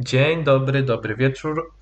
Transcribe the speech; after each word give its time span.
Dzień 0.00 0.44
dobry, 0.44 0.82
dobry 0.82 1.16
wieczór. 1.16 1.72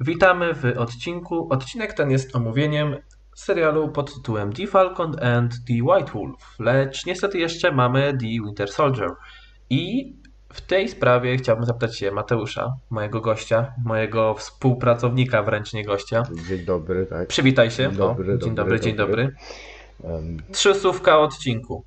Witamy 0.00 0.54
w 0.54 0.64
odcinku. 0.64 1.48
Odcinek 1.50 1.92
ten 1.92 2.10
jest 2.10 2.36
omówieniem 2.36 2.96
serialu 3.36 3.88
pod 3.88 4.14
tytułem 4.14 4.52
The 4.52 4.66
Falcon 4.66 5.24
and 5.24 5.52
the 5.66 5.74
White 5.82 6.12
Wolf, 6.12 6.58
lecz 6.58 7.06
niestety 7.06 7.38
jeszcze 7.38 7.72
mamy 7.72 8.12
The 8.20 8.26
Winter 8.26 8.68
Soldier. 8.68 9.10
I 9.70 10.12
w 10.52 10.60
tej 10.60 10.88
sprawie 10.88 11.36
chciałbym 11.36 11.66
zapytać 11.66 11.98
się 11.98 12.10
Mateusza, 12.10 12.76
mojego 12.90 13.20
gościa, 13.20 13.72
mojego 13.84 14.34
współpracownika 14.34 15.42
wręcz 15.42 15.72
nie 15.72 15.84
gościa. 15.84 16.22
Dzień 16.48 16.64
dobry, 16.64 17.06
tak. 17.06 17.28
Przywitaj 17.28 17.70
się. 17.70 17.82
Dzień 17.88 17.96
dobry, 17.96 18.34
o, 18.34 18.38
dzień 18.38 18.54
dobry, 18.54 18.54
dobry, 18.54 18.80
dzień 18.80 18.96
dobry. 18.96 19.34
Em, 20.04 20.36
Trzy 20.52 20.74
słówka 20.74 21.18
o 21.18 21.22
odcinku. 21.22 21.84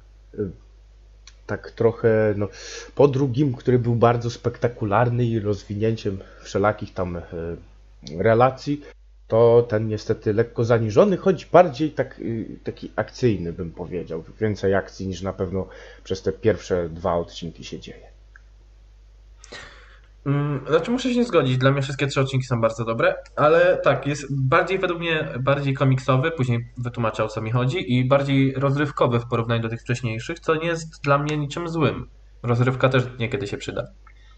tak 1.45 1.71
trochę, 1.71 2.34
no, 2.37 2.47
po 2.95 3.07
drugim, 3.07 3.53
który 3.53 3.79
był 3.79 3.95
bardzo 3.95 4.29
spektakularny 4.29 5.25
i 5.25 5.39
rozwinięciem 5.39 6.17
wszelakich 6.43 6.93
tam 6.93 7.17
e, 7.17 7.23
relacji, 8.17 8.81
to 9.27 9.65
ten 9.70 9.87
niestety 9.87 10.34
lekko 10.34 10.65
zaniżony, 10.65 11.17
choć 11.17 11.45
bardziej 11.45 11.91
tak, 11.91 12.20
y, 12.20 12.59
taki 12.63 12.91
akcyjny 12.95 13.53
bym 13.53 13.71
powiedział. 13.71 14.23
Więcej 14.39 14.75
akcji 14.75 15.07
niż 15.07 15.21
na 15.21 15.34
pewno 15.34 15.67
przez 16.03 16.21
te 16.21 16.31
pierwsze 16.31 16.89
dwa 16.89 17.15
odcinki 17.15 17.63
się 17.63 17.79
dzieje. 17.79 18.10
Mm, 20.25 20.66
Znaczy 20.67 20.91
muszę 20.91 21.13
się 21.13 21.23
zgodzić, 21.23 21.57
dla 21.57 21.71
mnie 21.71 21.81
wszystkie 21.81 22.07
trzy 22.07 22.21
odcinki 22.21 22.45
są 22.45 22.62
bardzo 22.62 22.85
dobre, 22.85 23.16
ale 23.35 23.77
tak, 23.84 24.07
jest 24.07 24.25
bardziej 24.48 24.79
według 24.79 24.99
mnie 24.99 25.27
bardziej 25.39 25.73
komiksowy, 25.73 26.32
później 26.32 26.68
wytłumaczę 26.77 27.23
o 27.23 27.27
co 27.27 27.41
mi 27.41 27.51
chodzi 27.51 27.93
i 27.98 28.05
bardziej 28.05 28.54
rozrywkowy 28.54 29.20
w 29.20 29.26
porównaniu 29.27 29.62
do 29.62 29.70
tych 29.70 29.82
wcześniejszych, 29.82 30.40
co 30.40 30.55
nie 30.55 30.68
jest 30.68 31.04
dla 31.04 31.18
mnie 31.18 31.37
niczym 31.37 31.70
złym. 31.70 32.07
Rozrywka 32.43 32.90
też 32.90 33.04
niekiedy 33.20 33.48
się 33.48 33.57
przyda. 33.57 33.87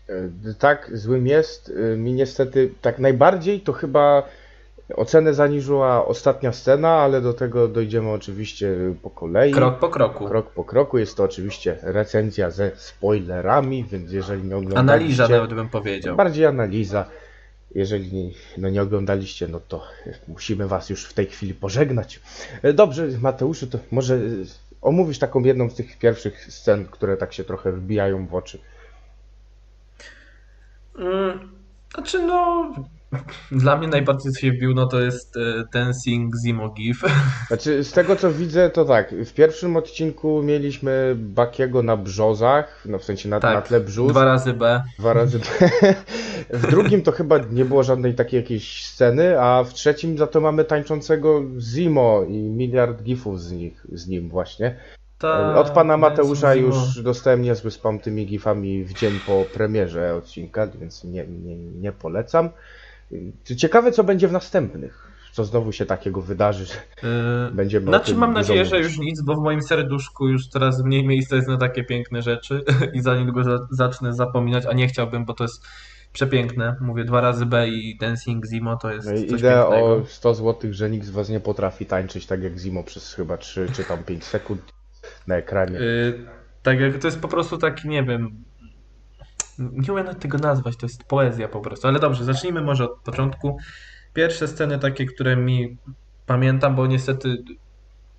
E, 0.09 0.53
Tak, 0.59 0.91
złym 0.93 1.27
jest. 1.27 1.71
E, 1.93 1.97
Mi 1.97 2.13
niestety 2.13 2.73
tak 2.81 2.99
najbardziej 2.99 3.61
to 3.61 3.73
chyba 3.73 4.23
ocenę 4.95 5.33
zaniżyła 5.33 6.05
ostatnia 6.05 6.51
scena, 6.51 6.89
ale 6.89 7.21
do 7.21 7.33
tego 7.33 7.67
dojdziemy 7.67 8.11
oczywiście 8.11 8.75
po 9.01 9.09
kolei. 9.09 9.51
Krok 9.51 9.79
po 9.79 9.89
kroku. 9.89 10.25
Krok 10.27 10.49
po 10.49 10.63
kroku. 10.63 10.97
Jest 10.97 11.17
to 11.17 11.23
oczywiście 11.23 11.77
recenzja 11.81 12.51
ze 12.51 12.71
spoilerami, 12.75 13.83
więc 13.83 14.11
jeżeli 14.11 14.43
nie 14.43 14.57
oglądaliście... 14.57 15.23
Analiza 15.23 15.27
nawet 15.27 15.53
bym 15.53 15.69
powiedział. 15.69 16.15
Bardziej 16.15 16.45
analiza. 16.45 17.05
Jeżeli 17.75 18.13
nie, 18.13 18.31
no 18.57 18.69
nie 18.69 18.81
oglądaliście, 18.81 19.47
no 19.47 19.59
to 19.67 19.83
musimy 20.27 20.67
was 20.67 20.89
już 20.89 21.05
w 21.05 21.13
tej 21.13 21.25
chwili 21.25 21.53
pożegnać. 21.53 22.21
Dobrze, 22.73 23.07
Mateuszu, 23.21 23.67
to 23.67 23.77
może 23.91 24.19
omówisz 24.81 25.19
taką 25.19 25.43
jedną 25.43 25.69
z 25.69 25.75
tych 25.75 25.97
pierwszych 25.99 26.53
scen, 26.53 26.85
które 26.85 27.17
tak 27.17 27.33
się 27.33 27.43
trochę 27.43 27.71
wbijają 27.71 28.27
w 28.27 28.35
oczy. 28.35 28.59
Mm, 30.99 31.53
Znaczy 31.93 32.23
no, 32.23 32.71
dla 33.51 33.77
mnie 33.77 33.87
najbardziej 33.87 34.31
co 34.31 34.39
się 34.39 34.51
wbił, 34.51 34.73
no 34.73 34.85
to 34.85 35.01
jest 35.01 35.37
e, 35.37 35.39
Dancing 35.73 36.33
Zimo 36.45 36.69
GIF. 36.69 37.01
Znaczy, 37.47 37.83
z 37.83 37.91
tego 37.91 38.15
co 38.15 38.31
widzę, 38.31 38.69
to 38.69 38.85
tak. 38.85 39.15
W 39.25 39.33
pierwszym 39.33 39.77
odcinku 39.77 40.43
mieliśmy 40.43 41.15
Bakiego 41.17 41.83
na 41.83 41.97
brzozach, 41.97 42.83
no 42.85 42.99
w 42.99 43.03
sensie 43.03 43.29
na, 43.29 43.35
na 43.35 43.41
Tak, 43.41 43.67
tle 43.67 43.79
brzus. 43.79 44.11
dwa 44.11 44.25
razy 44.25 44.53
B. 44.53 44.83
Dwa 44.99 45.13
razy. 45.13 45.39
w 46.53 46.67
drugim 46.67 47.01
to 47.01 47.11
chyba 47.11 47.37
nie 47.51 47.65
było 47.65 47.83
żadnej 47.83 48.15
takiej 48.15 48.37
jakiejś 48.37 48.85
sceny, 48.85 49.41
a 49.41 49.63
w 49.63 49.73
trzecim 49.73 50.17
za 50.17 50.27
to 50.27 50.41
mamy 50.41 50.65
tańczącego 50.65 51.41
Zimo 51.59 52.23
i 52.27 52.37
miliard 52.37 53.03
gifów 53.03 53.41
z, 53.41 53.51
nich, 53.51 53.85
z 53.91 54.07
nim 54.07 54.29
właśnie. 54.29 54.75
Ta, 55.19 55.55
Od 55.59 55.69
pana 55.69 55.97
Mateusza 55.97 56.55
już 56.55 57.01
dostałem 57.01 57.41
niezły 57.41 57.71
spam 57.71 57.99
tymi 57.99 58.25
gifami 58.25 58.83
w 58.83 58.93
dzień 58.93 59.19
po 59.27 59.45
premierze 59.53 60.15
odcinka, 60.15 60.67
więc 60.67 61.03
nie, 61.03 61.27
nie, 61.27 61.55
nie 61.55 61.91
polecam. 61.91 62.49
Ciekawe, 63.57 63.91
co 63.91 64.03
będzie 64.03 64.27
w 64.27 64.31
następnych. 64.31 65.07
Co 65.31 65.45
znowu 65.45 65.71
się 65.71 65.85
takiego 65.85 66.21
wydarzy, 66.21 66.65
że 66.65 66.73
Yy, 66.73 67.51
będziemy 67.55 67.85
Znaczy 67.87 68.15
mam 68.15 68.33
nadzieję, 68.33 68.65
że 68.65 68.75
mówić. 68.75 68.91
już 68.91 68.99
nic, 69.05 69.21
bo 69.21 69.35
w 69.35 69.43
moim 69.43 69.61
serduszku 69.61 70.27
już 70.27 70.47
coraz 70.47 70.83
mniej 70.83 71.07
miejsca 71.07 71.35
jest 71.35 71.47
na 71.47 71.57
takie 71.57 71.83
piękne 71.83 72.21
rzeczy 72.21 72.63
i 72.95 73.01
za 73.01 73.15
niedługo 73.17 73.43
za- 73.43 73.67
zacznę 73.71 74.13
zapominać, 74.13 74.65
a 74.65 74.73
nie 74.73 74.87
chciałbym, 74.87 75.25
bo 75.25 75.33
to 75.33 75.43
jest 75.43 75.65
przepiękne. 76.13 76.75
Mówię 76.81 77.03
dwa 77.05 77.21
razy 77.21 77.45
B 77.45 77.67
i 77.69 77.97
Dancing 77.97 78.45
Zimo 78.53 78.77
to 78.77 78.91
jest 78.93 79.07
No 79.07 79.13
coś 79.29 79.39
idę 79.39 79.65
o 79.67 80.01
100 80.05 80.35
zł, 80.35 80.73
że 80.73 80.89
nikt 80.89 81.05
z 81.05 81.09
was 81.09 81.29
nie 81.29 81.39
potrafi 81.39 81.85
tańczyć 81.85 82.25
tak 82.25 82.43
jak 82.43 82.57
Zimo 82.57 82.83
przez 82.83 83.13
chyba 83.13 83.37
3 83.37 83.67
czy 83.73 83.83
tam 83.83 84.03
5 84.03 84.23
sekund 84.23 84.61
na 85.27 85.35
ekranie. 85.35 85.79
Yy, 85.79 86.25
tak 86.63 86.79
jak 86.79 86.97
to 86.97 87.07
jest 87.07 87.19
po 87.19 87.27
prostu 87.27 87.57
taki, 87.57 87.87
nie 87.89 88.03
wiem, 88.03 88.43
nie 89.59 89.93
umiem 89.93 90.15
tego 90.15 90.37
nazwać, 90.37 90.77
to 90.77 90.85
jest 90.85 91.03
poezja 91.03 91.47
po 91.47 91.59
prostu. 91.59 91.87
Ale 91.87 91.99
dobrze, 91.99 92.23
zacznijmy 92.23 92.61
może 92.61 92.83
od 92.83 92.99
początku. 92.99 93.57
Pierwsze 94.13 94.47
sceny 94.47 94.79
takie, 94.79 95.05
które 95.05 95.35
mi 95.35 95.77
pamiętam, 96.25 96.75
bo 96.75 96.87
niestety 96.87 97.37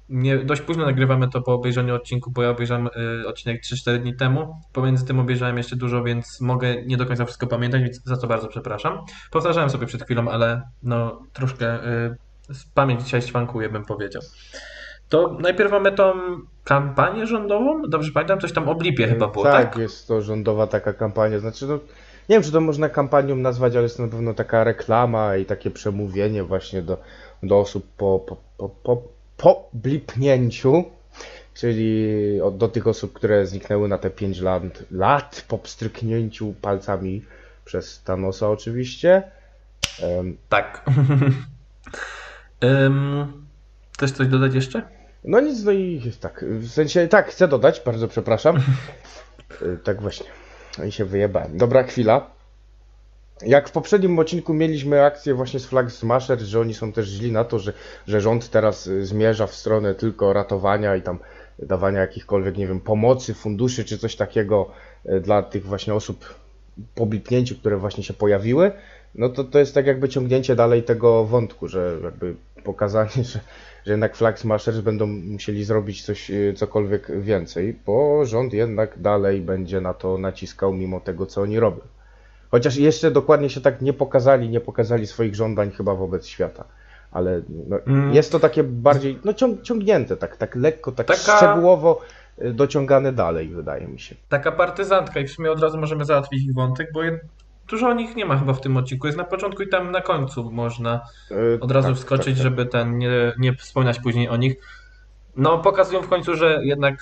nie, 0.09 0.39
dość 0.39 0.63
późno 0.63 0.85
nagrywamy 0.85 1.29
to 1.29 1.43
po 1.43 1.53
obejrzeniu 1.53 1.95
odcinku, 1.95 2.31
bo 2.31 2.43
ja 2.43 2.51
obejrzałem 2.51 2.89
y, 3.23 3.29
odcinek 3.29 3.63
3-4 3.63 3.99
dni 3.99 4.17
temu. 4.17 4.57
Pomiędzy 4.73 5.07
tym 5.07 5.19
obejrzałem 5.19 5.57
jeszcze 5.57 5.77
dużo, 5.77 6.03
więc 6.03 6.41
mogę 6.41 6.83
nie 6.85 6.97
do 6.97 7.07
końca 7.07 7.25
wszystko 7.25 7.47
pamiętać, 7.47 7.83
więc 7.83 8.05
za 8.05 8.17
to 8.17 8.27
bardzo 8.27 8.49
przepraszam. 8.49 8.99
Powtarzałem 9.31 9.71
sobie 9.71 9.87
przed 9.87 10.05
chwilą, 10.05 10.29
ale 10.29 10.63
no 10.83 11.23
troszkę 11.33 11.87
y, 11.87 12.17
pamięć 12.75 13.03
dzisiaj 13.03 13.23
śwankuje, 13.23 13.69
bym 13.69 13.85
powiedział. 13.85 14.23
To 15.09 15.37
najpierw 15.41 15.73
mamy 15.73 15.93
tą 15.93 16.13
kampanię 16.65 17.27
rządową, 17.27 17.83
dobrze 17.83 18.13
pamiętam, 18.13 18.41
coś 18.41 18.53
tam 18.53 18.69
o 18.69 18.75
blipie 18.75 19.09
chyba 19.09 19.29
było, 19.29 19.45
tak? 19.45 19.73
tak, 19.73 19.83
jest 19.83 20.09
to 20.09 20.23
rządowa 20.23 20.67
taka 20.67 20.93
kampania. 20.93 21.39
Znaczy, 21.39 21.67
no, 21.67 21.75
nie 22.29 22.37
wiem, 22.37 22.43
czy 22.43 22.53
to 22.53 22.61
można 22.61 22.89
kampanią 22.89 23.37
nazwać, 23.37 23.73
ale 23.73 23.83
jest 23.83 23.97
to 23.97 24.03
na 24.03 24.09
pewno 24.09 24.35
taka 24.35 24.65
reklama 24.65 25.37
i 25.37 25.45
takie 25.45 25.71
przemówienie 25.71 26.45
właśnie 26.45 26.83
do, 26.83 26.99
do 27.43 27.59
osób 27.59 27.87
po, 27.97 28.19
po, 28.19 28.37
po, 28.59 28.69
po, 28.69 29.03
po 29.37 29.69
blipnięciu. 29.73 30.85
Czyli 31.55 32.09
do 32.53 32.69
tych 32.69 32.87
osób, 32.87 33.13
które 33.13 33.47
zniknęły 33.47 33.89
na 33.89 33.99
te 33.99 34.11
5 34.11 34.41
lat, 34.41 34.63
lat 34.91 35.45
po 35.49 35.59
pstryknięciu 35.59 36.55
palcami 36.63 37.23
przez 37.65 38.03
Thanosa 38.03 38.51
oczywiście. 38.51 39.23
Em, 40.03 40.37
Tak. 40.49 40.85
Ym, 42.65 43.44
chcesz 43.95 44.13
coś 44.13 44.29
dodać 44.29 44.55
jeszcze? 44.55 44.83
No 45.25 45.41
nic, 45.41 45.65
no 45.65 45.73
i 45.73 46.03
tak, 46.21 46.45
w 46.49 46.69
sensie, 46.69 47.09
tak, 47.09 47.29
chcę 47.29 47.49
dodać, 47.49 47.83
bardzo 47.87 48.09
przepraszam. 48.09 48.57
Y, 49.63 49.79
Tak 49.85 50.03
właśnie, 50.03 50.27
no 50.79 50.85
i 50.85 50.93
się 50.93 51.05
wyjebałem. 51.05 51.59
Dobra 51.59 51.83
chwila. 51.83 52.31
Jak 53.43 53.69
w 53.69 53.73
poprzednim 53.73 54.19
odcinku 54.19 54.55
mieliśmy 54.55 55.05
akcję 55.05 55.35
właśnie 55.35 55.61
z 55.61 55.67
Flag 55.67 55.93
Smasher, 55.93 56.41
że 56.41 56.61
oni 56.61 56.75
są 56.75 56.93
też 56.93 57.09
źli 57.09 57.33
na 57.33 57.45
to, 57.45 57.59
że, 57.59 57.73
że 58.07 58.21
rząd 58.21 58.51
teraz 58.51 58.87
y, 58.87 59.07
zmierza 59.07 59.47
w 59.47 59.55
stronę 59.55 59.95
tylko 59.95 60.33
ratowania 60.33 60.97
i 60.97 61.03
tam 61.03 61.19
dawania 61.59 62.01
jakichkolwiek, 62.01 62.57
nie 62.57 62.67
wiem, 62.67 62.81
pomocy, 62.81 63.35
funduszy 63.35 63.85
czy 63.85 63.99
coś 63.99 64.17
takiego 64.17 64.71
y, 65.07 65.21
dla 65.21 65.43
tych 65.43 65.67
właśnie 65.67 65.95
osób 65.95 66.35
po 66.95 67.07
blipnięciu, 67.07 67.55
które 67.57 67.77
właśnie 67.77 68.05
się 68.05 68.15
pojawiły, 68.15 68.73
no 69.15 69.29
to 69.29 69.45
to 69.45 69.59
jest 69.59 69.75
tak 69.75 69.87
jakby 69.87 70.09
ciągnięcie 70.09 70.57
dalej 70.57 70.83
tego 70.83 71.25
wątku, 71.25 71.69
że 71.69 71.99
jakby 72.05 72.35
pokazanie, 72.65 73.25
że, 73.33 73.41
że 73.87 73.93
jednak 73.93 74.17
Flag 74.17 74.39
Smashers 74.39 74.79
będą 74.81 75.07
musieli 75.07 75.65
zrobić 75.65 76.03
coś, 76.05 76.31
y, 76.31 76.55
cokolwiek 76.57 77.21
więcej, 77.21 77.79
bo 77.87 78.25
rząd 78.25 78.53
jednak 78.53 78.99
dalej 78.99 79.41
będzie 79.41 79.81
na 79.81 79.95
to 79.95 80.19
naciskał 80.19 80.73
mimo 80.73 81.01
tego, 81.01 81.27
co 81.27 81.43
oni 81.43 81.61
robią. 81.61 81.81
Chociaż 82.51 82.77
jeszcze 82.77 83.11
dokładnie 83.11 83.51
się 83.51 83.61
tak 83.61 83.83
nie 83.83 83.93
pokazali, 83.93 84.49
nie 84.49 84.61
pokazali 84.61 85.07
swoich 85.07 85.35
żądań 85.35 85.71
chyba 85.71 85.95
wobec 85.95 86.27
świata. 86.27 86.65
Ale 87.13 87.43
no, 87.69 87.77
Mm. 87.87 88.15
jest 88.15 88.33
to 88.33 88.41
takie 88.41 88.65
bardziej 88.65 89.19
no, 89.25 89.35
ciąg, 89.35 89.63
ciągnięte, 89.63 90.17
tak, 90.17 90.37
tak 90.37 90.57
lekko, 90.57 90.93
tak 90.93 91.07
Taka- 91.07 91.37
szczegółowo 91.37 92.01
y, 92.43 92.53
dociągane 92.53 93.13
dalej, 93.13 93.49
wydaje 93.49 93.87
mi 93.89 94.01
się. 94.01 94.15
Taka 94.29 94.53
partyzantka 94.53 95.21
i 95.21 95.27
w 95.29 95.31
sumie 95.33 95.51
od 95.51 95.61
razu 95.61 95.79
możemy 95.79 96.05
załatwić 96.05 96.45
ich 96.45 96.55
wątek, 96.55 96.93
bo 96.93 97.01
dużo 97.69 97.89
o 97.89 97.95
nich 97.95 98.17
nie 98.17 98.25
ma 98.25 98.39
chyba 98.39 98.53
w 98.53 98.61
tym 98.61 98.77
odcinku. 98.77 99.07
Jest 99.07 99.19
na 99.19 99.25
początku 99.25 99.63
i 99.63 99.69
tam 99.69 99.91
na 99.93 100.01
końcu 100.01 100.51
można 100.53 101.01
Y, 101.31 101.59
od 101.61 101.71
razu 101.71 101.89
tak, 101.89 101.97
wskoczyć, 101.97 102.27
tak, 102.27 102.35
tak. 102.35 102.43
żeby 102.43 102.67
ten 102.67 102.99
nie, 102.99 103.11
nie 103.39 103.55
wspominać 103.55 104.01
później 104.01 104.29
o 104.29 104.37
nich. 104.37 104.55
No, 105.37 105.59
pokazują 105.59 106.03
w 106.03 106.09
końcu, 106.09 106.35
że 106.37 106.61
jednak 106.65 106.95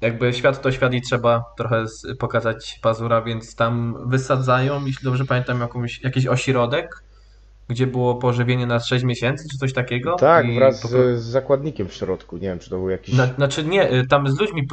jakby 0.00 0.32
świat 0.32 0.62
to 0.62 0.72
świat 0.72 0.94
i 0.94 1.02
trzeba 1.02 1.44
trochę 1.56 1.84
pokazać 2.18 2.78
pazura, 2.82 3.22
więc 3.22 3.54
tam 3.54 3.96
wysadzają, 4.06 4.86
jeśli 4.86 5.04
dobrze 5.04 5.24
pamiętam, 5.24 5.60
jakąś, 5.60 6.02
jakiś 6.02 6.26
ośrodek, 6.26 7.02
gdzie 7.68 7.86
było 7.86 8.14
pożywienie 8.14 8.66
na 8.66 8.80
6 8.80 9.04
miesięcy, 9.04 9.48
czy 9.50 9.58
coś 9.58 9.72
takiego. 9.72 10.16
Tak, 10.16 10.54
wraz 10.54 10.82
po 10.82 10.88
z, 10.88 11.20
z 11.20 11.24
zakładnikiem 11.24 11.88
w 11.88 11.94
środku. 11.94 12.36
Nie 12.36 12.48
wiem, 12.48 12.58
czy 12.58 12.70
to 12.70 12.76
był 12.78 12.90
jakiś. 12.90 13.14
Zna- 13.14 13.34
Znaczy 13.34 13.64
nie, 13.64 13.92
y, 13.92 14.06
tam 14.06 14.28
z 14.28 14.40
ludźmi, 14.40 14.66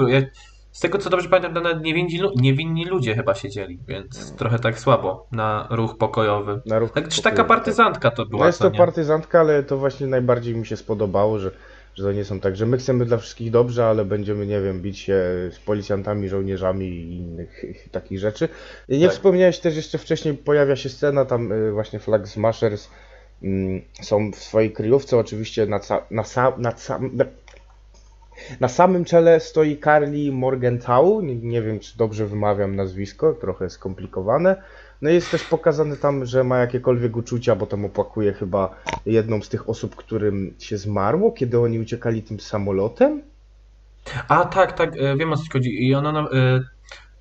z 0.76 0.80
tego 0.80 0.98
co 0.98 1.10
dobrze 1.10 1.30
pamiętam, 1.30 1.64
nawet 1.64 1.84
niewinni, 1.84 2.20
niewinni 2.36 2.86
ludzie 2.86 3.16
chyba 3.16 3.36
siedzieli, 3.36 3.80
więc 3.88 4.36
trochę 4.36 4.60
tak 4.60 4.80
słabo 4.80 5.28
na 5.32 5.68
ruch 5.72 5.98
pokojowy. 5.98 6.62
Na 6.66 6.80
ruch 6.80 6.92
Tak, 6.92 7.08
czy 7.08 7.22
taka 7.22 7.38
tak. 7.38 7.48
partyzantka 7.48 8.12
to 8.12 8.26
była, 8.26 8.40
No 8.42 8.48
jest 8.48 8.60
to 8.60 8.70
nie? 8.70 8.78
partyzantka, 8.78 9.40
ale 9.40 9.64
to 9.64 9.78
właśnie 9.78 10.08
najbardziej 10.08 10.56
mi 10.56 10.66
się 10.66 10.78
spodobało, 10.78 11.40
że, 11.40 11.52
że 11.96 12.04
to 12.04 12.12
nie 12.12 12.26
są 12.26 12.40
tak, 12.40 12.56
że 12.56 12.66
my 12.66 12.78
chcemy 12.78 13.06
dla 13.06 13.18
wszystkich 13.18 13.52
dobrze, 13.52 13.86
ale 13.86 14.06
będziemy, 14.06 14.46
nie 14.46 14.62
wiem, 14.62 14.82
bić 14.82 15.00
się 15.00 15.14
z 15.52 15.60
policjantami, 15.66 16.30
żołnierzami 16.30 16.86
i 16.86 17.18
innych 17.18 17.66
takich 17.92 18.20
rzeczy. 18.20 18.50
Nie 18.90 19.06
Tak. 19.06 19.12
wspomniałeś 19.16 19.60
też 19.60 19.76
jeszcze 19.76 19.98
wcześniej, 19.98 20.34
pojawia 20.34 20.76
się 20.76 20.90
scena, 20.90 21.26
tam 21.26 21.52
y, 21.52 21.72
właśnie 21.72 22.00
Flag 22.00 22.28
Smashers 22.28 22.90
mm, 23.44 23.82
są 24.02 24.32
w 24.32 24.36
swojej 24.36 24.72
kryjówce, 24.72 25.18
oczywiście 25.18 25.66
na, 25.66 25.80
ca- 25.80 26.06
na, 26.12 26.24
sa- 26.24 26.58
na, 26.58 26.72
sam- 26.72 27.10
na, 27.14 27.26
na 28.60 28.68
samym 28.68 29.06
czele 29.06 29.40
stoi 29.40 29.78
Carly 29.78 30.32
Morgenthau, 30.32 31.22
nie, 31.22 31.36
nie 31.36 31.62
wiem 31.62 31.80
czy 31.80 31.98
dobrze 31.98 32.28
wymawiam 32.28 32.76
nazwisko, 32.76 33.34
trochę 33.34 33.70
skomplikowane. 33.70 34.56
No 35.02 35.10
i 35.10 35.14
jest 35.14 35.32
też 35.32 35.44
pokazane 35.44 35.98
tam, 35.98 36.26
że 36.26 36.44
ma 36.44 36.58
jakiekolwiek 36.58 37.18
uczucia, 37.18 37.56
bo 37.56 37.66
tam 37.66 37.86
opłakuje 37.86 38.34
chyba 38.34 38.76
jedną 39.06 39.42
z 39.42 39.50
tych 39.50 39.70
osób, 39.70 39.96
którym 39.96 40.54
się 40.60 40.78
zmarło, 40.78 41.32
kiedy 41.32 41.60
oni 41.60 41.80
uciekali 41.80 42.24
tym 42.24 42.40
samolotem. 42.40 43.22
A 44.28 44.46
tak, 44.46 44.74
tak, 44.74 44.98
e, 44.98 45.18
wiem 45.18 45.34
o 45.34 45.38
co 45.38 45.44
chodzi. 45.54 45.88
I 45.88 45.96
ona, 45.96 46.20
e, 46.20 46.60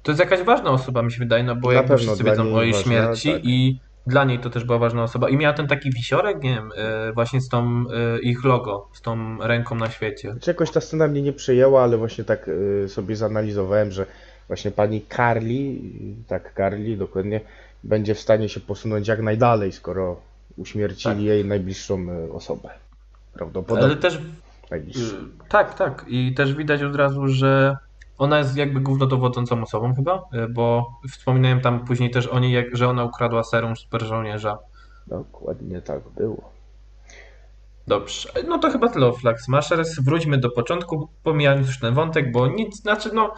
to 0.03 0.11
jest 0.11 0.21
jakaś 0.21 0.43
ważna 0.43 0.71
osoba, 0.71 1.03
mi 1.03 1.13
się 1.13 1.19
wydaje, 1.19 1.45
no 1.45 1.57
bo 1.57 1.69
Na 1.69 1.75
jakby 1.75 1.97
wszyscy 1.97 2.25
wiedzą 2.25 2.55
o 2.55 2.63
jej 2.63 2.73
ważna, 2.73 2.85
śmierci 2.85 3.33
tak. 3.33 3.45
i 3.45 3.81
dla 4.07 4.25
niej 4.25 4.39
to 4.39 4.51
też 4.51 4.65
była 4.65 4.79
ważna 4.79 5.03
osoba. 5.03 5.29
I 5.29 5.37
miała 5.37 5.55
ten 5.55 5.67
taki 5.67 5.91
wisiorek, 5.91 6.43
nie 6.43 6.55
wiem, 6.55 6.71
e, 6.77 7.13
właśnie 7.13 7.41
z 7.41 7.49
tą 7.49 7.85
e, 7.91 8.19
ich 8.21 8.45
logo, 8.45 8.89
z 8.93 9.01
tą 9.01 9.39
ręką 9.41 9.75
na 9.75 9.91
świecie. 9.91 10.33
Znaczy 10.33 10.51
jakoś 10.51 10.71
ta 10.71 10.81
scena 10.81 11.09
mnie 11.09 11.23
nie 11.23 11.33
przejęła, 11.33 11.83
ale 11.83 11.97
właśnie 11.97 12.25
tak 12.25 12.49
y, 12.49 12.89
sobie 12.89 13.17
zanalizowałem, 13.17 13.91
że 13.91 14.07
właśnie 14.47 14.71
pani 14.71 15.05
Carly, 15.17 15.75
tak 16.27 16.53
Carly 16.57 16.97
dokładnie, 16.97 17.41
będzie 17.85 18.15
w 18.15 18.21
stanie 18.21 18.49
się 18.49 18.61
posunąć 18.61 19.09
jak 19.09 19.23
najdalej, 19.23 19.73
skoro 19.73 20.21
uśmiercili 20.57 21.15
Tak. 21.15 21.25
jej 21.25 21.45
najbliższą 21.45 22.07
osobę. 22.33 22.71
Prawdopodobnie 23.33 23.85
Ale 23.85 23.97
też 23.97 24.19
najbliższą. 24.71 25.17
Tak, 25.49 25.75
tak. 25.75 26.05
I 26.09 26.35
też 26.35 26.55
widać 26.55 26.83
od 26.83 26.97
razu, 26.97 27.29
że 27.29 27.77
ona 28.19 28.39
jest 28.39 28.57
jakby 28.57 28.81
głównodowodzącą 28.81 29.63
osobą 29.63 29.95
chyba, 29.95 30.25
y, 30.35 30.49
bo 30.49 30.91
wspominałem 31.11 31.61
tam 31.61 31.85
później 31.85 32.11
też 32.11 32.27
o 32.27 32.39
niej, 32.39 32.53
jak, 32.53 32.77
że 32.77 32.89
ona 32.89 33.05
ukradła 33.05 33.45
serum 33.45 33.77
super 33.77 34.03
żołnierza. 34.03 34.59
Dokładnie 35.07 35.83
tak 35.83 36.01
było. 36.17 36.55
Dobrze. 37.87 38.29
No 38.49 38.59
to 38.59 38.71
chyba 38.71 38.89
tyle 38.89 39.07
o 39.07 39.13
Flag 39.13 39.41
Smashers. 39.41 40.01
Wróćmy 40.01 40.39
do 40.39 40.51
początku, 40.51 41.09
pomijając 41.23 41.67
już 41.67 41.81
ten 41.81 41.95
wątek, 41.95 42.33
bo 42.33 42.47
nic, 42.47 42.83
znaczy 42.83 43.11
no, 43.13 43.35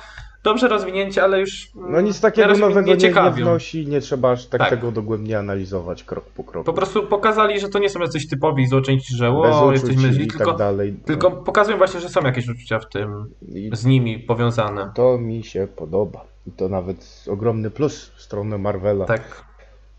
dobrze 0.46 0.68
rozwinięcie, 0.68 1.24
ale 1.24 1.40
już 1.40 1.70
No 1.74 2.00
nic 2.00 2.20
takiego 2.20 2.56
nowego 2.56 2.94
nie, 2.94 2.96
nie 2.96 3.30
wnosi, 3.30 3.86
nie 3.86 4.00
trzeba 4.00 4.30
aż 4.30 4.46
tak, 4.46 4.60
Tak. 4.60 4.70
tego 4.70 4.92
dogłębnie 4.92 5.38
analizować 5.38 6.04
krok 6.04 6.24
po 6.24 6.44
kroku. 6.44 6.64
Po 6.64 6.72
prostu 6.72 7.02
pokazali, 7.06 7.60
że 7.60 7.68
to 7.68 7.78
nie 7.78 7.88
są 7.88 8.00
jacyś 8.00 8.28
typowi 8.28 8.66
złoczyńcy, 8.66 9.16
że 9.16 9.30
o, 9.30 9.72
jesteśmy 9.72 10.12
źli, 10.12 10.24
i 10.24 10.28
tylko, 10.28 10.44
tak 10.50 10.56
dalej. 10.58 10.96
tylko 11.04 11.30
pokazują 11.30 11.78
właśnie, 11.78 12.00
że 12.00 12.08
są 12.08 12.20
jakieś 12.20 12.48
uczucia 12.48 12.78
w 12.78 12.88
tym, 12.88 13.34
I 13.54 13.70
z 13.72 13.84
nimi 13.84 14.18
powiązane. 14.18 14.90
to 14.94 15.18
mi 15.18 15.44
się 15.44 15.68
podoba. 15.76 16.24
I 16.46 16.50
to 16.52 16.68
nawet 16.68 17.24
ogromny 17.30 17.70
plus 17.70 18.10
w 18.16 18.22
stronę 18.22 18.58
Marvela, 18.58 19.04
Tak. 19.04 19.44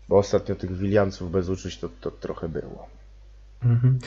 bo 0.08 0.18
ostatnio 0.18 0.54
tych 0.54 0.76
Williamsów 0.76 1.30
bez 1.30 1.48
uczuć 1.48 1.78
to, 1.78 1.88
to 2.00 2.10
trochę 2.10 2.48
było. 2.48 2.86
Mhm. 3.64 3.98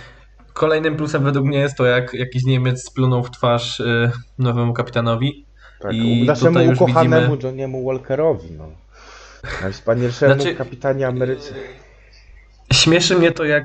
Kolejnym 0.53 0.95
plusem 0.97 1.23
według 1.23 1.45
mnie 1.45 1.57
jest 1.57 1.77
to, 1.77 1.85
jak 1.85 2.13
jakiś 2.13 2.43
Niemiec 2.43 2.83
splunął 2.85 3.23
w 3.23 3.31
twarz 3.31 3.79
y, 3.79 4.11
nowemu 4.39 4.73
kapitanowi. 4.73 5.45
Tak, 5.81 5.93
I 5.93 6.25
naszemu 6.25 6.71
ukochanemu 6.73 7.21
widzimy- 7.21 7.43
Johniemu 7.43 7.85
Walkerowi, 7.85 8.51
no. 8.51 8.65
Najwspanialszemu 9.61 10.33
Znaczy- 10.35 10.55
kapitanie 10.55 11.07
Ameryce. 11.07 11.53
Śmieszy 12.73 13.15
mnie 13.15 13.31
to, 13.31 13.45
jak 13.45 13.63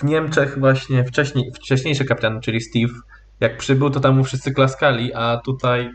w 0.00 0.02
Niemczech 0.04 0.58
właśnie 0.58 1.04
wcześniej, 1.04 1.52
wcześniejszy 1.52 2.04
kapitan, 2.04 2.40
czyli 2.40 2.60
Steve, 2.60 2.92
jak 3.40 3.56
przybył, 3.56 3.90
to 3.90 4.00
tam 4.00 4.16
mu 4.16 4.24
wszyscy 4.24 4.52
klaskali, 4.54 5.14
a 5.14 5.40
tutaj 5.44 5.90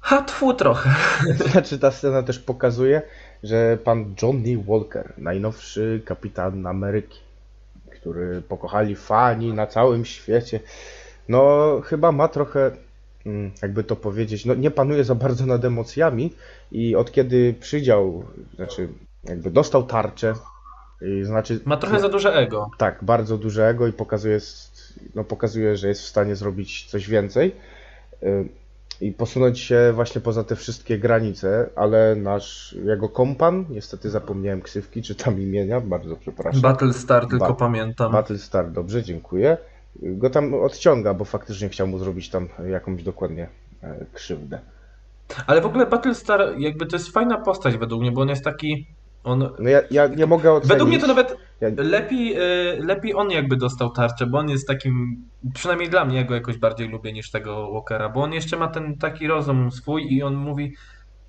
ha, 0.00 0.22
tfu 0.22 0.54
trochę. 0.54 0.94
Znaczy 1.52 1.78
ta 1.78 1.90
scena 1.90 2.22
też 2.22 2.38
pokazuje, 2.38 3.02
że 3.42 3.78
pan 3.84 4.14
Johnny 4.22 4.64
Walker, 4.68 5.12
najnowszy 5.18 6.02
kapitan 6.04 6.66
Ameryki, 6.66 7.18
który 7.90 8.42
pokochali 8.42 8.96
fani 8.96 9.52
na 9.52 9.66
całym 9.66 10.04
świecie, 10.04 10.60
no 11.28 11.70
chyba 11.84 12.12
ma 12.12 12.28
trochę, 12.28 12.70
jakby 13.62 13.84
to 13.84 13.96
powiedzieć, 13.96 14.44
no 14.44 14.54
nie 14.54 14.70
panuje 14.70 15.04
za 15.04 15.14
bardzo 15.14 15.46
nad 15.46 15.64
emocjami 15.64 16.32
i 16.72 16.96
od 16.96 17.12
kiedy 17.12 17.54
przydział, 17.60 18.24
znaczy 18.56 18.88
jakby 19.24 19.50
dostał 19.50 19.82
tarczę, 19.82 20.34
i 21.02 21.24
znaczy 21.24 21.60
Ma 21.64 21.76
trochę 21.76 22.00
za 22.00 22.08
duże 22.08 22.34
ego. 22.34 22.70
tak, 22.78 22.98
bardzo 23.04 23.38
dużego 23.38 23.86
i 23.86 23.92
pokazuje, 23.92 24.38
no, 25.14 25.24
pokazuje, 25.24 25.76
że 25.76 25.88
jest 25.88 26.02
w 26.02 26.06
stanie 26.06 26.36
zrobić 26.36 26.84
coś 26.90 27.08
więcej 27.08 27.52
y, 28.22 28.48
i 29.00 29.12
posunąć 29.12 29.60
się 29.60 29.92
właśnie 29.94 30.20
poza 30.20 30.44
te 30.44 30.56
wszystkie 30.56 30.98
granice, 30.98 31.70
ale 31.76 32.14
nasz, 32.16 32.76
jego 32.84 33.08
kompan, 33.08 33.64
niestety 33.70 34.10
zapomniałem 34.10 34.62
ksywki 34.62 35.02
czy 35.02 35.14
tam 35.14 35.40
imienia, 35.40 35.80
bardzo 35.80 36.16
przepraszam. 36.16 36.60
Battlestar 36.60 37.26
tylko 37.28 37.48
Ba- 37.48 37.54
pamiętam. 37.54 38.12
Battlestar, 38.12 38.72
dobrze, 38.72 39.02
dziękuję. 39.02 39.56
Go 40.02 40.30
tam 40.30 40.54
odciąga, 40.54 41.14
bo 41.14 41.24
faktycznie 41.24 41.68
chciał 41.68 41.86
mu 41.86 41.98
zrobić 41.98 42.28
tam 42.30 42.48
jakąś 42.70 43.02
dokładnie 43.02 43.48
e, 43.82 44.06
krzywdę. 44.12 44.58
Ale 45.46 45.60
w 45.60 45.66
ogóle 45.66 45.86
Battlestar 45.86 46.54
jakby 46.58 46.86
to 46.86 46.96
jest 46.96 47.08
fajna 47.12 47.38
postać 47.38 47.76
według 47.76 48.00
mnie, 48.02 48.12
bo 48.12 48.20
on 48.20 48.28
jest 48.28 48.44
taki... 48.44 48.86
On, 49.24 49.38
No 49.58 49.68
ja, 49.68 49.80
ja 49.90 50.06
nie 50.06 50.26
mogę 50.26 50.52
ocenić. 50.52 50.68
według 50.68 50.88
mnie 50.88 50.98
to 50.98 51.06
nawet 51.06 51.36
Ja, 51.60 51.68
lepiej, 51.76 52.36
y, 52.78 52.82
lepiej 52.84 53.14
on 53.14 53.30
jakby 53.30 53.56
dostał 53.56 53.90
tarczę, 53.90 54.26
bo 54.26 54.38
on 54.38 54.48
jest 54.48 54.68
takim, 54.68 55.24
przynajmniej 55.54 55.90
dla 55.90 56.04
mnie, 56.04 56.16
ja 56.16 56.24
go 56.24 56.34
jakoś 56.34 56.58
bardziej 56.58 56.88
lubię 56.88 57.12
niż 57.12 57.30
tego 57.30 57.72
Walkera, 57.72 58.08
bo 58.08 58.22
on 58.22 58.32
jeszcze 58.32 58.56
ma 58.56 58.68
ten 58.68 58.98
taki 58.98 59.26
rozum 59.26 59.70
swój 59.72 60.12
i 60.14 60.22
on 60.22 60.34
mówi 60.34 60.74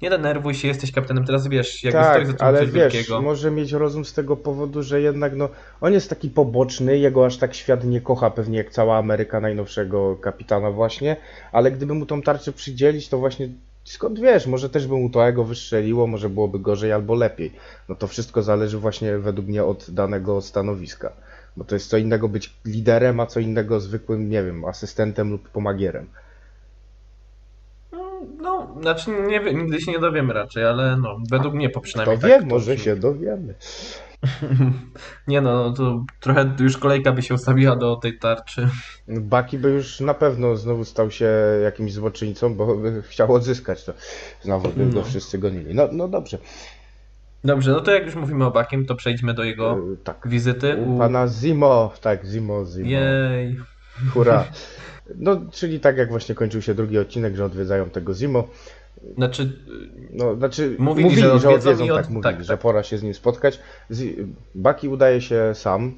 nie 0.02 0.10
denerwuj 0.10 0.54
się, 0.54 0.68
jesteś 0.68 0.92
kapitanem, 0.92 1.26
teraz 1.26 1.48
wiesz, 1.48 1.84
jakby 1.84 2.04
stoi 2.04 2.26
za 2.26 2.32
Tak, 2.34 2.38
tym 2.38 2.48
ale 2.48 2.60
coś 2.60 2.72
wiesz, 2.72 2.94
wielkiego. 2.94 3.22
może 3.22 3.52
mieć 3.52 3.72
rozum 3.72 4.06
z 4.06 4.14
tego 4.14 4.38
powodu, 4.38 4.84
że 4.84 5.02
jednak 5.02 5.36
no, 5.36 5.50
on 5.82 5.94
jest 5.94 6.10
taki 6.10 6.30
poboczny, 6.30 6.98
jego 6.98 7.26
aż 7.26 7.38
tak 7.38 7.56
świat 7.56 7.84
nie 7.84 8.02
kocha 8.02 8.30
pewnie 8.32 8.58
jak 8.58 8.70
cała 8.70 8.98
Ameryka 8.98 9.40
najnowszego 9.40 10.16
kapitana 10.16 10.72
właśnie, 10.72 11.16
ale 11.52 11.72
gdyby 11.72 11.94
mu 11.94 12.06
tą 12.06 12.22
tarczę 12.22 12.52
przydzielić, 12.52 13.10
to 13.10 13.18
właśnie 13.18 13.50
skąd 13.84 14.20
wiesz, 14.20 14.48
może 14.48 14.70
też 14.70 14.88
by 14.88 14.94
mu 14.96 15.10
to 15.10 15.28
ego 15.28 15.44
wystrzeliło, 15.44 16.08
może 16.08 16.30
byłoby 16.30 16.60
gorzej 16.60 16.92
albo 16.92 17.16
lepiej. 17.16 17.52
No 17.90 17.96
to 17.96 18.08
wszystko 18.08 18.44
zależy 18.44 18.78
właśnie 18.78 19.18
według 19.18 19.48
mnie 19.48 19.64
od 19.64 19.92
danego 19.92 20.42
stanowiska. 20.42 21.12
Bo 21.58 21.64
to 21.64 21.76
jest 21.76 21.90
co 21.90 21.98
innego 21.98 22.30
być 22.30 22.54
liderem, 22.66 23.20
a 23.20 23.26
co 23.26 23.40
innego 23.40 23.80
zwykłym, 23.80 24.30
nie 24.30 24.44
wiem, 24.44 24.66
asystentem 24.66 25.32
lub 25.32 25.50
pomagierem. 25.50 26.08
No, 28.42 28.76
znaczy 28.82 29.12
nie 29.28 29.54
nigdy 29.54 29.82
się 29.82 29.92
nie 29.92 30.00
dowiemy 30.00 30.34
raczej, 30.34 30.66
ale 30.66 30.98
no, 30.98 31.18
według 31.32 31.54
mnie 31.54 31.70
po 31.70 31.80
Kto 31.82 31.88
przynajmniej 31.88 32.18
wie, 32.18 32.30
tak 32.30 32.40
to 32.40 32.46
może 32.48 32.78
się 32.78 32.96
dowiemy. 32.96 33.56
Nie 35.28 35.42
no, 35.42 35.54
no 35.64 35.74
to 35.74 36.06
trochę 36.20 36.56
już 36.60 36.78
kolejka 36.78 37.12
by 37.12 37.22
się 37.22 37.34
ustawiła 37.34 37.76
do 37.76 37.96
tej 37.96 38.20
tarczy. 38.20 38.70
Baki 39.08 39.58
by 39.58 39.70
już 39.70 40.00
na 40.00 40.14
pewno 40.14 40.56
znowu 40.56 40.86
stał 40.86 41.12
się 41.12 41.30
jakimś 41.64 41.94
złoczyńcą, 41.94 42.56
bo 42.56 42.76
by 42.78 43.02
chciał 43.10 43.34
odzyskać 43.34 43.84
to. 43.86 43.94
Znowu 44.42 44.70
by 44.70 44.86
go 44.86 45.00
No. 45.00 45.04
wszyscy 45.04 45.38
gonili. 45.40 45.76
No, 45.76 45.90
no 45.92 46.08
dobrze. 46.08 46.38
Dobrze, 47.44 47.72
no 47.72 47.82
to 47.82 47.92
jak 47.92 48.06
już 48.06 48.16
mówimy 48.16 48.46
o 48.46 48.52
Bakiem, 48.52 48.86
to 48.86 48.96
przejdźmy 48.96 49.34
do 49.34 49.44
jego 49.44 49.72
E, 49.74 49.98
tak. 50.04 50.28
wizyty 50.28 50.76
U 50.86 50.96
u... 50.96 51.00
pana 51.00 51.28
Zimo. 51.28 51.94
Tak, 52.02 52.26
Zimo, 52.26 52.66
Zimo. 52.66 52.90
Jej. 52.90 53.58
Hurra. 54.14 54.44
No, 55.16 55.42
czyli 55.52 55.80
tak 55.80 55.98
jak 55.98 56.10
właśnie 56.10 56.36
kończył 56.36 56.62
się 56.62 56.74
drugi 56.74 56.98
odcinek, 57.00 57.36
że 57.36 57.46
odwiedzają 57.46 57.90
tego 57.90 58.14
Zimo. 58.14 58.48
Znaczy, 59.16 59.52
No, 60.14 60.36
znaczy, 60.36 60.76
Mówili, 60.80 61.04
mówili, 61.10 61.22
że 61.22 61.40
że 61.40 61.50
odwiedzą 61.50 61.84
od- 61.84 61.96
tak, 61.96 62.10
mówili, 62.10 62.24
tak, 62.24 62.42
że 62.44 62.48
tak. 62.54 62.60
pora 62.60 62.84
się 62.84 62.98
z 62.98 63.04
nim 63.04 63.14
spotkać. 63.14 63.60
Z... 63.90 64.04
Baki 64.56 64.90
udaje 64.90 65.22
się 65.22 65.52
sam. 65.54 65.94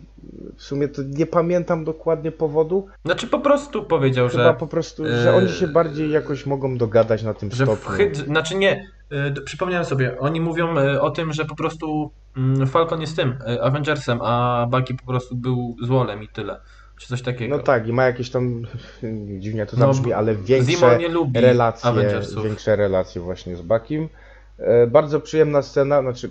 W 0.58 0.64
sumie 0.64 0.88
to 0.88 1.02
nie 1.04 1.26
pamiętam 1.26 1.86
dokładnie 1.86 2.32
powodu. 2.32 2.88
znaczy 3.06 3.28
po 3.28 3.40
prostu 3.40 3.84
powiedział, 3.84 4.30
Chyba 4.30 4.44
że, 4.44 4.54
po 4.54 4.68
prostu, 4.68 5.06
e, 5.06 5.22
że 5.22 5.36
oni 5.36 5.50
się 5.50 5.68
bardziej 5.68 6.12
jakoś 6.12 6.46
mogą 6.46 6.78
dogadać 6.78 7.24
na 7.24 7.34
tym 7.34 7.52
że 7.52 7.66
stopniu. 7.66 7.92
hyd... 7.92 8.18
Znaczy 8.18 8.56
nie, 8.56 8.88
d- 9.32 9.42
przypomniałem 9.42 9.86
sobie, 9.86 10.20
oni 10.20 10.42
mówią 10.42 10.78
y, 10.78 11.02
o 11.02 11.10
tym, 11.12 11.34
że 11.34 11.46
po 11.46 11.56
prostu 11.56 12.12
mm, 12.38 12.68
Falcon 12.68 13.02
jest 13.02 13.16
tym, 13.16 13.36
Avengersem, 13.62 14.20
a 14.22 14.68
Bucky 14.72 14.94
po 14.94 15.06
prostu 15.06 15.36
był 15.36 15.76
złolem 15.84 16.24
i 16.24 16.28
tyle. 16.28 16.60
Czy 17.00 17.08
coś 17.08 17.22
takiego. 17.22 17.58
No 17.58 17.64
tak, 17.64 17.88
i 17.88 17.94
ma 17.94 18.06
jakieś 18.06 18.30
tam, 18.30 18.64
dziwnie 19.40 19.66
to 19.66 19.78
No, 19.78 19.86
zabrzmi, 19.94 20.14
ale 20.14 20.36
Zimo 20.36 20.90
większe 20.90 21.42
relacje, 21.42 21.90
Avengersów. 21.90 22.44
większe 22.44 22.76
relacje 22.76 23.22
właśnie 23.22 23.56
z 23.56 23.62
Bakim. 23.62 24.10
E, 24.58 24.88
Bardzo 24.88 25.20
przyjemna 25.20 25.62
scena, 25.62 26.02
znaczy 26.02 26.30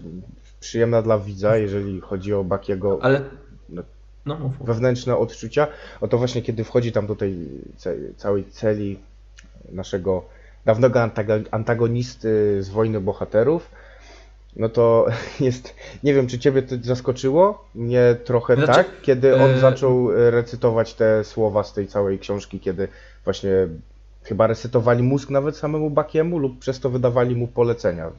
przyjemna 0.61 1.03
dla 1.03 1.19
widza, 1.19 1.57
jeżeli 1.57 2.01
chodzi 2.01 2.35
o 2.35 2.45
Bakiego 2.45 2.99
Ale... 3.03 3.21
No. 3.69 3.83
No 4.27 4.39
mów. 4.39 4.53
wewnętrzne 4.65 5.17
odczucia. 5.17 5.67
Oto 6.01 6.19
właśnie 6.19 6.43
kiedy 6.43 6.65
wchodzi 6.65 6.93
tam 6.93 7.07
do 7.07 7.17
tej 7.17 7.49
całej 8.17 8.45
celi 8.45 8.99
naszego 9.73 10.25
dawnego 10.65 10.99
antago- 11.01 11.45
antagonisty 11.51 12.63
z 12.63 12.69
Wojny 12.69 13.01
Bohaterów, 13.01 13.71
no 14.57 14.69
to 14.69 15.07
jest, 15.41 15.75
nie 16.05 16.15
wiem, 16.15 16.27
czy 16.27 16.39
ciebie 16.39 16.63
to 16.63 16.75
zaskoczyło? 16.83 17.65
Mnie 17.75 18.17
trochę 18.25 18.57
Znaczy, 18.57 18.73
tak, 18.73 18.87
kiedy 19.03 19.35
on 19.35 19.51
e, 19.51 19.59
zaczął 19.59 20.11
recytować 20.31 20.95
te 20.95 21.25
słowa 21.25 21.65
z 21.65 21.73
tej 21.73 21.87
całej 21.89 22.19
książki, 22.19 22.61
kiedy 22.61 22.89
właśnie 23.25 23.51
chyba 24.25 24.47
recytowali 24.47 25.03
mózg 25.03 25.31
nawet 25.31 25.57
samemu 25.57 25.91
Bakiemu 25.91 26.39
lub 26.39 26.59
przez 26.59 26.81
to 26.81 26.91
wydawali 26.91 27.37
mu 27.37 27.49
polecenia. 27.49 28.11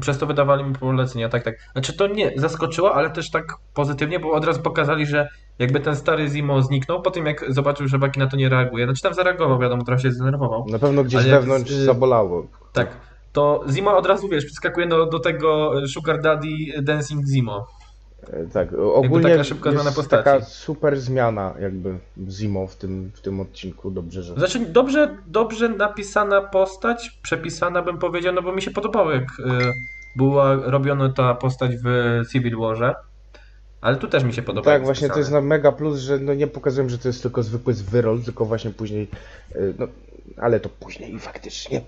Przez 0.00 0.18
to 0.18 0.26
wydawali 0.26 0.64
mi 0.64 0.74
polecenia, 0.74 1.28
tak, 1.28 1.42
tak. 1.44 1.54
Znaczy 1.72 1.92
to 1.92 2.06
nie 2.06 2.32
zaskoczyło, 2.36 2.94
ale 2.94 3.10
też 3.10 3.30
tak 3.30 3.44
pozytywnie, 3.74 4.20
bo 4.20 4.32
od 4.32 4.44
razu 4.44 4.60
pokazali, 4.60 5.06
że 5.06 5.28
jakby 5.58 5.80
ten 5.80 5.96
stary 5.96 6.28
Zimo 6.28 6.62
zniknął 6.62 7.02
po 7.02 7.10
tym, 7.10 7.26
jak 7.26 7.44
zobaczył, 7.52 7.88
że 7.88 7.98
Baki 7.98 8.20
na 8.20 8.26
to 8.26 8.36
nie 8.36 8.48
reaguje. 8.48 8.84
Znaczy 8.84 9.02
tam 9.02 9.14
zareagował, 9.14 9.58
wiadomo, 9.58 9.84
trochę 9.84 10.02
się 10.02 10.10
zdenerwował. 10.12 10.66
Na 10.68 10.78
pewno 10.78 11.04
gdzieś 11.04 11.20
Ale 11.20 11.28
jak 11.28 11.40
wewnątrz 11.40 11.70
z- 11.70 11.84
zabolało. 11.84 12.46
Tak. 12.72 12.88
To 13.32 13.64
Zimo 13.70 13.96
od 13.96 14.06
razu, 14.06 14.28
wiesz, 14.28 14.44
przeskakuje 14.46 14.86
do, 14.86 15.06
do 15.06 15.18
tego 15.18 15.72
Sugar 15.88 16.20
Daddy 16.20 16.48
Dancing 16.82 17.26
Zimo. 17.26 17.66
E, 18.32 18.46
Tak, 18.52 18.68
ogólnie 18.94 19.30
taka 19.30 19.44
szybko 19.44 19.70
zmiana 19.70 19.92
postaci. 19.92 20.24
taka 20.24 20.44
super 20.44 21.00
zmiana 21.00 21.54
jakby 21.60 21.98
Zimo 22.28 22.66
w 22.66 22.76
tym, 22.76 23.10
w 23.14 23.20
tym 23.20 23.40
odcinku, 23.40 23.90
dobrze, 23.90 24.22
że... 24.22 24.34
Znaczy 24.34 24.60
dobrze, 24.60 25.16
dobrze 25.26 25.68
napisana 25.68 26.40
postać, 26.40 27.18
przepisana 27.22 27.82
bym 27.82 27.98
powiedział, 27.98 28.34
no 28.34 28.42
bo 28.42 28.52
mi 28.52 28.62
się 28.62 28.70
podobało, 28.70 29.12
jak 29.12 29.22
y, 29.22 29.24
była 30.16 30.54
robiona 30.54 31.08
ta 31.12 31.34
postać 31.34 31.70
w 31.84 32.20
Civil 32.32 32.56
Warze. 32.56 32.94
Ale 33.80 33.96
tu 33.96 34.08
też 34.08 34.24
mi 34.24 34.32
się 34.32 34.42
podoba. 34.42 34.64
Tak, 34.64 34.84
właśnie 34.84 35.08
to 35.10 35.18
jest 35.18 35.30
na 35.30 35.40
mega 35.40 35.72
plus, 35.72 35.98
że 35.98 36.18
no 36.18 36.34
nie 36.34 36.46
pokazują, 36.46 36.88
że 36.88 36.98
to 36.98 37.08
jest 37.08 37.22
tylko 37.22 37.42
zwykły 37.42 37.74
zwyrol, 37.74 38.22
tylko 38.22 38.44
właśnie 38.44 38.70
później, 38.70 39.08
y, 39.56 39.74
no, 39.78 39.86
ale 40.36 40.60
to 40.60 40.68
później 40.68 41.18
faktycznie. 41.18 41.82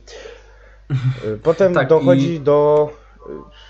Y, 1.25 1.39
Potem 1.43 1.75
Tak, 1.75 1.89
dochodzi 1.89 2.35
i- 2.35 2.41
do, 2.41 2.91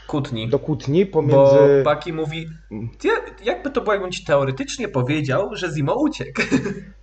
Kłótni. 0.07 0.49
do 0.49 0.59
kłótni 0.59 1.07
Bo 1.07 1.13
pomiędzy... 1.13 1.83
Baki 1.85 2.13
mówi, 2.13 2.49
"Ja- 3.05 3.45
jakby 3.45 3.71
to 3.71 3.81
było, 3.81 3.93
jakbym 3.93 4.13
ci 4.13 4.25
teoretycznie 4.25 4.89
powiedział, 4.89 5.57
że 5.57 5.71
Zimo 5.73 5.95
uciekł. 5.95 6.43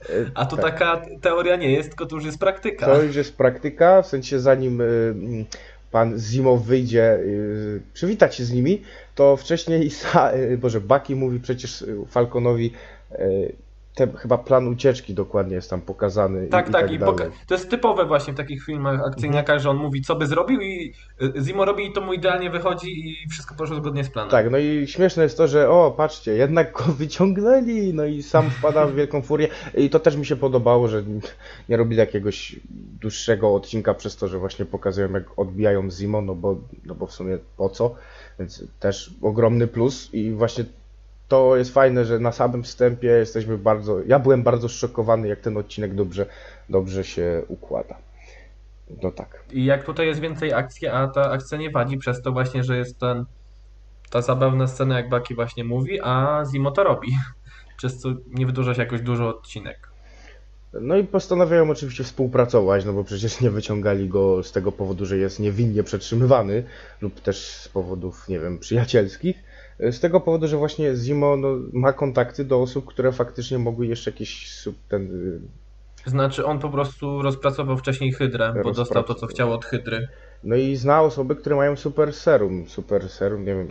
y, 0.09 0.31
A 0.35 0.45
tu 0.45 0.55
tak. 0.55 0.65
taka 0.65 1.01
teoria 1.21 1.55
nie 1.55 1.71
jest, 1.71 1.89
tylko 1.89 2.05
tu 2.05 2.15
już 2.15 2.25
jest 2.25 2.39
praktyka. 2.39 2.85
To 2.85 3.01
już 3.03 3.15
jest 3.15 3.37
praktyka, 3.37 4.01
w 4.01 4.07
sensie 4.07 4.39
zanim 4.39 4.81
y, 4.81 4.85
mm, 4.85 5.45
pan 5.91 6.19
Zimo 6.19 6.57
wyjdzie 6.57 7.15
y, 7.15 7.81
przywitać 7.93 8.35
się 8.35 8.43
z 8.43 8.51
nimi, 8.51 8.81
to 9.15 9.37
wcześniej, 9.37 9.89
y, 10.53 10.57
Boże, 10.57 10.81
Baki 10.81 11.15
mówi 11.15 11.39
przecież 11.39 11.81
y, 11.81 11.95
Falconowi, 12.09 12.71
y, 13.11 13.53
te, 13.99 14.17
chyba 14.17 14.37
plan 14.37 14.67
ucieczki 14.67 15.13
dokładnie 15.13 15.55
jest 15.55 15.69
tam 15.69 15.81
pokazany 15.81 16.47
Tak, 16.47 16.69
i, 16.69 16.71
tak, 16.71 16.91
i 16.91 16.95
i 16.95 16.99
tak 16.99 17.09
poka- 17.09 17.31
to 17.47 17.53
jest 17.53 17.69
typowe 17.69 18.05
właśnie 18.05 18.33
w 18.33 18.37
takich 18.37 18.63
filmach 18.63 19.01
akcyjniakach, 19.07 19.59
że 19.59 19.69
on 19.69 19.77
mówi, 19.77 20.01
co 20.01 20.15
by 20.15 20.27
zrobił 20.27 20.61
i 20.61 20.93
y, 21.21 21.33
Zimo 21.43 21.65
robi 21.65 21.85
i 21.85 21.91
to 21.91 22.01
mu 22.01 22.13
idealnie 22.13 22.49
wychodzi 22.49 23.09
i 23.09 23.29
wszystko 23.29 23.55
poszło 23.55 23.75
zgodnie 23.75 24.03
z 24.03 24.09
planem. 24.09 24.31
Tak, 24.31 24.51
no 24.51 24.57
i 24.57 24.87
śmieszne 24.87 25.23
jest 25.23 25.37
to, 25.37 25.47
że 25.47 25.69
o, 25.69 25.93
patrzcie, 25.97 26.31
jednak 26.31 26.71
go 26.73 26.83
wyciągnęli, 26.99 27.93
no 27.93 28.05
i 28.05 28.23
sam 28.23 28.49
wpada 28.49 28.87
w 28.87 28.95
wielką 28.95 29.21
furię. 29.21 29.47
I 29.77 29.89
to 29.89 29.99
też 29.99 30.15
mi 30.15 30.25
się 30.25 30.35
podobało, 30.35 30.87
że 30.87 31.03
nie 31.69 31.77
robili 31.77 31.99
jakiegoś 31.99 32.55
dłuższego 33.01 33.53
odcinka 33.53 33.93
przez 33.93 34.15
to, 34.15 34.27
że 34.27 34.39
właśnie 34.39 34.65
pokazują 34.65 35.11
jak 35.11 35.23
odbijają 35.39 35.91
Zimo, 35.91 36.21
no 36.21 36.35
bo, 36.35 36.57
no 36.85 36.95
bo 36.95 37.07
w 37.07 37.13
sumie 37.13 37.37
po 37.57 37.69
co, 37.69 37.95
więc 38.39 38.63
też 38.79 39.13
ogromny 39.21 39.67
plus 39.67 40.09
i 40.13 40.31
właśnie 40.31 40.65
to 41.29 41.57
jest 41.57 41.73
fajne, 41.73 42.05
że 42.05 42.19
na 42.19 42.31
samym 42.31 42.63
wstępie 42.63 43.07
jesteśmy 43.07 43.57
bardzo, 43.57 44.01
ja 44.07 44.19
byłem 44.19 44.43
bardzo 44.43 44.69
szokowany 44.69 45.27
jak 45.27 45.39
ten 45.39 45.57
odcinek 45.57 45.95
dobrze, 45.95 46.25
dobrze 46.69 47.03
się 47.03 47.41
układa. 47.47 47.95
No 49.03 49.11
tak. 49.11 49.43
I 49.51 49.65
jak 49.65 49.83
tutaj 49.83 50.07
jest 50.07 50.19
więcej 50.19 50.53
akcji, 50.53 50.87
a 50.87 51.07
ta 51.07 51.31
akcja 51.31 51.57
nie 51.57 51.71
wadzi 51.71 51.97
przez 51.97 52.21
to 52.21 52.31
właśnie, 52.31 52.63
że 52.63 52.77
jest 52.77 52.99
ten, 52.99 53.25
ta 54.09 54.21
zabawna 54.21 54.67
scena, 54.67 54.97
jak 54.97 55.09
Baki 55.09 55.35
właśnie 55.35 55.63
mówi, 55.63 55.99
a 56.03 56.43
Zimo 56.51 56.71
to 56.71 56.83
robi. 56.83 57.07
Przez 57.77 57.99
co 57.99 58.09
nie 58.27 58.45
wydłuża 58.45 58.73
się 58.73 58.81
jakoś 58.81 59.01
dużo 59.01 59.29
odcinek. 59.29 59.89
No 60.73 60.97
i 60.97 61.03
postanawiają 61.03 61.69
oczywiście 61.69 62.03
współpracować, 62.03 62.85
no 62.85 62.93
bo 62.93 63.03
przecież 63.03 63.41
nie 63.41 63.49
wyciągali 63.49 64.09
go 64.09 64.43
z 64.43 64.51
tego 64.51 64.71
powodu, 64.71 65.05
że 65.05 65.17
jest 65.17 65.39
niewinnie 65.39 65.83
przetrzymywany, 65.83 66.63
lub 67.01 67.21
też 67.21 67.49
z 67.49 67.67
powodów, 67.67 68.29
nie 68.29 68.39
wiem, 68.39 68.59
przyjacielskich. 68.59 69.48
Z 69.79 69.99
tego 69.99 70.19
powodu, 70.19 70.47
że 70.47 70.57
właśnie 70.57 70.95
Zimo 70.95 71.37
no, 71.37 71.47
ma 71.73 71.93
kontakty 71.93 72.45
do 72.45 72.61
osób, 72.61 72.85
które 72.85 73.11
faktycznie 73.11 73.59
mogły 73.59 73.87
jeszcze 73.87 74.11
jakiś 74.11 74.51
sub, 74.51 74.75
ten, 74.89 75.05
y, 76.05 76.09
Znaczy 76.09 76.45
on 76.45 76.59
po 76.59 76.69
prostu 76.69 77.21
rozpracował 77.21 77.77
wcześniej 77.77 78.11
Hydrę, 78.13 78.53
bo 78.63 78.71
dostał 78.71 79.03
to, 79.03 79.15
co 79.15 79.27
chciał 79.27 79.53
od 79.53 79.65
Hydry. 79.65 80.07
no 80.43 80.55
i 80.55 80.75
zna 80.75 81.01
osoby, 81.01 81.35
które 81.35 81.55
mają 81.55 81.75
super 81.75 82.13
serum. 82.13 82.65
Super 82.67 83.09
serum, 83.09 83.45
nie 83.45 83.55
wiem. 83.55 83.67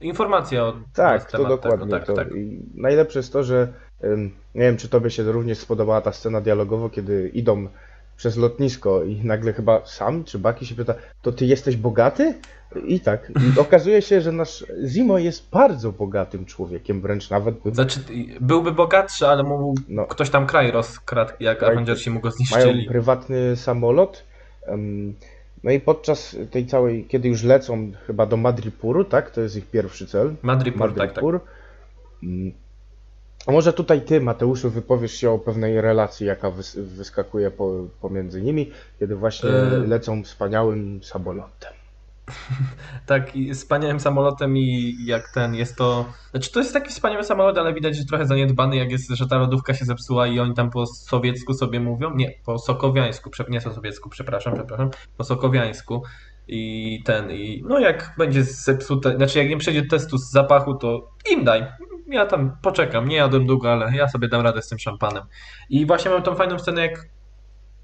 y, 0.00 0.04
Informacja 0.06 0.64
o 0.64 0.74
Tak, 0.94 1.30
to 1.30 1.36
temat 1.38 1.48
dokładnie. 1.52 1.86
Tego, 1.86 1.96
tak, 1.98 2.06
to. 2.06 2.14
tak. 2.14 2.28
I 2.34 2.60
najlepsze 2.74 3.18
jest 3.18 3.32
to, 3.32 3.44
że 3.44 3.72
nie 4.54 4.62
wiem, 4.62 4.76
czy 4.76 4.88
tobie 4.88 5.10
się 5.10 5.22
również 5.32 5.58
spodobała 5.58 6.00
ta 6.00 6.12
scena 6.12 6.40
dialogowa, 6.40 6.90
kiedy 6.90 7.28
idą 7.34 7.68
przez 8.16 8.36
lotnisko 8.36 9.04
i 9.04 9.24
nagle 9.24 9.52
chyba 9.52 9.86
sam 9.86 10.24
czy 10.24 10.38
Baki 10.38 10.66
się 10.66 10.74
pyta, 10.74 10.94
to 11.22 11.32
ty 11.32 11.46
jesteś 11.46 11.76
bogaty? 11.76 12.34
I 12.86 13.00
tak. 13.00 13.32
I 13.56 13.60
okazuje 13.60 14.02
się, 14.02 14.20
że 14.20 14.32
nasz 14.32 14.64
Zimo 14.86 15.18
jest 15.18 15.50
bardzo 15.50 15.92
bogatym 15.92 16.44
człowiekiem, 16.44 17.00
wręcz 17.00 17.30
nawet 17.30 17.54
Znaczy, 17.72 18.00
byłby 18.40 18.72
bogatszy, 18.72 19.26
ale 19.28 19.42
mu 19.42 19.74
No. 19.88 20.06
ktoś 20.06 20.30
tam 20.30 20.46
kraj 20.46 20.70
rozkradł, 20.70 21.32
jak 21.40 21.58
Kraj- 21.60 21.72
Avengersi 21.72 22.10
mu 22.10 22.20
go 22.20 22.28
mają 22.28 22.36
zniszczyli. 22.36 22.86
prywatny 22.86 23.56
samolot. 23.56 24.24
No 25.64 25.70
i 25.70 25.80
podczas 25.80 26.36
tej 26.50 26.66
całej, 26.66 27.04
kiedy 27.04 27.28
już 27.28 27.42
lecą 27.42 27.92
chyba 28.06 28.26
do 28.26 28.36
Madripuru, 28.36 29.04
tak? 29.04 29.30
To 29.30 29.40
jest 29.40 29.56
ich 29.56 29.66
pierwszy 29.66 30.06
cel. 30.06 30.34
Madripur, 30.42 30.88
tak, 30.88 30.96
tak. 30.96 30.98
Madrypur. 30.98 31.40
Mm. 32.22 32.52
A 33.46 33.52
może 33.52 33.72
tutaj 33.72 34.00
ty, 34.00 34.20
Mateuszu, 34.20 34.70
wypowiesz 34.70 35.12
się 35.12 35.30
o 35.30 35.38
pewnej 35.38 35.80
relacji, 35.80 36.26
jaka 36.26 36.50
wys- 36.50 36.80
wyskakuje 36.82 37.50
po, 37.50 37.72
pomiędzy 38.00 38.42
nimi, 38.42 38.70
kiedy 38.98 39.16
właśnie 39.16 39.50
E. 39.50 39.64
lecą 39.86 40.22
wspaniałym 40.24 41.00
samolotem. 41.02 41.72
Tak, 43.06 43.36
i 43.36 43.54
wspaniałym 43.54 44.00
samolotem 44.00 44.56
i 44.56 44.96
jak 45.04 45.32
ten 45.34 45.54
jest 45.54 45.76
to. 45.76 46.04
Znaczy 46.30 46.52
to 46.52 46.60
jest 46.60 46.72
taki 46.72 46.90
wspaniały 46.90 47.24
samolot, 47.24 47.58
ale 47.58 47.74
widać, 47.74 47.96
że 47.96 48.04
trochę 48.04 48.26
zaniedbany, 48.26 48.76
jak 48.76 48.90
jest, 48.90 49.10
że 49.10 49.26
ta 49.26 49.38
lodówka 49.38 49.74
się 49.74 49.84
zepsuła 49.84 50.26
i 50.26 50.40
oni 50.40 50.54
tam 50.54 50.70
po 50.70 50.86
sowiecku 50.86 51.54
sobie 51.54 51.80
mówią. 51.80 52.14
Nie, 52.14 52.32
po 52.44 52.58
sokowiańsku, 52.58 53.30
nie 53.48 53.60
po 53.60 53.70
sowiecku, 53.70 54.10
przepraszam, 54.10 54.54
przepraszam, 54.54 54.90
po 55.16 55.24
sokowiańsku. 55.24 56.02
I 56.48 57.02
ten, 57.04 57.30
i 57.30 57.62
no 57.66 57.78
jak 57.78 58.14
będzie 58.18 58.44
zepsute, 58.44 59.16
znaczy 59.16 59.38
jak 59.38 59.48
nie 59.48 59.56
przejdzie 59.56 59.82
testu 59.82 60.18
z 60.18 60.30
zapachu, 60.30 60.74
to 60.74 61.10
im 61.30 61.44
daj. 61.44 61.66
Ja 62.08 62.26
tam 62.26 62.56
poczekam, 62.62 63.08
nie 63.08 63.16
jadłem 63.16 63.46
długo, 63.46 63.72
ale 63.72 63.96
ja 63.96 64.08
sobie 64.08 64.28
dam 64.28 64.40
radę 64.40 64.62
z 64.62 64.68
tym 64.68 64.78
szampanem. 64.78 65.22
I 65.70 65.86
właśnie 65.86 66.10
mam 66.10 66.22
tą 66.22 66.34
fajną 66.34 66.58
scenę, 66.58 66.82
jak. 66.82 67.06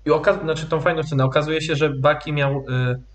I 0.06 0.10
okaz... 0.10 0.40
Znaczy 0.40 0.66
tą 0.66 0.80
fajną 0.80 1.02
scenę. 1.02 1.24
Okazuje 1.24 1.60
się, 1.60 1.76
że 1.76 1.90
Baki 1.90 2.32
miał. 2.32 2.58
y, 2.58 3.13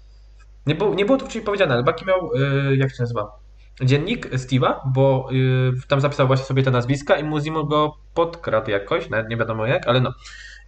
nie 0.69 0.75
było, 0.75 0.95
nie 0.95 1.05
było 1.05 1.17
to 1.17 1.25
wcześniej 1.25 1.43
powiedziane, 1.43 1.73
ale 1.73 1.83
Baki 1.83 2.05
miał, 2.05 2.31
y, 2.71 2.75
jak 2.75 2.89
się 2.89 3.03
nazywa? 3.03 3.39
Dziennik 3.83 4.29
Steve'a, 4.31 4.73
bo 4.85 5.29
y, 5.31 5.87
tam 5.87 6.01
zapisał 6.01 6.27
właśnie 6.27 6.45
sobie 6.45 6.63
te 6.63 6.71
nazwiska 6.71 7.17
i 7.17 7.23
Muzimo 7.23 7.63
go 7.63 7.95
podkradł 8.13 8.71
jakoś, 8.71 9.09
nawet 9.09 9.29
nie 9.29 9.37
wiadomo 9.37 9.65
jak, 9.65 9.87
ale 9.87 10.01
no. 10.01 10.13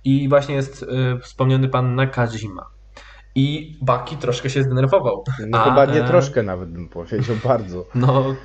I 0.03 0.29
właśnie 0.29 0.55
jest 0.55 0.83
y, 0.83 1.19
wspomniany 1.19 1.69
pan 1.69 1.95
Nakajima. 1.95 2.65
I 3.35 3.77
Baki 3.81 4.17
troszkę 4.17 4.49
się 4.49 4.63
zdenerwował. 4.63 5.23
No 5.47 5.57
A, 5.59 5.63
chyba 5.63 5.85
nie 5.85 6.03
troszkę 6.03 6.43
nawet 6.43 6.69
bym 6.69 6.89
powiedział, 6.89 7.35
bardzo. 7.47 7.85
No, 7.95 8.35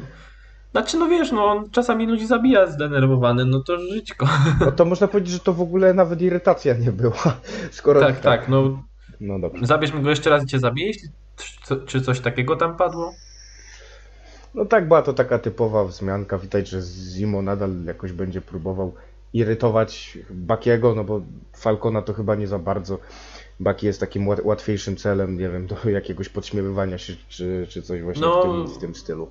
znaczy 0.72 0.96
no 0.96 1.08
wiesz, 1.08 1.32
no 1.32 1.44
on 1.44 1.70
czasami 1.70 2.06
ludzi 2.06 2.26
zabija 2.26 2.66
zdenerwowany, 2.66 3.44
no 3.44 3.60
to 3.60 3.78
żyćko. 3.78 4.26
No 4.60 4.72
to 4.72 4.84
można 4.84 5.08
powiedzieć, 5.08 5.32
że 5.32 5.40
to 5.40 5.52
w 5.52 5.60
ogóle 5.60 5.94
nawet 5.94 6.22
irytacja 6.22 6.74
nie 6.74 6.92
była, 6.92 7.36
skoro 7.70 8.00
Tak, 8.00 8.20
tak, 8.20 8.48
no 8.48 8.82
No 9.20 9.38
dobrze. 9.38 9.66
zabierz 9.66 9.92
mi 9.92 10.02
go 10.02 10.10
jeszcze 10.10 10.30
raz 10.30 10.44
i 10.44 10.46
cię 10.46 10.58
zabiję, 10.58 10.86
jeśli, 10.86 11.08
czy, 11.36 11.86
czy 11.86 12.00
coś 12.00 12.20
takiego 12.20 12.56
tam 12.56 12.76
padło? 12.76 13.14
No 14.54 14.64
tak, 14.64 14.88
była 14.88 15.02
to 15.02 15.12
taka 15.12 15.38
typowa 15.38 15.84
wzmianka. 15.84 16.38
Widać, 16.38 16.68
że 16.68 16.80
Zimo 16.82 17.42
nadal 17.42 17.84
jakoś 17.84 18.12
będzie 18.12 18.40
próbował 18.40 18.94
irytować 19.32 20.18
Bakiego, 20.30 20.94
no 20.94 21.04
bo 21.04 21.20
Falcona 21.56 22.02
to 22.02 22.14
chyba 22.14 22.34
nie 22.34 22.46
za 22.46 22.58
bardzo. 22.58 22.98
Baki 23.60 23.86
jest 23.86 24.00
takim 24.00 24.28
łat- 24.28 24.44
łatwiejszym 24.44 24.96
celem, 24.96 25.38
nie 25.38 25.48
wiem, 25.48 25.66
do 25.84 25.90
jakiegoś 25.90 26.28
podśmiewywania 26.28 26.98
się, 26.98 27.12
czy, 27.28 27.66
czy 27.68 27.82
coś 27.82 28.02
właśnie 28.02 28.22
No. 28.22 28.40
w, 28.40 28.44
tym, 28.44 28.74
w 28.74 28.78
tym 28.78 28.94
stylu. 28.94 29.30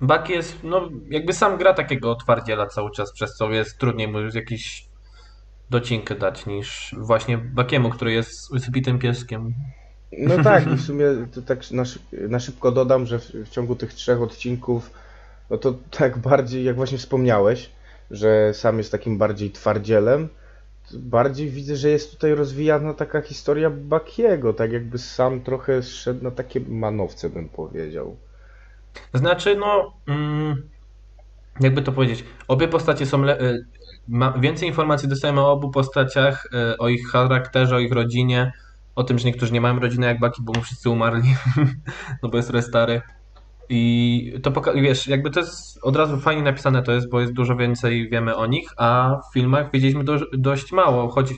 Baki 0.00 0.32
jest, 0.32 0.56
no 0.62 0.88
jakby 1.08 1.32
sam 1.32 1.58
gra 1.58 1.74
takiego 1.74 2.14
twardziela 2.14 2.66
cały 2.66 2.90
czas, 2.90 3.12
przez 3.12 3.34
co 3.34 3.50
jest 3.50 3.78
trudniej 3.78 4.08
mu 4.08 4.18
jakiś 4.34 4.88
docinkę 5.70 6.14
dać 6.14 6.46
niż 6.46 6.94
właśnie 6.98 7.38
Bakiemu, 7.38 7.90
który 7.90 8.12
jest 8.12 8.52
wysypitym 8.52 8.98
pieskiem. 8.98 9.54
No 10.18 10.44
tak, 10.44 10.66
i 10.66 10.76
w 10.76 10.82
sumie 10.88 11.06
to 11.34 11.42
tak 11.42 11.70
na, 11.70 11.84
szy- 11.84 11.98
na 12.12 12.40
szybko 12.40 12.72
dodam, 12.72 13.06
że 13.06 13.18
w, 13.18 13.48
ciągu 13.50 13.76
tych 13.76 13.94
trzech 13.94 14.22
odcinków, 14.22 14.90
no 15.50 15.58
to 15.58 15.74
tak 15.90 16.18
bardziej, 16.18 16.64
jak 16.64 16.76
właśnie 16.76 16.98
wspomniałeś, 16.98 17.70
że 18.10 18.54
sam 18.54 18.78
jest 18.78 18.92
takim 18.92 19.18
bardziej 19.18 19.50
twardzielem, 19.50 20.28
bardziej 20.92 21.50
widzę, 21.50 21.76
że 21.76 21.88
jest 21.88 22.10
tutaj 22.10 22.34
rozwijana 22.34 22.94
taka 22.94 23.20
historia 23.20 23.70
Bakiego, 23.70 24.52
tak 24.52 24.72
jakby 24.72 24.98
sam 24.98 25.40
trochę 25.40 25.82
szedł 25.82 26.24
na 26.24 26.30
takie 26.30 26.60
manowce, 26.60 27.30
bym 27.30 27.48
powiedział. 27.48 28.16
Znaczy, 29.14 29.56
no, 29.56 29.92
mm, 30.08 30.62
jakby 31.60 31.82
to 31.82 31.92
powiedzieć, 31.92 32.24
obie 32.48 32.68
postacie 32.68 33.06
są. 33.06 33.28
Y, 33.28 33.64
więcej 34.40 34.68
informacji 34.68 35.08
dostajemy 35.08 35.40
o 35.40 35.52
obu 35.52 35.70
postaciach, 35.70 36.46
y, 36.46 36.78
o 36.78 36.88
ich 36.88 37.08
charakterze, 37.08 37.76
o 37.76 37.78
ich 37.78 37.92
rodzinie, 37.92 38.52
o 38.94 39.04
tym, 39.04 39.18
że 39.18 39.26
niektórzy 39.26 39.52
nie 39.52 39.60
mają 39.60 39.78
rodziny 39.78 40.06
jak 40.06 40.20
Baki, 40.20 40.42
bo 40.42 40.52
mu 40.52 40.60
wszyscy 40.62 40.90
umarli, 40.90 41.34
no 42.22 42.28
bo 42.28 42.36
jest 42.36 42.48
trochę 42.48 42.62
stary. 42.62 43.02
I 43.68 44.32
to 44.42 44.50
poka- 44.50 44.82
wiesz, 44.82 45.08
jakby 45.08 45.30
to 45.30 45.40
jest 45.40 45.78
od 45.82 45.96
razu 45.96 46.20
fajnie 46.20 46.42
napisane 46.42 46.82
to 46.82 46.92
jest, 46.92 47.10
bo 47.10 47.20
jest 47.20 47.32
dużo 47.32 47.56
więcej 47.56 48.08
wiemy 48.10 48.36
o 48.36 48.46
nich, 48.46 48.68
a 48.76 49.16
w 49.30 49.32
filmach 49.34 49.72
wiedzieliśmy 49.72 50.04
do, 50.04 50.18
dość 50.32 50.72
mało, 50.72 51.08
choć 51.08 51.34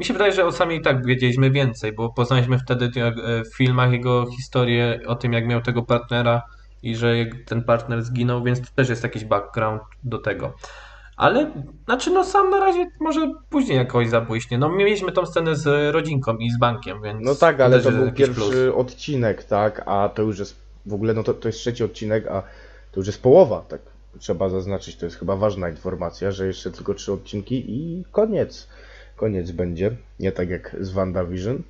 mi 0.00 0.04
się 0.04 0.12
wydaje, 0.12 0.32
że 0.32 0.46
o 0.46 0.52
samej 0.52 0.82
tak 0.82 1.06
wiedzieliśmy 1.06 1.50
więcej, 1.50 1.92
bo 1.92 2.12
poznaliśmy 2.12 2.58
wtedy 2.58 2.90
e, 3.00 3.12
w 3.44 3.56
filmach 3.56 3.92
jego 3.92 4.26
historię 4.30 5.00
o 5.06 5.14
tym, 5.14 5.32
jak 5.32 5.46
miał 5.46 5.60
tego 5.60 5.82
partnera 5.82 6.42
i 6.82 6.96
że 6.96 7.14
ten 7.46 7.64
partner 7.64 8.02
zginął, 8.02 8.42
więc 8.42 8.60
to 8.60 8.66
też 8.74 8.88
jest 8.88 9.02
jakiś 9.02 9.24
background 9.24 9.82
do 10.04 10.18
tego. 10.18 10.54
Ale, 11.16 11.50
znaczy, 11.84 12.10
no 12.10 12.24
sam 12.24 12.50
na 12.50 12.60
razie 12.60 12.90
może 13.00 13.32
później 13.50 13.78
jakoś 13.78 14.08
zabłyśnie. 14.08 14.58
No 14.58 14.68
mieliśmy 14.68 15.12
tą 15.12 15.26
scenę 15.26 15.56
z 15.56 15.94
rodzinką 15.94 16.36
i 16.36 16.50
z 16.50 16.58
bankiem, 16.58 17.02
więc 17.02 17.24
No 17.24 17.34
tak, 17.34 17.60
ale 17.60 17.80
to 17.80 17.92
był 17.92 18.12
pierwszy 18.12 18.34
plus. 18.34 18.54
odcinek, 18.74 19.44
tak, 19.44 19.82
a 19.86 20.08
to 20.08 20.22
już 20.22 20.38
jest 20.38 20.56
w 20.86 20.94
ogóle, 20.94 21.14
no 21.14 21.22
to, 21.22 21.34
to 21.34 21.48
jest 21.48 21.58
trzeci 21.58 21.84
odcinek, 21.84 22.26
a 22.26 22.42
to 22.92 23.00
już 23.00 23.06
jest 23.06 23.22
połowa, 23.22 23.64
tak. 23.68 23.80
Trzeba 24.18 24.48
zaznaczyć, 24.48 24.96
to 24.96 25.06
jest 25.06 25.18
chyba 25.18 25.36
ważna 25.36 25.68
informacja, 25.68 26.30
że 26.30 26.46
jeszcze 26.46 26.70
tylko 26.70 26.94
trzy 26.94 27.12
odcinki 27.12 27.64
i 27.68 28.04
koniec. 28.12 28.68
Koniec 29.16 29.50
będzie, 29.50 29.90
nie 30.20 30.32
tak 30.32 30.50
jak 30.50 30.76
z 30.80 30.90
WandaVision. 30.90 31.62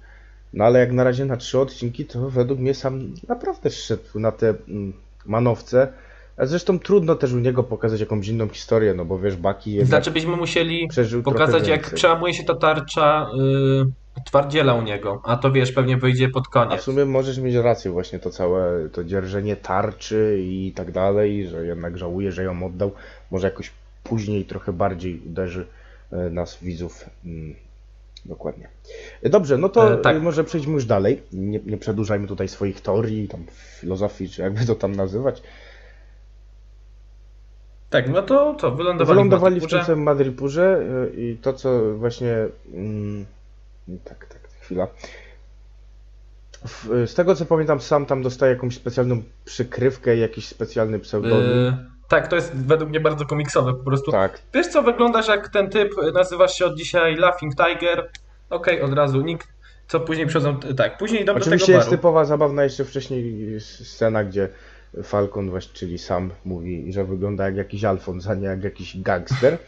No 0.52 0.64
ale 0.64 0.78
jak 0.78 0.92
na 0.92 1.04
razie 1.04 1.24
na 1.24 1.36
trzy 1.36 1.58
odcinki, 1.58 2.04
to 2.04 2.30
według 2.30 2.60
mnie 2.60 2.74
sam 2.74 3.14
naprawdę 3.28 3.70
szedł 3.70 4.20
na 4.20 4.32
te 4.32 4.54
mm, 4.68 4.92
manowce. 5.26 5.92
A 6.36 6.46
zresztą 6.46 6.78
trudno 6.78 7.14
też 7.14 7.32
u 7.32 7.38
niego 7.38 7.62
pokazać 7.62 8.00
jakąś 8.00 8.28
inną 8.28 8.48
historię, 8.48 8.94
no 8.94 9.04
bo 9.04 9.18
wiesz, 9.18 9.36
Baki 9.36 9.84
Znaczy 9.84 10.10
byśmy 10.10 10.36
musieli 10.36 10.88
pokazać, 11.24 11.68
jak 11.68 11.94
przełamuje 11.94 12.34
się 12.34 12.44
ta 12.44 12.54
tarcza 12.54 13.30
y, 14.20 14.22
twardziela 14.24 14.74
u 14.74 14.82
niego, 14.82 15.20
a 15.24 15.36
to 15.36 15.52
wiesz, 15.52 15.72
pewnie 15.72 15.96
wyjdzie 15.96 16.28
pod 16.28 16.44
A 16.46 16.48
w 16.48 16.50
koniec. 16.50 16.80
sumie 16.80 17.04
możesz 17.04 17.38
mieć 17.38 17.54
rację, 17.54 17.90
właśnie 17.90 18.18
to 18.18 18.30
całe 18.30 18.88
to 18.88 19.04
dzierżenie 19.04 19.56
tarczy 19.56 20.38
i 20.42 20.72
tak 20.76 20.92
dalej, 20.92 21.48
że 21.48 21.66
jednak 21.66 21.98
żałuje, 21.98 22.32
że 22.32 22.44
ją 22.44 22.66
oddał. 22.66 22.92
Może 23.30 23.46
jakoś 23.46 23.70
później 24.04 24.44
trochę 24.44 24.72
bardziej 24.72 25.20
uderzy 25.26 25.66
e, 26.12 26.30
nas 26.30 26.58
widzów. 26.62 27.04
Mm, 27.24 27.54
Dokładnie. 28.26 28.68
E, 29.22 29.28
Dobrze, 29.30 29.58
no 29.58 29.68
to 29.68 29.94
E, 29.94 29.96
tak. 29.96 30.16
e, 30.16 30.20
może 30.20 30.44
przejdźmy 30.44 30.72
już 30.72 30.84
dalej. 30.84 31.22
Nie, 31.32 31.60
nie 31.66 31.76
przedłużajmy 31.76 32.26
tutaj 32.26 32.48
swoich 32.48 32.80
teorii, 32.80 33.28
tam 33.28 33.44
filozofii, 33.80 34.28
czy 34.28 34.42
jakby 34.42 34.66
to 34.66 34.74
tam 34.74 34.92
nazywać. 34.92 35.42
Tak, 37.94 38.08
no 38.08 38.22
to 38.22 38.54
co, 38.54 38.70
wylądowali, 38.70 39.16
Wylądowali 39.16 39.60
w 39.60 39.86
tym 39.86 40.02
Madrypurze 40.02 40.82
e, 41.12 41.20
i 41.20 41.36
to, 41.36 41.52
co 41.52 41.94
właśnie. 41.94 42.36
Mm, 42.74 43.26
tak, 44.04 44.26
tak, 44.26 44.38
chwila. 44.60 44.86
W, 46.66 46.88
z 47.06 47.14
tego 47.14 47.34
co 47.34 47.46
pamiętam, 47.46 47.80
sam 47.80 48.06
tam 48.06 48.22
dostaje 48.22 48.52
jakąś 48.54 48.74
specjalną 48.74 49.22
przykrywkę, 49.44 50.16
jakiś 50.16 50.48
specjalny 50.48 50.98
pseudonim. 50.98 51.50
Y, 51.50 51.76
tak, 52.08 52.28
to 52.28 52.36
jest 52.36 52.56
według 52.56 52.90
mnie 52.90 53.00
bardzo 53.00 53.26
komiksowe 53.26 53.74
po 53.74 53.84
prostu. 53.84 54.10
Tak, 54.10 54.40
Wiesz 54.54 54.66
co, 54.66 54.82
wyglądasz 54.82 55.28
jak 55.28 55.48
ten 55.48 55.70
typ, 55.70 55.92
nazywasz 56.14 56.54
się 56.54 56.66
od 56.66 56.76
dzisiaj 56.76 57.16
Laughing 57.16 57.52
Tiger. 57.56 58.10
Okej, 58.50 58.82
od 58.82 58.92
razu, 58.92 59.20
nikt, 59.20 59.48
co 59.88 60.00
później 60.00 60.26
przychodzą, 60.26 60.60
tak, 60.76 60.98
później 60.98 61.22
idą 61.22 61.32
do 61.32 61.38
oczywiście 61.38 61.66
tego 61.66 61.78
jest 61.78 61.88
baru. 61.88 61.96
typowa, 61.96 62.24
zabawna 62.24 62.64
jeszcze 62.64 62.84
wcześniej 62.84 63.60
scena, 63.60 64.24
gdzie 64.24 64.48
Falcon, 65.02 65.50
właśnie, 65.50 65.74
czyli 65.74 65.98
sam, 65.98 66.30
mówi, 66.44 66.92
że 66.92 67.04
wygląda 67.04 67.44
jak 67.44 67.56
jakiś 67.56 67.84
Alfons, 67.84 68.26
a 68.26 68.34
nie 68.34 68.46
jak 68.46 68.64
jakiś 68.64 69.00
gangster. 69.00 69.58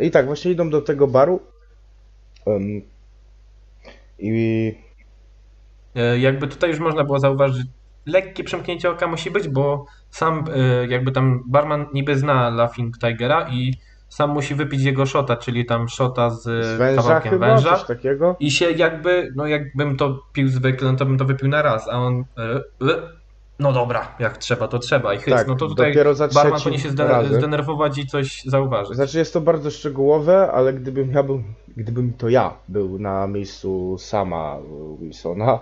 I 0.00 0.10
tak, 0.10 0.26
właśnie 0.26 0.50
idą 0.50 0.70
do 0.70 0.82
tego 0.82 1.06
baru. 1.06 1.40
Em, 2.46 2.82
I 4.18 4.74
E, 5.96 6.18
Jakby 6.18 6.48
tutaj 6.48 6.70
już 6.70 6.78
można 6.78 7.04
było 7.04 7.18
zauważyć, 7.18 7.66
lekkie 8.06 8.44
przymknięcie 8.44 8.90
oka 8.90 9.06
musi 9.06 9.30
być, 9.30 9.48
bo 9.48 9.86
sam 10.10 10.44
e, 10.54 10.86
jakby 10.86 11.12
tam 11.12 11.42
barman 11.46 11.86
niby 11.94 12.18
zna 12.18 12.50
Laughing 12.50 12.98
Tigera 12.98 13.48
i 13.48 13.74
sam 14.08 14.30
musi 14.30 14.54
wypić 14.54 14.82
jego 14.82 15.06
shota, 15.06 15.36
czyli 15.36 15.64
tam 15.64 15.88
shota 15.88 16.30
z, 16.30 16.42
z 16.42 16.78
węża 16.78 17.02
kawałkiem 17.02 17.32
chyba, 17.32 17.46
węża. 17.46 17.84
I 18.40 18.50
się 18.50 18.70
jakby, 18.70 19.32
no 19.36 19.46
jakbym 19.46 19.96
to 19.96 20.22
pił 20.32 20.48
zwykle, 20.48 20.92
no 20.92 20.98
to 20.98 21.06
bym 21.06 21.18
to 21.18 21.24
wypił 21.24 21.48
na 21.48 21.62
raz, 21.62 21.88
a 21.88 21.92
on, 21.92 22.24
e, 22.38 22.42
e, 22.52 22.62
no 23.58 23.72
dobra, 23.72 24.14
jak 24.18 24.38
trzeba, 24.38 24.68
to 24.68 24.78
trzeba 24.78 25.14
i 25.14 25.18
chyc. 25.18 25.34
Tak, 25.34 25.46
no 25.46 25.56
to 25.56 25.68
tutaj 25.68 25.90
dopiero 25.90 26.14
za 26.14 26.28
barman 26.28 26.60
powinien 26.60 26.80
się 26.80 27.04
razem. 27.04 27.34
zdenerwować 27.34 27.98
i 27.98 28.06
coś 28.06 28.42
zauważyć. 28.44 28.96
Znaczy 28.96 29.18
jest 29.18 29.32
to 29.32 29.40
bardzo 29.40 29.70
szczegółowe, 29.70 30.52
ale 30.52 30.72
gdybym 30.72 31.12
ja 31.12 31.22
był, 31.22 31.42
gdybym 31.76 32.12
to 32.12 32.28
ja 32.28 32.54
był 32.68 32.98
na 32.98 33.26
miejscu 33.26 33.96
sama 33.98 34.56
Wilsona, 35.00 35.58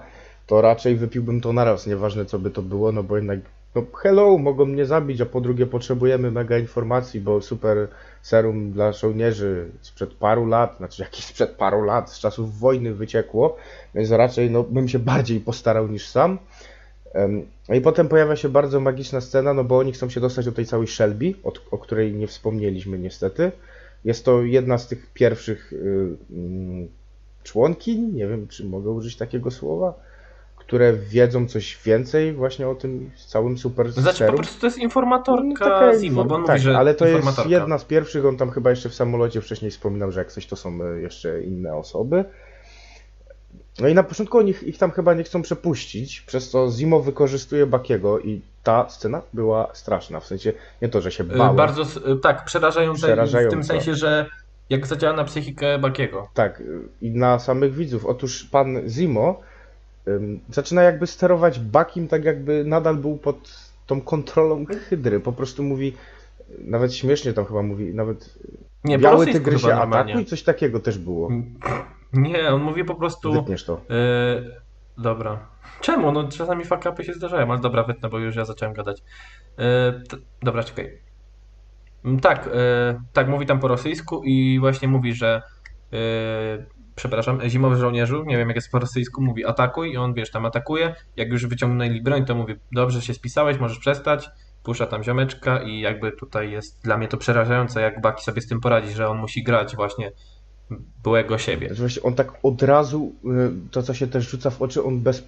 to 0.46 0.60
raczej 0.60 0.96
wypiłbym 0.96 1.40
to 1.40 1.52
naraz, 1.52 1.86
nieważne 1.86 2.24
co 2.24 2.38
by 2.38 2.50
to 2.50 2.62
było, 2.62 2.92
no 2.92 3.02
bo 3.02 3.16
jednak, 3.16 3.38
no 3.74 3.82
hello, 4.02 4.38
mogą 4.38 4.64
mnie 4.64 4.86
zabić, 4.86 5.20
a 5.20 5.26
po 5.26 5.40
drugie 5.40 5.66
potrzebujemy 5.66 6.30
mega 6.30 6.58
informacji, 6.58 7.20
bo 7.20 7.40
super 7.40 7.88
serum 8.22 8.72
dla 8.72 8.92
żołnierzy 8.92 9.70
sprzed 9.80 10.14
paru 10.14 10.46
lat, 10.46 10.76
znaczy 10.76 11.02
jakieś 11.06 11.24
sprzed 11.24 11.50
paru 11.50 11.82
lat, 11.82 12.10
z 12.10 12.18
czasów 12.18 12.58
wojny 12.58 12.94
wyciekło, 12.94 13.56
więc 13.94 14.10
raczej 14.10 14.50
no, 14.50 14.62
bym 14.62 14.88
się 14.88 14.98
bardziej 14.98 15.40
postarał 15.40 15.88
niż 15.88 16.08
sam. 16.08 16.38
No 17.68 17.74
i 17.74 17.80
potem 17.80 18.08
pojawia 18.08 18.36
się 18.36 18.48
bardzo 18.48 18.80
magiczna 18.80 19.20
scena, 19.20 19.54
no 19.54 19.64
bo 19.64 19.78
oni 19.78 19.92
chcą 19.92 20.10
się 20.10 20.20
dostać 20.20 20.44
do 20.44 20.52
tej 20.52 20.66
całej 20.66 20.86
Shelby, 20.86 21.34
od, 21.44 21.60
o 21.70 21.78
której 21.78 22.12
nie 22.12 22.26
wspomnieliśmy 22.26 22.98
niestety. 22.98 23.52
Jest 24.04 24.24
to 24.24 24.42
jedna 24.42 24.78
z 24.78 24.88
tych 24.88 25.12
pierwszych 25.12 25.72
y, 25.72 26.16
mm, 26.30 26.88
członkiń, 27.42 28.12
nie 28.12 28.26
wiem 28.26 28.48
czy 28.48 28.64
mogę 28.64 28.90
użyć 28.90 29.16
takiego 29.16 29.50
słowa, 29.50 29.94
które 30.56 30.92
wiedzą 30.92 31.48
coś 31.48 31.78
więcej 31.84 32.32
właśnie 32.32 32.68
o 32.68 32.74
tym 32.74 33.10
całym 33.26 33.58
super 33.58 33.92
Znaczy 33.92 34.26
po 34.26 34.32
prostu 34.32 34.60
to 34.60 34.66
jest 34.66 34.78
No, 34.78 34.84
informatorka 34.84 35.64
taka 35.64 35.98
Zimo, 35.98 36.24
bo 36.24 36.34
on 36.34 36.44
tak, 36.44 36.56
mówi, 36.56 36.64
że 36.64 36.78
ale 36.78 36.94
to 36.94 37.06
jest 37.06 37.46
jedna 37.46 37.78
z 37.78 37.84
pierwszych, 37.84 38.26
on 38.26 38.36
tam 38.36 38.50
chyba 38.50 38.70
jeszcze 38.70 38.88
w 38.88 38.94
samolocie 38.94 39.40
wcześniej 39.40 39.70
wspominał, 39.70 40.12
że 40.12 40.20
jak 40.20 40.32
coś 40.32 40.46
to 40.46 40.56
są 40.56 40.78
e, 40.82 41.00
jeszcze 41.00 41.42
inne 41.42 41.76
osoby. 41.76 42.24
No 43.80 43.88
i 43.88 43.94
na 43.94 44.02
początku 44.02 44.38
oni 44.38 44.50
ich, 44.50 44.78
tam 44.78 44.90
chyba 44.90 45.14
nie 45.14 45.24
chcą 45.24 45.42
przepuścić, 45.42 46.20
przez 46.20 46.50
co 46.50 46.70
Zimo 46.70 47.00
wykorzystuje 47.00 47.66
Bakiego 47.66 48.20
i 48.20 48.40
ta 48.62 48.88
scena 48.88 49.22
była 49.32 49.68
straszna, 49.74 50.20
w 50.20 50.26
sensie 50.26 50.52
nie 50.82 50.88
to, 50.88 51.00
że 51.00 51.12
się 51.12 51.24
Y, 51.24 51.26
bałem. 51.26 51.56
Bardzo, 51.56 51.82
y, 51.82 52.16
tak, 52.16 52.44
przerażające 52.44 53.16
w 53.46 53.50
tym 53.50 53.64
sensie, 53.64 53.94
że 53.94 54.26
jak 54.70 54.86
zadziała 54.86 55.16
na 55.16 55.24
psychikę 55.24 55.78
Bakiego. 55.78 56.28
Tak, 56.34 56.60
y, 56.60 56.80
i 57.00 57.10
na 57.10 57.38
samych 57.38 57.74
widzów. 57.74 58.06
Otóż 58.06 58.44
pan 58.44 58.88
Zimo 58.88 59.40
ym, 60.08 60.40
zaczyna 60.50 60.82
jakby 60.82 61.06
sterować 61.06 61.60
Bakim 61.60 62.08
tak 62.08 62.24
jakby 62.24 62.64
nadal 62.64 62.96
był 62.96 63.16
pod 63.16 63.36
tą 63.86 64.00
kontrolą 64.00 64.64
Hydry. 64.88 65.20
Po 65.20 65.32
prostu 65.32 65.62
mówi, 65.62 65.92
nawet 66.58 66.94
śmiesznie 66.94 67.32
tam 67.32 67.44
chyba 67.44 67.62
mówi, 67.62 67.94
nawet 67.94 68.34
Nie, 68.84 68.98
biały 68.98 69.26
tygrysie 69.26 69.74
atakuj, 69.74 70.24
coś 70.24 70.42
takiego 70.42 70.80
też 70.80 70.98
było. 70.98 71.28
Nie, 72.14 72.48
on 72.50 72.62
mówi 72.62 72.84
po 72.84 72.94
prostu. 72.94 73.32
Wytniesz 73.32 73.64
to. 73.64 73.80
y, 73.90 74.60
dobra. 74.98 75.48
Czemu? 75.80 76.12
No 76.12 76.28
czasami 76.28 76.64
fuck 76.64 76.86
upy 76.92 77.04
się 77.04 77.12
zdarzają, 77.14 77.50
ale 77.52 77.60
dobra, 77.60 77.82
wytnę, 77.82 78.08
bo 78.08 78.18
już 78.18 78.36
ja 78.36 78.44
zacząłem 78.44 78.74
gadać. 78.74 78.98
Y, 79.00 79.02
t- 80.08 80.16
dobra, 80.42 80.62
czekaj. 80.62 80.98
Mm, 82.04 82.20
Tak, 82.20 82.46
y, 82.46 82.50
tak, 83.12 83.28
mówi 83.28 83.46
tam 83.46 83.60
po 83.60 83.68
rosyjsku 83.68 84.22
i 84.24 84.58
właśnie 84.60 84.88
mówi, 84.88 85.14
że 85.14 85.42
przepraszam, 86.94 87.40
zimowy 87.48 87.76
żołnierzu, 87.76 88.24
nie 88.24 88.36
wiem 88.36 88.48
jak 88.48 88.56
jest 88.56 88.70
po 88.70 88.78
rosyjsku, 88.78 89.22
mówi 89.22 89.44
atakuj 89.46 89.92
i 89.92 89.96
on, 89.96 90.14
wiesz, 90.14 90.30
tam 90.30 90.46
atakuje. 90.46 90.94
Jak 91.16 91.28
już 91.28 91.46
wyciągnęli 91.46 92.02
broń, 92.02 92.24
to 92.24 92.34
mówi, 92.34 92.54
dobrze 92.72 93.02
się 93.02 93.14
spisałeś, 93.14 93.58
możesz 93.58 93.78
przestać. 93.78 94.30
Puszcza 94.62 94.86
tam 94.86 95.02
ziomeczka 95.02 95.62
i 95.62 95.80
jakby 95.80 96.12
tutaj 96.12 96.50
jest 96.50 96.82
dla 96.84 96.96
mnie 96.98 97.08
to 97.08 97.16
przerażające, 97.16 97.80
jak 97.80 98.00
Baki 98.00 98.24
sobie 98.24 98.40
z 98.40 98.46
tym 98.48 98.60
poradzi, 98.60 98.90
że 98.94 99.08
on 99.08 99.18
musi 99.18 99.42
grać 99.42 99.76
właśnie 99.76 100.12
byłego 101.02 101.38
siebie. 101.38 101.74
Właśnie 101.74 102.02
on 102.02 102.14
tak 102.14 102.32
od 102.42 102.62
razu, 102.62 103.12
y, 103.24 103.70
to 103.70 103.82
co 103.82 103.94
się 103.94 104.06
też 104.06 104.30
rzuca 104.30 104.50
w 104.50 104.62
oczy, 104.62 104.84
on 104.84 105.00
bez 105.00 105.22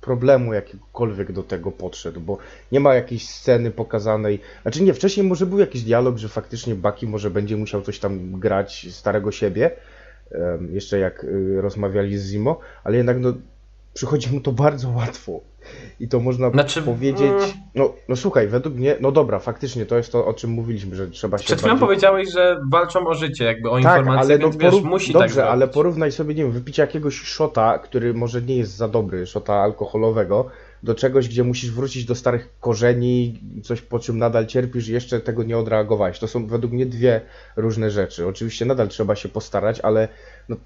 problemu 0.00 0.54
jakiegokolwiek 0.54 1.32
do 1.32 1.42
tego 1.42 1.72
podszedł, 1.72 2.20
bo 2.20 2.38
nie 2.72 2.80
ma 2.80 2.94
jakiejś 2.94 3.28
sceny 3.28 3.70
pokazanej. 3.70 4.40
Znaczy 4.62 4.82
nie, 4.82 4.94
wcześniej 4.94 5.26
może 5.26 5.46
był 5.46 5.58
jakiś 5.58 5.82
dialog, 5.82 6.18
że 6.18 6.28
faktycznie 6.28 6.74
Baki 6.74 7.06
może 7.06 7.30
będzie 7.30 7.56
musiał 7.56 7.82
coś 7.82 7.98
tam 7.98 8.40
grać 8.40 8.86
starego 8.90 9.32
siebie, 9.32 9.70
jeszcze 10.70 10.98
jak 10.98 11.24
y, 11.24 11.60
rozmawiali 11.60 12.18
z 12.18 12.30
Zimo, 12.30 12.60
ale 12.84 12.96
jednak 12.96 13.18
no, 13.20 13.34
przychodzi 13.94 14.34
mu 14.34 14.40
to 14.40 14.52
bardzo 14.52 14.90
łatwo. 14.90 15.40
I 16.00 16.08
to 16.08 16.20
można 16.20 16.50
Znaczy, 16.50 16.82
powiedzieć. 16.82 17.30
mm. 17.30 17.50
No, 17.74 17.92
no 18.08 18.16
słuchaj, 18.16 18.48
według 18.48 18.74
mnie, 18.74 18.96
no 19.00 19.12
dobra, 19.12 19.38
faktycznie 19.38 19.86
to 19.86 19.96
jest 19.96 20.12
to, 20.12 20.26
o 20.26 20.34
czym 20.34 20.50
mówiliśmy, 20.50 20.96
że 20.96 21.10
trzeba 21.10 21.38
się. 21.38 21.44
Przed 21.44 21.58
chwilą 21.58 21.72
bardziej- 21.74 21.86
powiedziałeś, 21.88 22.32
że 22.32 22.60
walczą 22.70 23.06
o 23.06 23.14
życie, 23.14 23.44
jakby 23.44 23.70
o 23.70 23.80
Tak, 23.80 23.82
informacje, 23.98 24.20
ale 24.20 24.38
no 24.38 24.44
więc 24.50 24.56
wiesz, 24.56 24.70
porów... 24.70 24.84
musi 24.84 25.12
tak 25.12 25.22
dobrze, 25.22 25.34
zrobić. 25.34 25.52
ale 25.52 25.68
porównaj 25.68 26.12
sobie, 26.12 26.34
nie 26.34 26.42
wiem, 26.42 26.52
wypicie 26.52 26.82
jakiegoś 26.82 27.14
szota, 27.20 27.78
który 27.78 28.14
może 28.14 28.42
nie 28.42 28.56
jest 28.56 28.76
za 28.76 28.88
dobry, 28.88 29.26
szota 29.26 29.54
alkoholowego, 29.54 30.46
do 30.82 30.94
czegoś, 30.94 31.28
gdzie 31.28 31.44
musisz 31.44 31.70
wrócić 31.70 32.04
do 32.04 32.14
starych 32.14 32.48
korzeni, 32.60 33.40
coś 33.62 33.82
po 33.82 33.98
czym 33.98 34.18
nadal 34.18 34.46
cierpisz 34.46 34.88
i 34.88 34.92
jeszcze 34.92 35.20
tego 35.20 35.42
nie 35.42 35.58
odreagowałeś. 35.58 36.18
To 36.18 36.28
są 36.28 36.46
według 36.46 36.72
mnie 36.72 36.86
dwie 36.86 37.20
różne 37.56 37.90
rzeczy. 37.90 38.26
Oczywiście 38.26 38.64
nadal 38.64 38.88
trzeba 38.88 39.14
się 39.16 39.28
postarać, 39.28 39.80
ale 39.80 40.08
no, 40.48 40.56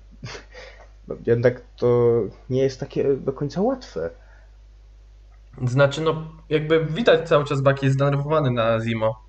no, 1.08 1.14
jednak 1.26 1.60
to 1.76 2.12
nie 2.50 2.62
jest 2.62 2.80
takie 2.80 3.14
do 3.16 3.32
końca 3.32 3.62
łatwe. 3.62 4.10
Znaczy, 5.62 6.00
no, 6.00 6.26
jakby 6.50 6.84
widać 6.84 7.28
cały 7.28 7.44
czas 7.44 7.60
Baki 7.60 7.86
jest 7.86 7.96
zdenerwowany 7.96 8.50
na 8.50 8.80
Zimo. 8.80 9.24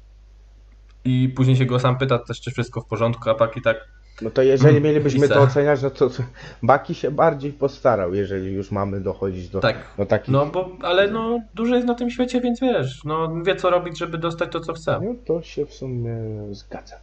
I 1.05 1.33
później 1.35 1.55
się 1.55 1.65
go 1.65 1.79
sam 1.79 1.97
pyta 1.97 2.19
też, 2.19 2.41
czy 2.41 2.51
wszystko 2.51 2.81
w 2.81 2.85
porządku, 2.85 3.29
a 3.29 3.35
Baki 3.35 3.61
tak, 3.61 3.77
No 4.21 4.29
to 4.29 4.41
jeżeli 4.41 4.81
mielibyśmy 4.87 5.29
to 5.29 5.41
oceniać, 5.41 5.81
no 5.81 5.89
to, 5.89 6.09
to 6.09 6.23
Baki 6.63 6.95
się 6.95 7.11
bardziej 7.11 7.53
postarał, 7.53 8.13
jeżeli 8.13 8.53
już 8.53 8.71
mamy 8.71 9.01
dochodzić 9.01 9.49
do, 9.49 9.59
tak. 9.59 9.77
do 9.97 10.05
takich 10.05 10.29
No, 10.29 10.45
bo, 10.45 10.69
ale 10.81 11.07
no, 11.11 11.39
dużo 11.53 11.75
jest 11.75 11.87
na 11.87 11.95
tym 11.95 12.09
świecie, 12.09 12.41
więc 12.41 12.59
wiesz, 12.59 13.03
no, 13.05 13.43
wie 13.43 13.55
co 13.55 13.69
robić, 13.69 13.97
żeby 13.99 14.17
dostać 14.17 14.51
to, 14.51 14.59
co 14.59 14.73
chce. 14.73 14.99
No 15.03 15.15
to 15.25 15.41
się 15.41 15.65
w 15.65 15.73
sumie 15.73 16.17
zgadza. 16.51 16.95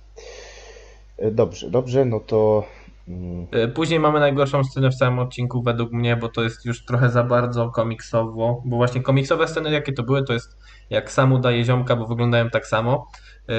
E, 1.18 1.30
Dobrze, 1.30 1.70
dobrze, 1.70 2.04
no 2.04 2.20
to. 2.20 2.64
Y, 3.65 3.69
Później 3.69 4.01
mamy 4.01 4.21
najgorszą 4.21 4.65
scenę 4.65 4.91
w 4.91 4.95
całym 4.95 5.19
odcinku 5.19 5.62
według 5.62 5.93
mnie, 5.93 6.17
bo 6.17 6.29
to 6.29 6.43
jest 6.43 6.65
już 6.65 6.85
trochę 6.85 7.11
za 7.11 7.23
bardzo 7.25 7.71
komiksowo, 7.71 8.62
bo 8.65 8.77
właśnie 8.77 9.01
komiksowe 9.03 9.49
sceny 9.49 9.71
jakie 9.71 9.93
to 9.93 10.03
były, 10.03 10.25
to 10.25 10.33
jest 10.33 10.57
jak 10.91 11.12
sam 11.12 11.33
udaje 11.33 11.65
ziomka, 11.65 11.97
bo 11.97 12.07
wyglądają 12.07 12.51
tak 12.51 12.67
samo. 12.67 13.07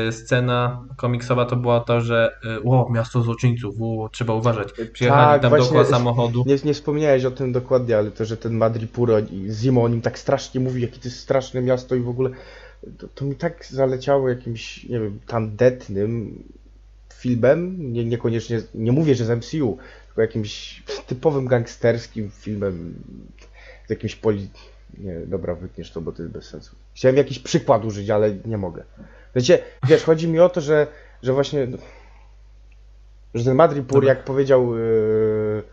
Y, 0.08 0.12
Scena 0.12 0.86
komiksowa 0.98 1.46
to 1.46 1.56
była 1.56 1.80
to, 1.80 2.02
że 2.02 2.32
y, 2.46 2.64
o, 2.70 2.90
miasto 2.92 3.22
złoczyńców, 3.22 3.76
o, 3.82 4.10
trzeba 4.12 4.34
uważać. 4.34 4.68
Przyjechali 4.94 5.26
Tak, 5.34 5.42
tam 5.42 5.50
właśnie- 5.50 5.66
dookoła 5.66 5.86
samochodu. 5.86 6.44
Nie, 6.48 6.56
nie 6.66 6.74
wspomniałeś 6.74 7.26
o 7.26 7.32
tym 7.32 7.52
dokładnie, 7.52 7.98
ale 7.98 8.12
to, 8.12 8.26
że 8.26 8.38
ten 8.38 8.54
Madripuro 8.58 9.20
i 9.20 9.48
Zimo 9.52 9.84
o 9.84 9.88
nim 9.88 10.02
tak 10.02 10.20
strasznie 10.20 10.62
mówi, 10.62 10.82
jakie 10.82 11.00
to 11.00 11.08
jest 11.08 11.20
straszne 11.20 11.62
miasto 11.62 11.96
i 11.96 12.00
w 12.00 12.10
ogóle. 12.10 12.30
To, 12.98 13.08
to 13.16 13.26
mi 13.26 13.36
tak 13.36 13.66
zaleciało 13.66 14.30
jakimś, 14.30 14.84
nie 14.84 15.00
wiem, 15.00 15.20
tandetnym 15.28 16.44
filmem. 17.24 17.94
Nie, 17.94 18.06
niekoniecznie, 18.06 18.62
nie 18.76 18.92
mówię, 18.92 19.16
że 19.16 19.26
z 19.26 19.30
MCU, 19.30 19.78
tylko 20.06 20.22
jakimś 20.22 20.84
typowym 21.08 21.48
gangsterskim 21.48 22.32
filmem 22.32 22.96
z 23.88 23.90
jakimś 23.90 24.16
poli. 24.16 24.50
Nie, 24.98 25.20
dobra, 25.20 25.56
wytniesz 25.56 25.92
to, 25.92 26.02
bo 26.02 26.12
to 26.12 26.22
jest 26.22 26.34
bez 26.34 26.46
sensu. 26.46 26.76
Chciałem 26.96 27.18
jakiś 27.18 27.40
przykład 27.40 27.86
użyć, 27.86 28.10
ale 28.10 28.36
nie 28.46 28.58
mogę. 28.58 28.84
Wiecie, 29.36 29.60
wiesz, 29.88 30.04
chodzi 30.04 30.28
mi 30.28 30.40
o 30.40 30.50
to, 30.50 30.62
że, 30.62 30.88
że 31.24 31.34
właśnie. 31.34 31.68
Że 33.34 33.44
ten 33.44 33.56
Madripur, 33.56 33.94
Dobra. 33.94 34.10
jak 34.10 34.24
powiedział 34.24 34.78
yy, 34.78 35.64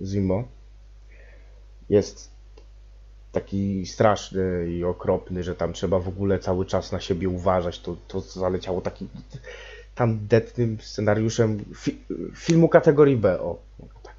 Zimo, 0.00 0.48
jest 1.90 2.30
taki 3.32 3.86
straszny 3.86 4.66
i 4.70 4.84
okropny, 4.84 5.42
że 5.42 5.54
tam 5.54 5.72
trzeba 5.72 5.98
w 5.98 6.08
ogóle 6.08 6.38
cały 6.38 6.66
czas 6.66 6.92
na 6.92 7.00
siebie 7.00 7.28
uważać. 7.28 7.80
To, 7.80 7.96
to 8.08 8.20
zaleciało 8.20 8.80
takim 8.80 9.08
tandetnym 9.94 10.78
scenariuszem 10.80 11.64
fi, 11.76 11.98
filmu 12.34 12.68
kategorii 12.68 13.16
B. 13.16 13.40
O, 13.40 13.58
tak. 14.02 14.14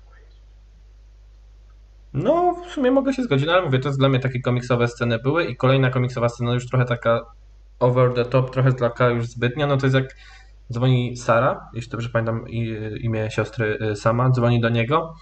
No, 2.14 2.64
w 2.68 2.72
sumie 2.72 2.92
mogę 2.92 3.14
się 3.14 3.24
zgodzić, 3.24 3.48
no, 3.48 3.54
ale 3.54 3.66
mówię, 3.66 3.80
to 3.80 3.90
jest 3.90 4.00
dla 4.00 4.10
mnie 4.10 4.20
takie 4.20 4.42
komiksowe 4.42 4.88
sceny 4.88 5.20
były 5.20 5.46
i 5.46 5.56
kolejna 5.56 5.90
komiksowa 5.90 6.30
scena 6.30 6.54
już 6.54 6.68
trochę 6.68 6.86
taka 6.86 7.26
over 7.80 8.14
the 8.14 8.26
top, 8.26 8.52
trochę 8.52 8.74
taka 8.74 9.10
już 9.10 9.26
zbytnia, 9.26 9.68
no 9.68 9.78
to 9.78 9.86
jest 9.86 9.96
jak 9.96 10.16
dzwoni 10.74 11.18
Sara, 11.18 11.70
jeśli 11.74 11.92
dobrze 11.92 12.10
pamiętam 12.10 12.50
i- 12.50 12.98
imię 13.02 13.32
siostry 13.32 13.78
y, 13.92 13.96
Sama, 13.96 14.30
dzwoni 14.30 14.62
do 14.62 14.70
niego 14.70 15.14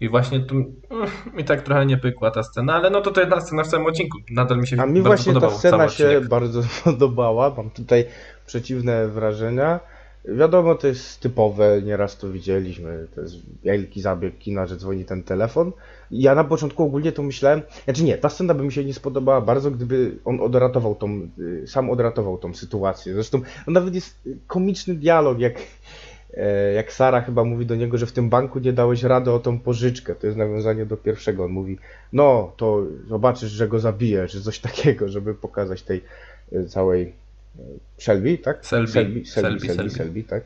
i 0.00 0.08
właśnie 0.08 0.40
tu 0.40 0.54
mi 1.36 1.44
tak 1.44 1.62
trochę 1.62 1.86
nie 1.86 1.96
pykła 1.96 2.30
ta 2.30 2.42
scena, 2.42 2.74
ale 2.74 2.90
no 2.90 3.00
to 3.00 3.10
to 3.10 3.20
jedna 3.20 3.40
scena 3.40 3.62
w 3.64 3.68
całym 3.68 3.86
odcinku, 3.86 4.18
nadal 4.30 4.58
mi 4.58 4.66
się 4.66 4.76
A 4.80 4.86
mi 4.86 5.02
bardzo 5.02 5.02
właśnie 5.02 5.40
ta 5.40 5.50
scena 5.50 5.88
się 5.88 6.20
bardzo 6.30 6.62
podobała. 6.84 7.54
Mam 7.56 7.70
tutaj 7.70 8.04
przeciwne 8.46 9.08
wrażenia. 9.08 9.80
Wiadomo, 10.24 10.74
to 10.74 10.86
jest 10.86 11.20
typowe, 11.20 11.82
nieraz 11.82 12.18
to 12.18 12.30
widzieliśmy. 12.30 13.06
To 13.14 13.20
jest 13.20 13.34
wielki 13.62 14.00
zabieg 14.00 14.38
kina, 14.38 14.66
że 14.66 14.76
dzwoni 14.76 15.04
ten 15.04 15.22
telefon. 15.22 15.72
Ja 16.10 16.34
na 16.34 16.44
początku 16.44 16.82
ogólnie 16.82 17.12
to 17.12 17.22
myślałem, 17.22 17.62
znaczy 17.84 18.04
nie, 18.04 18.18
ta 18.18 18.28
scena 18.28 18.54
by 18.54 18.64
mi 18.64 18.72
się 18.72 18.84
nie 18.84 18.94
spodobała 18.94 19.40
bardzo, 19.40 19.70
gdyby 19.70 20.18
on 20.24 20.40
odratował 20.40 20.94
tą, 20.94 21.28
y, 21.38 21.66
sam 21.66 21.90
odratował 21.90 22.38
tą 22.38 22.54
sytuację. 22.54 23.14
Zresztą 23.14 23.40
no 23.66 23.72
nawet 23.72 23.94
jest 23.94 24.28
komiczny 24.46 24.94
dialog, 24.94 25.38
jak, 25.38 25.54
e, 26.34 26.72
jak 26.72 26.92
Sara 26.92 27.20
chyba 27.20 27.44
mówi 27.44 27.66
do 27.66 27.74
niego, 27.74 27.98
że 27.98 28.06
w 28.06 28.12
tym 28.12 28.28
banku 28.28 28.58
nie 28.58 28.72
dałeś 28.72 29.02
rady 29.02 29.30
o 29.30 29.38
tą 29.38 29.58
pożyczkę. 29.58 30.14
To 30.14 30.26
jest 30.26 30.38
nawiązanie 30.38 30.86
do 30.86 30.96
pierwszego. 30.96 31.44
On 31.44 31.50
mówi, 31.50 31.78
no 32.12 32.52
to 32.56 32.82
zobaczysz, 33.08 33.50
że 33.50 33.68
go 33.68 33.78
zabijesz, 33.78 34.32
czy 34.32 34.42
coś 34.42 34.58
takiego, 34.58 35.08
żeby 35.08 35.34
pokazać 35.34 35.82
tej 35.82 36.02
y, 36.52 36.64
całej 36.64 37.19
Shelby, 37.98 38.38
tak? 38.38 38.66
Selby, 38.66 38.88
Selby, 38.88 39.26
Selby, 39.26 39.26
Selby, 39.26 39.60
Selby, 39.60 39.74
Selby. 39.74 39.90
Selby, 39.90 40.22
tak? 40.24 40.44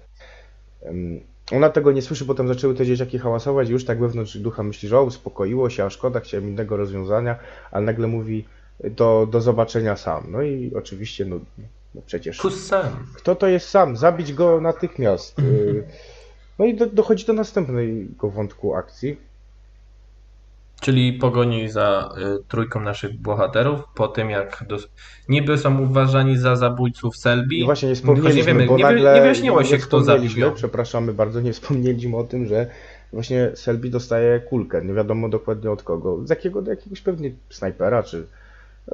Ona 1.52 1.70
tego 1.70 1.92
nie 1.92 2.02
słyszy, 2.02 2.24
potem 2.24 2.48
zaczęły 2.48 2.74
te 2.74 2.86
dzieciaki 2.86 3.18
hałasować 3.18 3.68
i 3.68 3.72
już 3.72 3.84
tak 3.84 4.00
wewnątrz 4.00 4.38
ducha 4.38 4.62
myśli, 4.62 4.88
że 4.88 4.98
o, 4.98 5.02
uspokoiło 5.02 5.70
się, 5.70 5.84
a 5.84 5.90
szkoda, 5.90 6.20
chciałem 6.20 6.48
innego 6.48 6.76
rozwiązania, 6.76 7.38
ale 7.70 7.84
nagle 7.86 8.06
mówi 8.06 8.44
do, 8.84 9.28
do 9.30 9.40
zobaczenia 9.40 9.96
sam. 9.96 10.26
No 10.30 10.42
i 10.42 10.72
oczywiście, 10.74 11.24
no, 11.24 11.40
no 11.94 12.02
przecież 12.06 12.40
Sam? 12.40 13.06
kto 13.14 13.34
to 13.34 13.46
jest 13.46 13.68
sam? 13.68 13.96
Zabić 13.96 14.32
go 14.32 14.60
natychmiast. 14.60 15.38
Y, 15.38 15.84
No 16.58 16.64
i 16.64 16.74
do, 16.74 16.86
dochodzi 16.86 17.26
do 17.26 17.32
następnego 17.32 18.30
wątku 18.30 18.74
akcji. 18.74 19.16
Czyli 20.80 21.12
pogoni 21.12 21.68
za 21.68 22.14
y, 22.40 22.44
trójką 22.48 22.80
naszych 22.80 23.20
bohaterów 23.20 23.80
po 23.94 24.08
tym, 24.08 24.30
jak 24.30 24.64
dos- 24.68 24.88
niby 25.28 25.58
są 25.58 25.80
uważani 25.82 26.36
za 26.38 26.56
zabójców 26.56 27.16
Selby. 27.16 27.54
I 27.54 27.64
właśnie 27.64 27.88
nie 27.88 27.94
Choć 27.94 27.98
nie 28.04 28.12
wspomnieliśmy, 28.12 28.44
wiemy, 28.44 28.66
bo 28.66 28.76
nie, 28.76 28.82
nagle 28.82 29.14
nie 29.14 29.20
wyjaśniło 29.20 29.64
się, 29.64 29.72
nie 29.72 29.78
kto 29.78 30.00
zabił 30.00 30.04
wspomnieliśmy, 30.04 30.40
ją. 30.40 30.54
Przepraszamy 30.54 31.12
bardzo, 31.14 31.40
nie 31.40 31.52
wspomnieliśmy 31.52 32.16
o 32.16 32.24
tym, 32.24 32.46
że 32.46 32.66
właśnie 33.12 33.50
Selby 33.54 33.90
dostaje 33.90 34.40
kulkę. 34.40 34.84
Nie 34.84 34.94
wiadomo 34.94 35.28
dokładnie 35.28 35.70
od 35.70 35.82
kogo. 35.82 36.18
Z 36.26 36.30
jakiego, 36.30 36.62
jakiegoś 36.66 37.00
pewnie 37.00 37.32
snajpera, 37.50 38.02
czy 38.02 38.26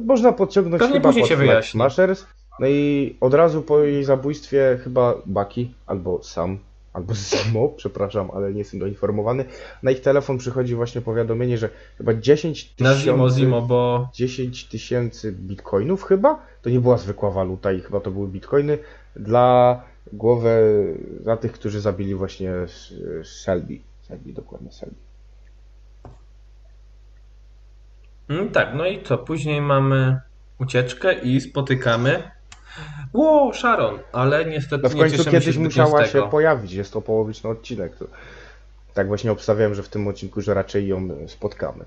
można 0.00 0.32
podciągnąć 0.32 0.80
Pewnie 0.80 0.94
chyba 0.96 1.08
później 1.08 1.22
pod 1.22 1.28
się 1.28 1.36
wyjaśni. 1.36 1.78
Smashers. 1.78 2.26
No 2.60 2.66
i 2.66 3.16
od 3.20 3.34
razu 3.34 3.62
po 3.62 3.78
jej 3.80 4.04
zabójstwie 4.04 4.78
chyba 4.84 5.14
Bucky 5.26 5.66
albo 5.86 6.22
Sam, 6.22 6.58
albo 6.92 7.14
Zimo, 7.14 7.68
przepraszam, 7.76 8.30
ale 8.30 8.52
nie 8.52 8.58
jestem 8.58 8.80
doinformowany. 8.80 9.44
Na 9.82 9.90
ich 9.90 10.00
telefon 10.00 10.38
przychodzi 10.38 10.74
właśnie 10.74 11.00
powiadomienie, 11.00 11.58
że 11.58 11.68
chyba 11.98 12.14
10 12.14 12.74
Na 12.80 12.94
Zimo, 12.94 13.24
tysięcy... 13.24 13.40
Zimo, 13.40 13.62
bo 13.62 14.08
10 14.14 14.64
tysięcy 14.64 15.32
bitcoinów 15.32 16.04
chyba? 16.04 16.42
To 16.62 16.70
nie 16.70 16.80
była 16.80 16.98
zwykła 16.98 17.30
waluta 17.30 17.72
i 17.72 17.80
chyba 17.80 18.00
to 18.00 18.10
były 18.10 18.28
bitcoiny 18.28 18.78
dla 19.16 19.82
głowę, 20.12 20.60
za 21.20 21.36
tych, 21.36 21.52
którzy 21.52 21.80
zabili 21.80 22.14
właśnie 22.14 22.52
Selby. 23.24 23.78
Selby, 24.02 24.32
dokładnie 24.32 24.72
Selby. 24.72 24.94
Mm, 28.28 28.50
tak, 28.50 28.68
no 28.74 28.86
i 28.86 29.02
co? 29.02 29.18
Później 29.18 29.60
mamy 29.60 30.20
ucieczkę 30.58 31.14
i 31.14 31.40
spotykamy. 31.40 32.30
Ło, 33.12 33.52
Sharon, 33.54 33.98
ale 34.12 34.44
niestety 34.44 34.82
No 34.82 34.88
w 34.88 34.94
nie 34.94 35.00
końcu 35.00 35.16
cieszymy 35.16 35.32
kiedyś 35.32 35.54
się 35.54 35.60
musiała 35.60 36.06
się 36.06 36.22
pojawić, 36.22 36.72
jest 36.72 36.92
to 36.92 37.02
połowiczny 37.02 37.50
odcinek. 37.50 37.96
To 37.96 38.04
tak 38.94 39.08
właśnie 39.08 39.32
obstawiałem, 39.32 39.74
że 39.74 39.82
w 39.82 39.88
tym 39.88 40.08
odcinku, 40.08 40.40
że 40.40 40.54
raczej 40.54 40.88
ją 40.88 41.08
spotkamy. 41.26 41.84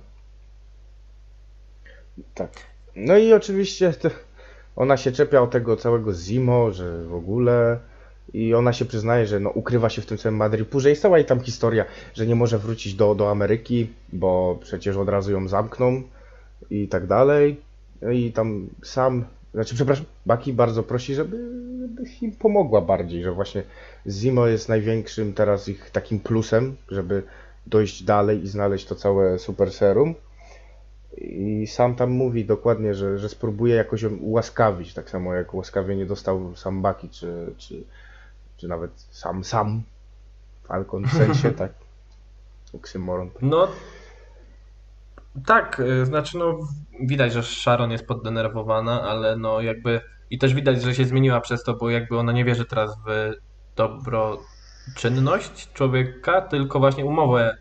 Tak. 2.34 2.50
No 2.96 3.18
i 3.18 3.34
oczywiście 3.34 3.94
ona 4.76 4.98
się 4.98 5.12
czepia 5.12 5.42
o 5.42 5.48
tego 5.48 5.78
całego 5.78 6.14
Zimo, 6.14 6.72
że 6.72 7.04
w 7.04 7.14
ogóle 7.16 7.80
i 8.34 8.54
ona 8.54 8.74
się 8.74 8.86
przyznaje, 8.86 9.28
że 9.28 9.40
no, 9.40 9.50
ukrywa 9.50 9.90
się 9.90 10.02
w 10.02 10.06
tym 10.06 10.18
całym 10.18 10.36
Madripurze. 10.36 10.90
Jest 10.90 11.02
cała 11.02 11.18
jej 11.18 11.26
tam 11.26 11.40
historia, 11.40 11.86
że 12.14 12.28
nie 12.28 12.36
może 12.36 12.60
wrócić 12.60 12.94
do, 12.94 13.16
do 13.16 13.32
Ameryki, 13.32 13.90
bo 14.14 14.60
przecież 14.62 14.98
od 14.98 15.10
razu 15.10 15.32
ją 15.32 15.48
zamkną 15.48 16.04
i 16.70 16.88
tak 16.88 17.08
dalej. 17.08 17.62
No 18.02 18.12
i 18.12 18.32
tam 18.32 18.70
sam, 18.84 19.26
znaczy 19.54 19.76
przepraszam, 19.76 20.06
Baki 20.26 20.54
bardzo 20.54 20.84
prosi, 20.84 21.16
żeby, 21.16 21.38
żeby 21.82 22.04
im 22.22 22.32
pomogła 22.32 22.82
bardziej, 22.82 23.24
że 23.24 23.32
właśnie 23.32 23.64
Zimo 24.08 24.48
jest 24.48 24.70
największym 24.70 25.34
teraz 25.34 25.68
ich 25.68 25.90
takim 25.90 26.20
plusem, 26.20 26.76
żeby 26.90 27.24
dojść 27.68 28.04
dalej 28.04 28.44
i 28.44 28.48
znaleźć 28.48 28.86
to 28.86 28.96
całe 28.96 29.40
super 29.40 29.72
serum. 29.72 30.16
I 31.18 31.68
sam 31.68 31.96
tam 31.96 32.12
mówi 32.12 32.46
dokładnie, 32.46 32.94
że, 32.94 33.18
że 33.18 33.30
spróbuje 33.30 33.76
jakoś 33.76 34.02
ją 34.02 34.16
ułaskawić, 34.16 34.94
tak 34.94 35.10
samo 35.10 35.34
jak 35.34 35.54
łaskawie 35.54 35.96
nie 35.96 36.06
dostał 36.06 36.56
sam 36.56 36.82
Baki, 36.82 37.10
czy, 37.10 37.54
czy, 37.58 37.84
czy 38.58 38.68
nawet 38.68 38.92
sam 39.12 39.44
sam 39.44 39.84
Falcon 40.64 41.08
w 41.08 41.14
sensie, 41.14 41.52
tak. 41.64 41.72
Oksymoron. 42.74 43.30
No, 43.42 43.68
Tak, 45.46 45.80
y, 45.80 46.06
znaczy 46.06 46.38
no 46.38 46.60
widać, 47.02 47.34
że 47.34 47.44
Sharon 47.44 47.92
jest 47.92 48.08
poddenerwowana, 48.08 49.02
ale 49.02 49.38
no 49.38 49.62
jakby 49.62 50.02
i 50.30 50.38
też 50.38 50.54
widać, 50.54 50.82
że 50.82 50.96
się 50.96 51.06
zmieniła 51.06 51.42
przez 51.42 51.64
to, 51.64 51.74
bo 51.74 51.90
jakby 51.90 52.18
ona 52.18 52.32
nie 52.32 52.46
wierzy 52.46 52.66
teraz 52.66 52.98
w 53.08 53.34
dobroczynność 53.76 55.74
człowieka, 55.74 56.42
tylko 56.42 56.80
właśnie 56.80 57.06
umowę 57.06 57.58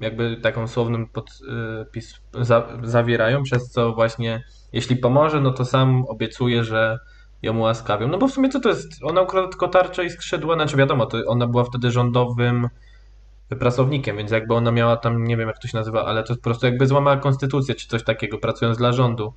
jakby 0.00 0.36
taką 0.36 0.68
słownym 0.68 1.06
podpis 1.06 2.20
za, 2.40 2.68
zawierają, 2.82 3.42
przez 3.42 3.70
co 3.70 3.92
właśnie 3.92 4.42
jeśli 4.72 4.96
pomoże, 4.96 5.40
no 5.40 5.50
to 5.50 5.64
sam 5.64 6.04
obiecuje, 6.08 6.64
że 6.64 6.98
ją 7.42 7.58
ułaskawią. 7.58 8.08
No 8.08 8.18
bo 8.18 8.28
w 8.28 8.32
sumie 8.32 8.48
co 8.48 8.60
to 8.60 8.68
jest? 8.68 9.02
Ona 9.02 9.20
ukradła 9.20 9.50
tylko 9.50 9.68
tarczę 9.68 10.04
i 10.04 10.10
skrzydła, 10.10 10.54
znaczy 10.54 10.76
wiadomo, 10.76 11.06
to 11.06 11.18
ona 11.26 11.46
była 11.46 11.64
wtedy 11.64 11.90
rządowym 11.90 12.68
pracownikiem, 13.56 14.16
więc 14.16 14.30
jakby 14.30 14.54
ona 14.54 14.72
miała 14.72 14.96
tam, 14.96 15.24
nie 15.24 15.36
wiem 15.36 15.48
jak 15.48 15.58
to 15.58 15.68
się 15.68 15.78
nazywa, 15.78 16.04
ale 16.04 16.22
to 16.22 16.36
po 16.36 16.42
prostu 16.42 16.66
jakby 16.66 16.86
złamała 16.86 17.16
konstytucję 17.16 17.74
czy 17.74 17.88
coś 17.88 18.04
takiego, 18.04 18.38
pracując 18.38 18.78
dla 18.78 18.92
rządu. 18.92 19.32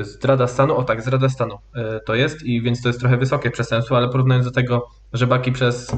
Zdrada 0.00 0.46
stanu, 0.46 0.76
o 0.76 0.84
tak, 0.84 1.02
zdrada 1.02 1.28
stanu 1.28 1.58
e, 1.74 2.00
to 2.00 2.14
jest 2.14 2.42
i 2.42 2.62
więc 2.62 2.82
to 2.82 2.88
jest 2.88 3.00
trochę 3.00 3.16
wysokie 3.16 3.50
przestępstwo, 3.50 3.96
ale 3.96 4.08
porównując 4.08 4.44
do 4.44 4.50
tego, 4.52 4.88
że 5.12 5.26
Baki 5.26 5.52
przez 5.52 5.92
e, 5.92 5.96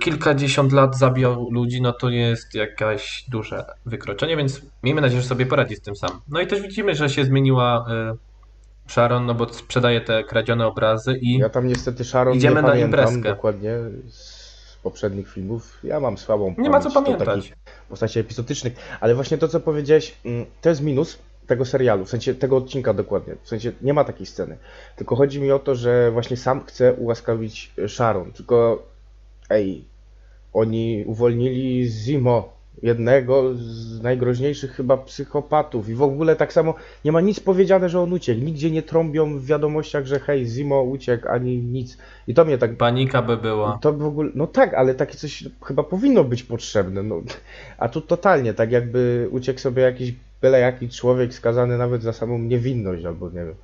kilkadziesiąt 0.00 0.72
lat 0.72 0.98
zabijał 0.98 1.50
ludzi, 1.50 1.82
no 1.82 1.92
to 1.92 2.10
jest 2.10 2.54
jakieś 2.54 3.24
duże 3.28 3.64
wykroczenie, 3.86 4.36
więc 4.36 4.62
miejmy 4.82 5.00
nadzieję, 5.00 5.22
że 5.22 5.28
sobie 5.28 5.46
poradzi 5.46 5.76
z 5.76 5.80
tym 5.80 5.96
sam. 5.96 6.10
No 6.28 6.40
i 6.40 6.46
też 6.46 6.60
widzimy, 6.60 6.94
że 6.94 7.08
się 7.08 7.24
zmieniła 7.24 7.86
e, 7.90 8.14
Sharon, 8.86 9.26
no 9.26 9.34
bo 9.34 9.52
sprzedaje 9.52 10.00
te 10.00 10.24
kradzione 10.24 10.66
obrazy 10.66 11.18
i 11.22 11.38
Ja 11.38 11.48
tam 11.48 11.66
niestety 11.66 12.04
Sharon 12.04 12.36
Idziemy 12.36 12.54
nie 12.54 12.62
na 12.62 12.68
pamiętam 12.68 13.00
imprezkę. 13.00 13.28
dokładnie 13.34 13.70
poprzednich 14.86 15.32
filmów. 15.32 15.80
Ja 15.84 16.00
mam 16.00 16.18
słabą 16.18 16.54
nie 16.58 16.70
ma 16.70 16.80
co 16.80 16.90
pamiętać. 16.90 17.26
takich 17.26 17.56
postaci 17.88 18.18
epizodycznych, 18.18 18.72
ale 19.00 19.14
właśnie 19.14 19.38
to, 19.38 19.48
co 19.48 19.60
powiedziałeś, 19.60 20.14
mm, 20.24 20.46
to 20.60 20.68
jest 20.68 20.82
minus 20.82 21.18
tego 21.46 21.64
serialu, 21.64 22.04
w 22.04 22.08
sensie 22.08 22.34
tego 22.34 22.56
odcinka 22.56 22.94
dokładnie. 22.94 23.34
W 23.42 23.48
sensie 23.48 23.72
nie 23.82 23.94
ma 23.94 24.04
takiej 24.04 24.26
sceny. 24.26 24.56
Tylko 24.96 25.16
chodzi 25.16 25.40
mi 25.40 25.52
o 25.52 25.58
to, 25.58 25.74
że 25.74 26.10
właśnie 26.10 26.36
sam 26.36 26.64
chce 26.64 26.94
ułaskawić 26.94 27.72
Sharon. 27.88 28.32
Tylko 28.32 28.82
ej, 29.50 29.84
oni 30.52 31.04
uwolnili 31.06 31.86
Zimo, 31.88 32.55
jednego 32.82 33.54
z 33.54 34.02
najgroźniejszych 34.02 34.72
chyba 34.72 34.96
psychopatów. 34.96 35.88
I 35.88 35.94
w 35.94 36.02
ogóle 36.02 36.36
tak 36.36 36.52
samo 36.52 36.74
nie 37.04 37.12
ma 37.12 37.20
nic 37.20 37.40
powiedziane, 37.40 37.88
że 37.88 38.00
on 38.00 38.12
uciekł. 38.12 38.40
Nigdzie 38.40 38.70
nie 38.70 38.82
trąbią 38.82 39.38
w 39.38 39.46
wiadomościach, 39.46 40.06
że 40.06 40.20
hej, 40.20 40.46
Zimo 40.46 40.82
uciekł, 40.82 41.28
ani 41.28 41.58
nic. 41.58 41.98
I 42.28 42.34
to 42.34 42.44
mnie 42.44 42.58
tak 42.58 42.76
Panika 42.76 43.22
by 43.22 43.36
była. 43.36 43.78
to 43.82 43.92
w 43.92 44.06
ogóle, 44.06 44.30
no 44.34 44.46
tak, 44.46 44.74
ale 44.74 44.94
takie 44.94 45.14
coś 45.14 45.44
chyba 45.64 45.82
powinno 45.82 46.24
być 46.24 46.42
potrzebne. 46.42 47.02
No, 47.02 47.22
a 47.78 47.88
tu 47.88 48.00
totalnie, 48.00 48.54
tak 48.54 48.72
jakby 48.72 49.28
uciekł 49.30 49.60
sobie 49.60 49.82
jakiś 49.82 50.14
byle 50.42 50.60
jaki 50.60 50.88
człowiek 50.88 51.34
skazany 51.34 51.78
nawet 51.78 52.02
za 52.02 52.12
samą 52.12 52.38
niewinność, 52.38 53.04
albo 53.04 53.28
nie 53.28 53.44
wiem, 53.44 53.54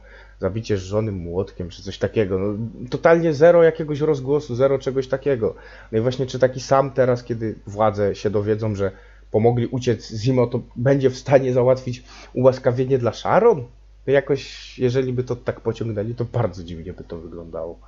zabicie 0.43 0.79
żony 0.79 1.13
młotkiem, 1.13 1.69
czy 1.69 1.83
coś 1.83 1.99
takiego. 1.99 2.39
No, 2.39 2.59
totalnie 2.91 3.35
zero 3.35 3.63
jakiegoś 3.63 4.01
rozgłosu, 4.01 4.55
zero 4.55 4.79
czegoś 4.79 5.09
takiego. 5.09 5.55
No 5.93 5.99
i 5.99 6.01
właśnie, 6.01 6.27
czy 6.27 6.39
taki 6.39 6.61
sam 6.61 6.91
teraz, 6.91 7.25
kiedy 7.25 7.55
władze 7.67 8.15
się 8.15 8.31
dowiedzą, 8.31 8.75
że 8.75 8.91
pomogli 9.31 9.67
uciec 9.67 10.13
Zimo, 10.15 10.47
to 10.47 10.61
będzie 10.77 11.11
w 11.11 11.17
stanie 11.17 11.53
załatwić 11.53 12.05
ułaskawienie 12.33 12.99
dla 12.99 13.13
Sharon? 13.13 13.65
To 14.05 14.11
jakoś, 14.11 14.79
jeżeli 14.79 15.13
by 15.13 15.25
to 15.25 15.37
tak 15.37 15.61
pociągnęli, 15.61 16.15
to 16.15 16.25
bardzo 16.25 16.65
dziwnie 16.65 16.93
by 16.93 17.05
to 17.05 17.19
wyglądało. 17.19 17.79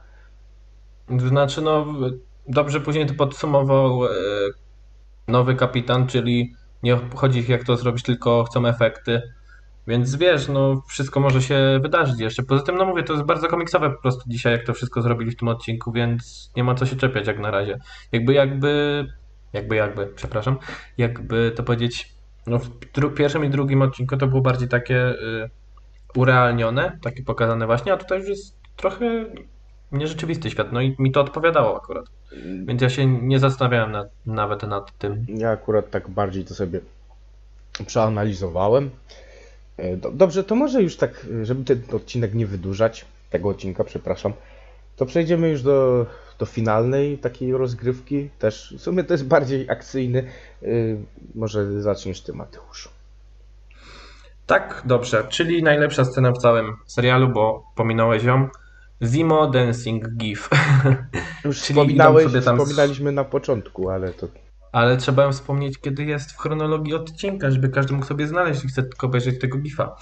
Znaczy, 1.28 1.62
no, 1.62 1.86
dobrze 2.48 2.80
później 2.80 3.06
to 3.06 3.14
podsumował 3.14 4.04
e, 4.04 4.10
nowy 5.28 5.54
kapitan, 5.54 6.06
czyli 6.06 6.54
nie 6.82 6.98
chodzi 7.14 7.38
ich 7.38 7.48
jak 7.48 7.64
to 7.64 7.76
zrobić, 7.76 8.02
tylko 8.02 8.44
chcą 8.44 8.66
efekty. 8.66 9.22
Więc 9.86 10.16
wiesz, 10.16 10.48
no, 10.48 10.82
wszystko 10.88 11.20
może 11.20 11.42
się 11.42 11.78
wydarzyć 11.82 12.20
jeszcze. 12.20 12.42
Poza 12.42 12.62
tym, 12.62 12.76
no 12.76 12.84
mówię, 12.84 13.02
to 13.02 13.12
jest 13.12 13.24
bardzo 13.24 13.48
komiksowe 13.48 13.90
po 13.90 14.02
prostu 14.02 14.22
dzisiaj, 14.26 14.52
jak 14.52 14.66
to 14.66 14.74
wszystko 14.74 15.02
zrobili 15.02 15.30
w 15.30 15.36
tym 15.36 15.48
odcinku, 15.48 15.92
więc 15.92 16.50
nie 16.56 16.64
ma 16.64 16.74
co 16.74 16.86
się 16.86 16.96
czepiać 16.96 17.26
jak 17.26 17.38
na 17.38 17.50
razie. 17.50 17.78
Jakby, 18.12 18.32
jakby, 18.32 19.04
jakby, 19.52 19.76
jakby, 19.76 20.06
przepraszam, 20.06 20.58
jakby 20.98 21.52
to 21.56 21.62
powiedzieć, 21.62 22.14
no, 22.46 22.58
w 22.58 23.14
pierwszym 23.14 23.44
i 23.44 23.50
drugim 23.50 23.82
odcinku 23.82 24.16
to 24.16 24.26
było 24.26 24.40
bardziej 24.40 24.68
takie 24.68 25.08
y, 25.10 25.50
urealnione, 26.16 26.98
takie 27.02 27.22
pokazane 27.22 27.66
właśnie, 27.66 27.92
a 27.92 27.96
tutaj 27.96 28.18
już 28.18 28.28
jest 28.28 28.56
trochę 28.76 29.24
nierzeczywisty 29.92 30.50
świat, 30.50 30.72
no 30.72 30.80
i 30.80 30.96
mi 30.98 31.12
to 31.12 31.20
odpowiadało 31.20 31.76
akurat. 31.76 32.04
Więc 32.66 32.82
ja 32.82 32.90
się 32.90 33.06
nie 33.06 33.38
zastanawiałem 33.38 33.92
nad, 33.92 34.08
nawet 34.26 34.62
nad 34.62 34.98
tym. 34.98 35.26
Ja 35.28 35.50
akurat 35.50 35.90
tak 35.90 36.08
bardziej 36.08 36.44
to 36.44 36.54
sobie 36.54 36.80
przeanalizowałem. 37.86 38.90
E, 39.76 39.96
do- 39.96 40.10
Dobrze, 40.10 40.44
to 40.44 40.54
może 40.54 40.82
już 40.82 40.96
tak, 40.96 41.26
e, 41.42 41.44
żeby 41.44 41.64
ten 41.64 41.82
odcinek 41.96 42.34
nie 42.34 42.46
wydłużać, 42.46 43.04
tego 43.30 43.48
odcinka, 43.48 43.84
przepraszam, 43.84 44.32
to 44.96 45.06
przejdziemy 45.06 45.48
już 45.48 45.62
do, 45.62 46.06
do 46.38 46.46
finalnej 46.46 47.18
takiej 47.18 47.52
rozgrywki. 47.52 48.30
Też 48.38 48.74
w 48.78 48.82
sumie 48.82 49.04
to 49.04 49.14
jest 49.14 49.26
bardziej 49.26 49.70
akcyjny. 49.70 50.26
E, 50.62 50.66
Może 51.34 51.82
zaczniesz 51.82 52.20
ty, 52.20 52.32
Mateusz. 52.32 52.88
Tak, 54.46 54.82
dobrze, 54.84 55.24
czyli 55.28 55.62
najlepsza 55.62 56.04
scena 56.04 56.32
w 56.32 56.38
całym 56.38 56.76
serialu, 56.86 57.28
bo 57.28 57.64
pominąłeś 57.74 58.24
ją. 58.24 58.48
Zimo 59.02 59.46
Dancing 59.50 60.08
GIF. 60.08 60.48
Już 61.44 61.60
Czyli 61.64 61.74
wspominałeś, 61.80 62.26
sobie 62.26 62.42
tam 62.42 62.58
wspominaliśmy 62.58 63.12
na 63.12 63.24
początku, 63.24 63.90
ale 63.90 64.12
to 64.12 64.28
Ale 64.74 64.96
trzeba 64.96 65.22
ją 65.22 65.32
wspomnieć, 65.32 65.78
kiedy 65.78 66.04
jest 66.04 66.32
w 66.32 66.38
chronologii 66.38 66.94
odcinka, 66.94 67.50
żeby 67.50 67.68
każdy 67.68 67.94
mógł 67.94 68.06
sobie 68.06 68.26
znaleźć, 68.26 68.54
jeśli 68.54 68.68
chce 68.68 68.82
tylko 68.82 69.06
obejrzeć 69.06 69.40
tego 69.40 69.58
GIFa. 69.58 69.96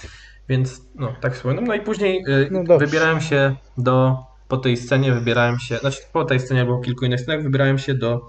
Więc 0.49 0.81
no, 0.95 1.15
tak 1.21 1.35
wspominam. 1.35 1.63
No 1.63 1.73
i 1.73 1.81
później 1.81 2.23
y, 2.27 2.49
No 2.51 2.77
wybierałem 2.77 3.21
się 3.21 3.55
do, 3.77 4.17
po 4.47 4.57
tej 4.57 4.77
scenie 4.77 5.11
wybierałem 5.11 5.59
się, 5.59 5.77
znaczy 5.77 5.99
po 6.13 6.25
tej 6.25 6.39
scenie 6.39 6.65
było 6.65 6.79
kilku 6.79 7.05
innych 7.05 7.21
scenach, 7.21 7.43
wybierałem 7.43 7.77
się 7.77 7.93
do 7.93 8.27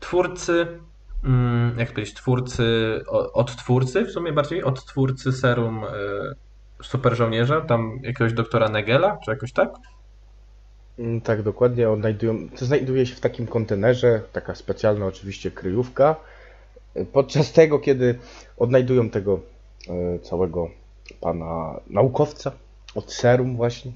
twórcy, 0.00 0.66
mm, 1.24 1.78
jak 1.78 1.92
powiedzieć, 1.92 2.14
twórcy, 2.14 2.64
od 3.32 3.56
twórcy 3.56 4.04
w 4.04 4.10
sumie 4.10 4.32
bardziej, 4.32 4.64
od 4.64 4.84
twórcy 4.84 5.32
serum 5.32 5.84
y, 5.84 5.88
Super 6.82 7.16
Żołnierza, 7.16 7.60
tam 7.60 7.98
jakiegoś 8.02 8.32
doktora 8.32 8.68
Negela, 8.68 9.18
czy 9.24 9.30
jakoś 9.30 9.52
tak? 9.52 9.70
Mm, 10.98 11.20
Tak, 11.20 11.42
dokładnie. 11.42 11.90
Odnajdują, 11.90 12.48
to 12.58 12.64
znajduje 12.64 13.06
się 13.06 13.14
w 13.14 13.20
takim 13.20 13.46
kontenerze, 13.46 14.20
taka 14.32 14.54
specjalna 14.54 15.06
oczywiście 15.06 15.50
kryjówka. 15.50 16.16
Podczas 17.12 17.52
tego, 17.52 17.78
kiedy 17.78 18.18
odnajdują 18.56 19.10
tego 19.10 19.40
e, 19.88 20.18
całego 20.18 20.70
pana 21.20 21.80
naukowca 21.90 22.52
od 22.94 23.12
serum 23.12 23.56
właśnie, 23.56 23.92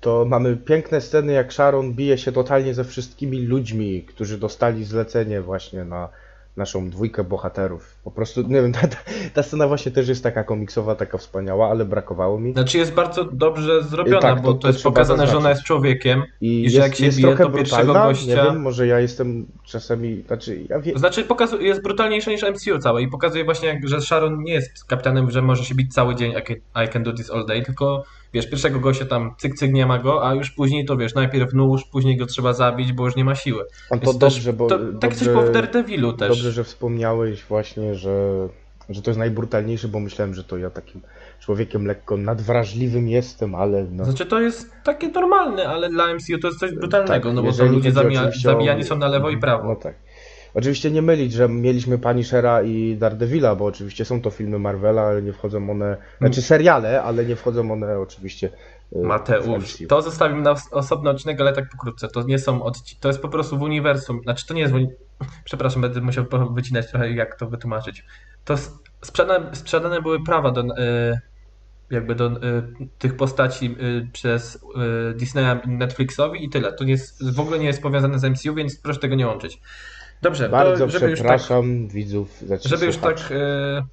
to 0.00 0.24
mamy 0.24 0.56
piękne 0.56 1.00
sceny, 1.00 1.32
jak 1.32 1.52
Sharon 1.52 1.92
bije 1.92 2.18
się 2.18 2.32
totalnie 2.32 2.74
ze 2.74 2.84
wszystkimi 2.84 3.38
ludźmi, 3.40 4.02
którzy 4.02 4.38
dostali 4.38 4.84
zlecenie 4.84 5.40
właśnie 5.40 5.84
na 5.84 6.08
naszą 6.56 6.90
dwójkę 6.90 7.24
bohaterów. 7.24 7.96
Po 8.04 8.10
prostu, 8.10 8.42
nie 8.42 8.62
wiem, 8.62 8.72
ta, 8.80 8.80
ta, 9.34 9.42
scena 9.42 9.68
właśnie 9.68 9.92
też 9.92 10.08
jest 10.08 10.22
taka 10.22 10.44
komiksowa, 10.44 10.94
taka 10.94 11.18
wspaniała, 11.18 11.70
ale 11.70 11.84
brakowało 11.84 12.40
mi. 12.40 12.52
Znaczy 12.52 12.78
jest 12.78 12.92
bardzo 12.94 13.24
dobrze 13.24 13.82
zrobiona, 13.82 14.20
Tak, 14.20 14.42
bo 14.42 14.52
to- 14.52 14.58
to, 14.58 14.68
jest 14.68 14.82
pokazane, 14.82 15.16
że 15.26 15.32
ona 15.32 15.32
zaznaczyć. 15.32 15.56
jest 15.58 15.66
człowiekiem. 15.66 16.22
I, 16.40 16.62
I 16.64 16.70
że 16.70 16.76
jest, 16.76 16.88
jak 16.88 16.94
się 16.94 17.04
jest 17.04 17.18
bije, 17.18 17.36
to 17.36 17.50
pierwszego 17.50 17.92
gościa- 17.92 18.26
Nie 18.28 18.34
wiem, 18.34 18.60
może 18.60 18.86
ja 18.86 19.00
jestem 19.00 19.46
czasami, 19.64 20.22
znaczy 20.26 20.64
ja 20.68 20.80
wiem, 20.80 20.98
Znaczy 20.98 21.24
jest 21.60 21.82
brutalniejsza 21.82 22.30
niż 22.30 22.42
MCU 22.42 22.78
całe 22.78 23.02
i 23.02 23.08
pokazuje 23.08 23.44
właśnie, 23.44 23.80
że 23.84 24.00
Sharon 24.00 24.42
nie 24.42 24.52
jest 24.52 24.84
kapitanem, 24.84 25.30
że 25.30 25.42
może 25.42 25.64
się 25.64 25.74
bić 25.74 25.94
cały 25.94 26.14
dzień 26.14 26.32
I 26.84 26.88
can 26.88 27.02
do 27.02 27.12
this 27.12 27.30
all 27.30 27.46
day, 27.46 27.62
tylko 27.62 28.04
wiesz, 28.34 28.46
pierwszego 28.50 28.80
gościa 28.80 29.04
tam 29.06 29.34
cyk 29.38 29.54
cyk 29.54 29.72
nie 29.72 29.86
ma 29.86 29.98
go, 29.98 30.28
a 30.28 30.34
już 30.34 30.50
później 30.50 30.84
to 30.84 30.96
wiesz, 30.96 31.14
najpierw 31.14 31.52
nóż, 31.52 31.84
później 31.84 32.16
go 32.16 32.26
trzeba 32.26 32.52
zabić, 32.52 32.92
bo 32.92 33.04
już 33.04 33.16
nie 33.16 33.24
ma 33.24 33.34
siły. 33.34 33.64
on 33.90 34.00
to 34.00 34.06
Więc 34.06 34.18
dobrze, 34.18 34.44
też, 34.44 34.52
bo 34.52 34.66
to, 34.66 34.78
dobrze, 34.78 34.98
takie 34.98 35.16
coś 35.16 35.28
było 35.28 35.42
w 35.42 35.50
Daredevilu 35.52 36.12
też. 36.12 36.28
dobrze, 36.28 36.52
że 36.52 36.64
wspomniałeś 36.64 37.44
właśnie, 37.44 37.94
że, 37.94 38.48
że 38.88 39.02
to 39.02 39.10
jest 39.10 39.18
najbrutalniejsze, 39.18 39.88
bo 39.88 40.00
myślałem, 40.00 40.34
że 40.34 40.44
to 40.44 40.56
ja 40.56 40.70
takim 40.70 41.00
człowiekiem 41.40 41.86
lekko 41.86 42.16
nadwrażliwym 42.16 43.08
jestem, 43.08 43.54
ale 43.54 43.86
no. 43.90 44.04
Znaczy 44.04 44.26
to 44.26 44.40
jest 44.40 44.70
takie 44.84 45.08
normalne, 45.08 45.68
ale 45.68 45.88
dla 45.88 46.14
MCU 46.14 46.38
to 46.42 46.48
jest 46.48 46.60
coś 46.60 46.74
brutalnego, 46.74 47.32
no 47.32 47.42
bo 47.42 47.52
to 47.52 47.58
Tak, 47.58 47.70
ludzie 47.70 47.92
zabija, 47.92 48.30
zabijani 48.42 48.84
są 48.84 48.98
na 48.98 49.08
lewo 49.08 49.30
i 49.30 49.38
prawo. 49.38 49.68
No 49.68 49.76
tak. 49.76 49.94
Oczywiście 50.54 50.90
nie 50.90 51.02
mylić, 51.02 51.32
że 51.32 51.48
mieliśmy 51.48 51.98
Punishera 51.98 52.62
i 52.62 52.96
Daredevila, 52.96 53.56
bo 53.56 53.64
oczywiście 53.64 54.04
są 54.04 54.20
to 54.20 54.30
filmy 54.30 54.58
Marvela, 54.58 55.02
ale 55.02 55.22
nie 55.22 55.32
wchodzą 55.32 55.70
one, 55.70 55.96
znaczy 56.18 56.42
seriale, 56.42 57.02
ale 57.02 57.24
nie 57.24 57.36
wchodzą 57.36 57.72
one 57.72 57.98
oczywiście 57.98 58.50
w 58.92 59.02
Mateusz, 59.02 59.78
to 59.88 60.02
zostawimy 60.02 60.42
na 60.42 60.50
os- 60.50 60.72
osobny 60.72 61.10
odcinek, 61.10 61.40
ale 61.40 61.52
tak 61.52 61.68
pokrótce. 61.70 62.08
To 62.08 62.22
nie 62.22 62.38
są 62.38 62.58
odci- 62.58 62.96
to 63.00 63.08
jest 63.08 63.20
po 63.20 63.28
prostu 63.28 63.58
w 63.58 63.62
uniwersum. 63.62 64.20
Znaczy 64.22 64.46
to 64.46 64.54
nie 64.54 64.60
jest 64.60 64.74
Przepraszam, 65.44 65.82
będę 65.82 66.00
musiał 66.00 66.24
wycinać 66.50 66.90
trochę, 66.90 67.12
jak 67.12 67.38
to 67.38 67.46
wytłumaczyć. 67.46 68.04
To 68.44 68.54
sprzedane, 69.02 69.56
sprzedane 69.56 70.02
były 70.02 70.24
prawa 70.24 70.50
do 70.50 70.60
y, 70.60 71.20
jakby 71.90 72.14
do 72.14 72.26
y, 72.26 72.40
tych 72.98 73.16
postaci 73.16 73.76
przez 74.12 74.64
Disneya 75.14 75.56
i 75.66 75.68
Netflixowi 75.68 76.44
i 76.44 76.50
tyle. 76.50 76.72
To 76.72 76.84
nie 76.84 76.92
jest, 76.92 77.34
w 77.34 77.40
ogóle 77.40 77.58
nie 77.58 77.66
jest 77.66 77.82
powiązane 77.82 78.18
z 78.18 78.24
MCU, 78.24 78.54
więc 78.54 78.80
proszę 78.80 79.00
tego 79.00 79.14
nie 79.14 79.26
łączyć. 79.26 79.60
Dobrze, 80.24 80.48
Bardzo 80.48 80.86
to 80.86 80.90
żeby 80.92 81.10
już 81.10 81.18
tak 81.20 81.26
przepraszam 81.26 81.88
widzów, 81.88 82.38
znaczy 82.38 82.68
żeby 82.68 82.86
już 82.86 82.96
tak 82.96 83.18
słuchaczy. 83.18 83.40
e, 83.40 83.84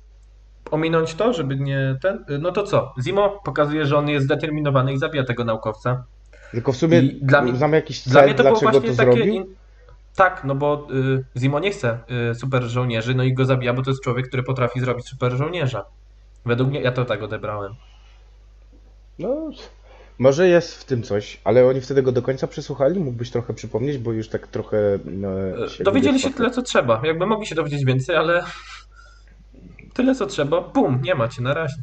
ominąć 0.72 1.14
to, 1.16 1.34
żeby 1.34 1.56
nie 1.56 1.98
ten. 2.02 2.26
No 2.40 2.52
to 2.52 2.64
co? 2.64 2.94
Zimo 3.04 3.30
pokazuje, 3.46 3.86
że 3.86 3.98
on 3.98 4.10
jest 4.10 4.26
zdeterminowany 4.26 4.94
i 4.94 4.98
zabija 4.98 5.24
tego 5.24 5.44
naukowca. 5.46 6.04
Tylko 6.52 6.72
w 6.72 6.76
sumie 6.78 7.00
I 7.00 7.26
dla 7.26 7.42
mnie- 7.42 7.56
znam 7.56 7.74
jakiś 7.74 8.04
Dla 8.08 8.14
cel, 8.22 8.24
mnie 8.30 8.36
to 8.36 8.44
było 8.44 8.60
dlaczego 8.60 8.72
właśnie 8.72 8.92
to 8.98 8.98
takie. 9.06 9.24
zrobił. 9.24 9.56
Tak, 10.16 10.44
no 10.44 10.56
bo 10.56 10.88
y, 10.92 11.24
Zimo 11.40 11.60
nie 11.60 11.72
chce 11.72 11.98
y, 12.32 12.36
super 12.36 12.64
żołnierzy, 12.64 13.16
no 13.16 13.24
i 13.24 13.34
go 13.34 13.46
zabija, 13.46 13.74
bo 13.74 13.82
to 13.82 13.90
jest 13.92 14.04
człowiek, 14.04 14.28
który 14.28 14.44
potrafi 14.44 14.80
zrobić 14.80 15.08
super 15.08 15.32
żołnierza. 15.32 15.86
Według 16.46 16.70
mnie, 16.70 16.82
ja 16.82 16.92
to 16.92 17.06
tak 17.06 17.24
odebrałem. 17.24 17.74
No, 19.20 19.50
może 20.22 20.48
jest 20.48 20.82
w 20.82 20.86
tym 20.86 21.04
coś, 21.04 21.42
ale 21.44 21.66
oni 21.66 21.82
wtedy 21.82 22.04
go 22.04 22.12
do 22.12 22.22
końca 22.22 22.48
przesłuchali? 22.48 23.00
Mógłbyś 23.00 23.32
trochę 23.32 23.54
przypomnieć, 23.54 23.98
bo 23.98 24.12
już 24.12 24.30
tak 24.30 24.48
trochę... 24.48 25.00
No, 25.06 25.30
E, 25.40 25.84
Dowiedzieli 25.84 26.20
się 26.20 26.34
tyle, 26.34 26.52
co 26.52 26.62
trzeba. 26.62 27.02
Jakby 27.04 27.26
mogli 27.26 27.48
się 27.48 27.56
dowiedzieć 27.56 27.86
więcej, 27.86 28.16
ale 28.16 28.44
tyle, 29.94 30.16
co 30.16 30.26
trzeba. 30.26 30.62
Bum, 30.62 31.02
nie 31.04 31.16
macie 31.16 31.42
na 31.42 31.54
razie. 31.54 31.76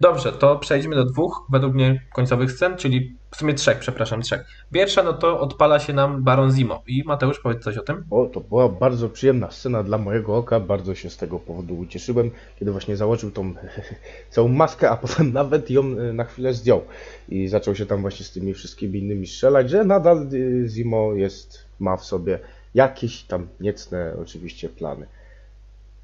Dobrze, 0.00 0.32
to 0.32 0.58
przejdźmy 0.58 0.96
do 0.96 1.04
dwóch, 1.04 1.46
według 1.50 1.74
mnie, 1.74 2.02
końcowych 2.12 2.52
scen, 2.52 2.76
czyli 2.76 3.16
w 3.30 3.36
sumie 3.36 3.54
trzech, 3.54 3.78
przepraszam, 3.78 4.22
trzech. 4.22 4.46
Pierwsza, 4.72 5.02
no 5.02 5.12
to 5.12 5.40
odpala 5.40 5.78
się 5.78 5.92
nam 5.92 6.24
Baron 6.24 6.52
Zimo. 6.52 6.82
I 6.86 7.02
Mateusz, 7.06 7.40
powiedz 7.40 7.64
coś 7.64 7.76
o 7.76 7.82
tym. 7.82 8.04
O, 8.10 8.26
to 8.26 8.40
była 8.40 8.68
bardzo 8.68 9.08
przyjemna 9.08 9.50
scena 9.50 9.82
dla 9.82 9.98
mojego 9.98 10.36
oka, 10.36 10.60
bardzo 10.60 10.94
się 10.94 11.10
z 11.10 11.16
tego 11.16 11.38
powodu 11.38 11.78
ucieszyłem, 11.78 12.30
kiedy 12.58 12.72
właśnie 12.72 12.96
założył 12.96 13.30
tą 13.30 13.54
całą 14.30 14.48
maskę, 14.48 14.90
a 14.90 14.96
potem 14.96 15.32
nawet 15.32 15.70
ją 15.70 15.82
e, 15.82 16.12
na 16.12 16.24
chwilę 16.24 16.54
zdjął 16.54 16.84
i 17.28 17.48
zaczął 17.48 17.74
się 17.74 17.86
tam 17.86 18.00
właśnie 18.00 18.26
z 18.26 18.32
tymi 18.32 18.54
wszystkimi 18.54 18.98
innymi 18.98 19.26
strzelać, 19.26 19.70
że 19.70 19.84
nadal 19.84 20.28
y, 20.32 20.64
Zimo 20.68 21.12
jest, 21.12 21.64
ma 21.80 21.96
w 21.96 22.04
sobie 22.04 22.38
jakieś 22.74 23.22
tam 23.22 23.48
niecne 23.60 24.14
oczywiście 24.22 24.68
plany. 24.68 25.06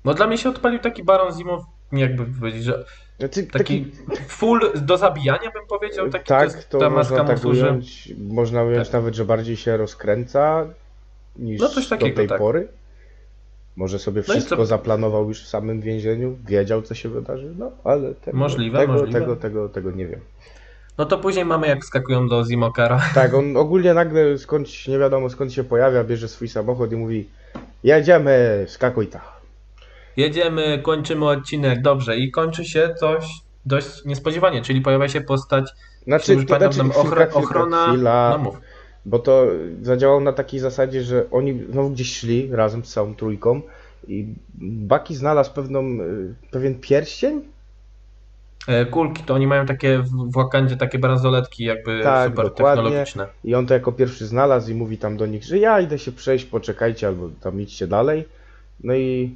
No 0.05 0.15
dla 0.15 0.27
mnie 0.27 0.39
się 0.39 0.49
odpalił 0.49 0.79
taki 0.79 1.05
Baron 1.05 1.35
Zimo, 1.39 1.74
jakby 2.01 2.25
powiedzieć, 2.41 2.65
że 2.65 2.85
Znaczy, 3.19 3.43
taki 3.47 3.93
full 4.29 4.61
do 4.75 4.97
zabijania 4.97 5.51
bym 5.51 5.67
powiedział, 5.69 6.11
taki 6.11 6.25
to 6.25 6.29
tak, 6.29 6.45
jest, 6.45 6.69
to 6.69 6.79
ta 6.79 6.91
można 6.91 7.25
tak 7.25 7.45
ująć, 7.45 8.13
można 8.19 8.63
ująć 8.63 8.89
Tak. 8.89 8.95
nawet, 8.95 9.15
że 9.15 9.25
bardziej 9.25 9.57
się 9.57 9.77
rozkręca 9.77 10.67
niż 11.37 11.61
No 11.61 11.69
takiego, 11.69 12.09
do 12.11 12.17
tej 12.17 12.29
tak. 12.29 12.39
pory. 12.39 12.69
Może 13.77 13.99
sobie 13.99 14.23
No 14.29 14.33
wszystko 14.33 14.57
co- 14.57 14.67
zaplanował 14.67 15.29
już 15.29 15.43
w 15.45 15.49
samym 15.49 15.81
więzieniu, 15.81 16.39
wiedział 16.47 16.83
co 16.83 16.95
się 16.95 17.09
wydarzy, 17.09 17.55
no 17.59 17.71
ale 17.85 18.15
tego, 18.15 18.39
Możliwe, 18.39 18.79
tego, 18.79 18.93
możliwe. 18.93 19.21
tego, 19.21 19.37
tego, 19.37 19.69
tego 19.69 19.91
nie 19.91 20.07
wiem. 20.07 20.21
No 20.99 21.05
to 21.05 21.19
później 21.19 21.45
mamy 21.45 21.67
jak 21.67 21.85
skakują 21.85 22.29
do 22.29 22.45
Zimokara. 22.45 23.01
Tak, 23.15 23.35
on 23.35 23.57
ogólnie 23.57 23.95
nagle 23.95 24.39
skądś, 24.39 24.89
nie 24.89 24.99
wiadomo 24.99 25.31
skąd 25.31 25.53
się 25.53 25.65
pojawia, 25.65 26.05
bierze 26.05 26.29
swój 26.29 26.49
samochód 26.49 26.93
i 26.93 26.97
mówi 26.97 27.29
jedziemy, 27.85 28.65
skakuj 28.69 29.07
ta. 29.07 29.34
Jedziemy, 30.17 30.81
kończymy 30.83 31.25
odcinek, 31.29 31.83
dobrze. 31.83 32.17
I 32.19 32.31
kończy 32.31 32.65
się 32.65 32.95
coś 33.01 33.25
dość 33.67 34.05
niespodziewanie, 34.05 34.63
czyli 34.63 34.81
pojawia 34.81 35.09
się 35.09 35.21
postać, 35.21 35.71
Znaczy, 36.07 36.35
już 36.35 36.45
pamiętam, 36.45 36.73
znaczy 36.73 36.91
ochro- 37.01 37.15
chwilka, 37.17 37.35
ochrona... 37.35 37.87
chwila, 37.93 38.41
No 38.45 38.53
bo 39.07 39.19
to 39.19 39.47
zadziałało 39.83 40.21
na 40.21 40.33
takiej 40.33 40.61
zasadzie, 40.61 41.03
że 41.03 41.25
oni 41.31 41.63
znowu 41.71 41.91
gdzieś 41.91 42.17
szli 42.19 42.49
razem 42.53 42.85
z 42.85 42.93
całą 42.93 43.15
trójką 43.15 43.61
i 44.09 44.27
Baki 44.59 45.15
znalazł 45.15 45.53
pewną, 45.53 45.81
y, 45.85 46.35
pewien 46.51 46.81
pierścień, 46.81 47.41
E, 48.69 48.87
Kulki, 48.87 49.23
to 49.23 49.35
oni 49.35 49.47
mają 49.47 49.67
takie 49.67 49.99
w 49.99 50.33
Wakandzie 50.35 50.77
takie 50.77 50.99
bransoletki 50.99 51.65
jakby 51.65 52.01
Tak, 52.03 52.31
super 52.31 52.45
dokładnie. 52.45 52.83
technologiczne. 52.83 53.27
I 53.45 53.55
on 53.55 53.67
to 53.67 53.75
jako 53.75 53.93
pierwszy 53.93 54.27
znalazł 54.27 54.71
i 54.71 54.75
mówi 54.75 54.99
tam 54.99 55.17
do 55.17 55.27
nich, 55.27 55.45
że 55.45 55.59
ja 55.59 55.81
idę 55.81 55.99
się 55.99 56.13
przejść, 56.13 56.45
poczekajcie 56.45 57.07
albo 57.07 57.29
tam 57.41 57.61
idźcie 57.61 57.87
dalej. 57.87 58.25
No 58.85 58.95
i, 58.95 59.35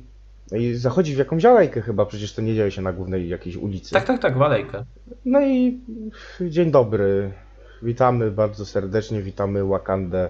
i 0.57 0.75
zachodzi 0.75 1.15
w 1.15 1.19
jakąś 1.19 1.45
alejkę 1.45 1.81
chyba, 1.81 2.07
przecież 2.07 2.35
to 2.35 2.43
nie 2.43 2.55
dzieje 2.55 2.71
się 2.71 2.83
na 2.83 2.93
głównej 2.93 3.29
jakiejś 3.29 3.57
ulicy. 3.57 3.93
Tak, 3.93 4.05
tak, 4.05 4.19
tak, 4.23 4.39
walejkę. 4.39 4.85
No 5.25 5.41
i 5.41 5.81
dzień 6.41 6.71
dobry. 6.71 7.33
Witamy 7.83 8.31
bardzo 8.31 8.67
serdecznie, 8.67 9.23
witamy 9.23 9.65
Wakandę. 9.65 10.29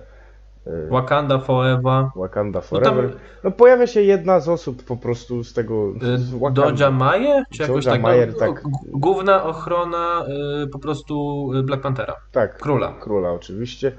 y, 0.66 0.88
Wakanda 0.90 1.38
Forever. 1.38 2.04
Wakanda 2.16 2.60
No 2.72 2.80
tam 2.80 2.94
Forever. 2.94 3.16
No 3.44 3.50
pojawia 3.50 3.86
się 3.86 4.02
jedna 4.02 4.40
z 4.40 4.48
osób 4.48 4.82
po 4.84 4.96
prostu 4.96 5.44
z 5.44 5.52
tego 5.54 5.92
y, 6.14 6.18
z 6.18 6.30
Wakandy. 6.30 6.60
Doja 6.60 6.90
Maje? 6.90 7.42
Czy 7.54 7.62
jakoś 7.62 7.84
tak? 7.84 8.02
Mayer, 8.02 8.32
no, 8.32 8.38
tak. 8.38 8.54
g- 8.54 8.70
Główna 8.92 9.44
ochrona 9.44 10.24
y, 10.64 10.66
po 10.68 10.78
prostu 10.78 11.44
y, 11.54 11.62
Black 11.62 11.82
Panthera. 11.82 12.16
Tak, 12.32 12.58
Króla. 12.58 12.94
króla 13.00 13.32
oczywiście. 13.32 13.92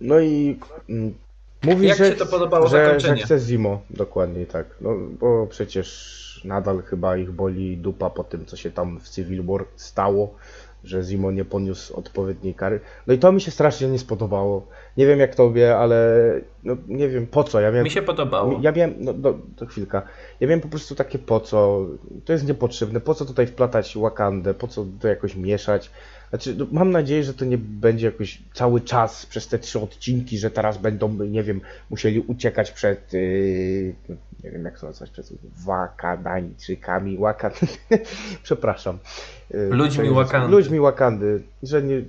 No 0.00 0.20
i 0.20 0.58
mm, 0.88 1.14
mówi, 1.74 1.88
Jak 1.88 1.98
że, 1.98 2.12
ci 2.12 2.18
to 2.18 2.26
podobało 2.26 2.68
że, 2.68 3.00
że 3.00 3.16
chce 3.16 3.38
Zimo, 3.38 3.80
dokładnie 3.90 4.46
tak. 4.46 4.66
No 4.80 4.90
bo 5.20 5.46
przecież 5.46 6.40
nadal 6.44 6.82
chyba 6.82 7.16
ich 7.16 7.30
boli 7.32 7.76
dupa 7.76 8.10
po 8.10 8.24
tym, 8.24 8.46
co 8.46 8.56
się 8.56 8.70
tam 8.70 9.00
w 9.00 9.08
Civil 9.08 9.42
War 9.46 9.64
stało, 9.76 10.34
że 10.84 11.02
Zimo 11.02 11.30
nie 11.30 11.44
poniósł 11.44 11.96
odpowiedniej 11.96 12.54
kary. 12.54 12.80
No 13.06 13.14
i 13.14 13.18
to 13.18 13.32
mi 13.32 13.40
się 13.40 13.50
strasznie 13.50 13.88
nie 13.88 13.98
spodobało. 13.98 14.66
Nie 14.96 15.06
wiem 15.06 15.18
jak 15.18 15.34
tobie, 15.34 15.76
ale 15.76 16.16
no 16.64 16.76
nie 16.88 17.08
wiem 17.08 17.26
po 17.26 17.44
co. 17.44 17.60
Ja 17.60 17.70
miałem, 17.70 17.84
Mi 17.84 17.90
się 17.90 18.02
podobało. 18.02 18.58
ja 18.62 18.72
wiem, 18.72 18.94
no 18.98 19.12
do, 19.12 19.38
to 19.56 19.66
chwilka. 19.66 20.02
Ja 20.40 20.48
wiem 20.48 20.60
po 20.60 20.68
prostu 20.68 20.94
takie 20.94 21.18
po 21.18 21.40
co. 21.40 21.86
To 22.24 22.32
jest 22.32 22.48
niepotrzebne. 22.48 23.00
Po 23.00 23.14
co 23.14 23.24
tutaj 23.24 23.46
wplatać 23.46 23.98
Wakandę? 23.98 24.54
Po 24.54 24.68
co 24.68 24.86
to 25.00 25.08
jakoś 25.08 25.36
mieszać? 25.36 25.90
Znaczy, 26.30 26.54
no, 26.58 26.66
mam 26.72 26.90
nadzieję, 26.90 27.24
że 27.24 27.34
to 27.34 27.44
nie 27.44 27.58
będzie 27.58 28.06
jakoś 28.06 28.42
cały 28.54 28.80
czas 28.80 29.26
przez 29.26 29.48
te 29.48 29.58
trzy 29.58 29.80
odcinki, 29.80 30.38
że 30.38 30.50
teraz 30.50 30.78
będą, 30.78 31.12
nie 31.12 31.42
wiem, 31.42 31.60
musieli 31.90 32.20
uciekać 32.20 32.70
przed, 32.70 33.12
yy, 33.12 33.94
nie 34.44 34.50
wiem 34.50 34.64
jak 34.64 34.80
to 34.80 34.86
nazwać, 34.86 35.10
przed 35.10 35.32
Wakadańczykami, 35.64 37.18
Wakan... 37.18 37.52
Przepraszam. 38.42 38.98
Yy, 39.50 39.68
Ludźmi 39.70 40.10
Wakandy. 40.10 40.48
Ludźmi 40.48 40.80
Wakandy, 40.80 41.42
że 41.62 41.82
nie, 41.82 42.02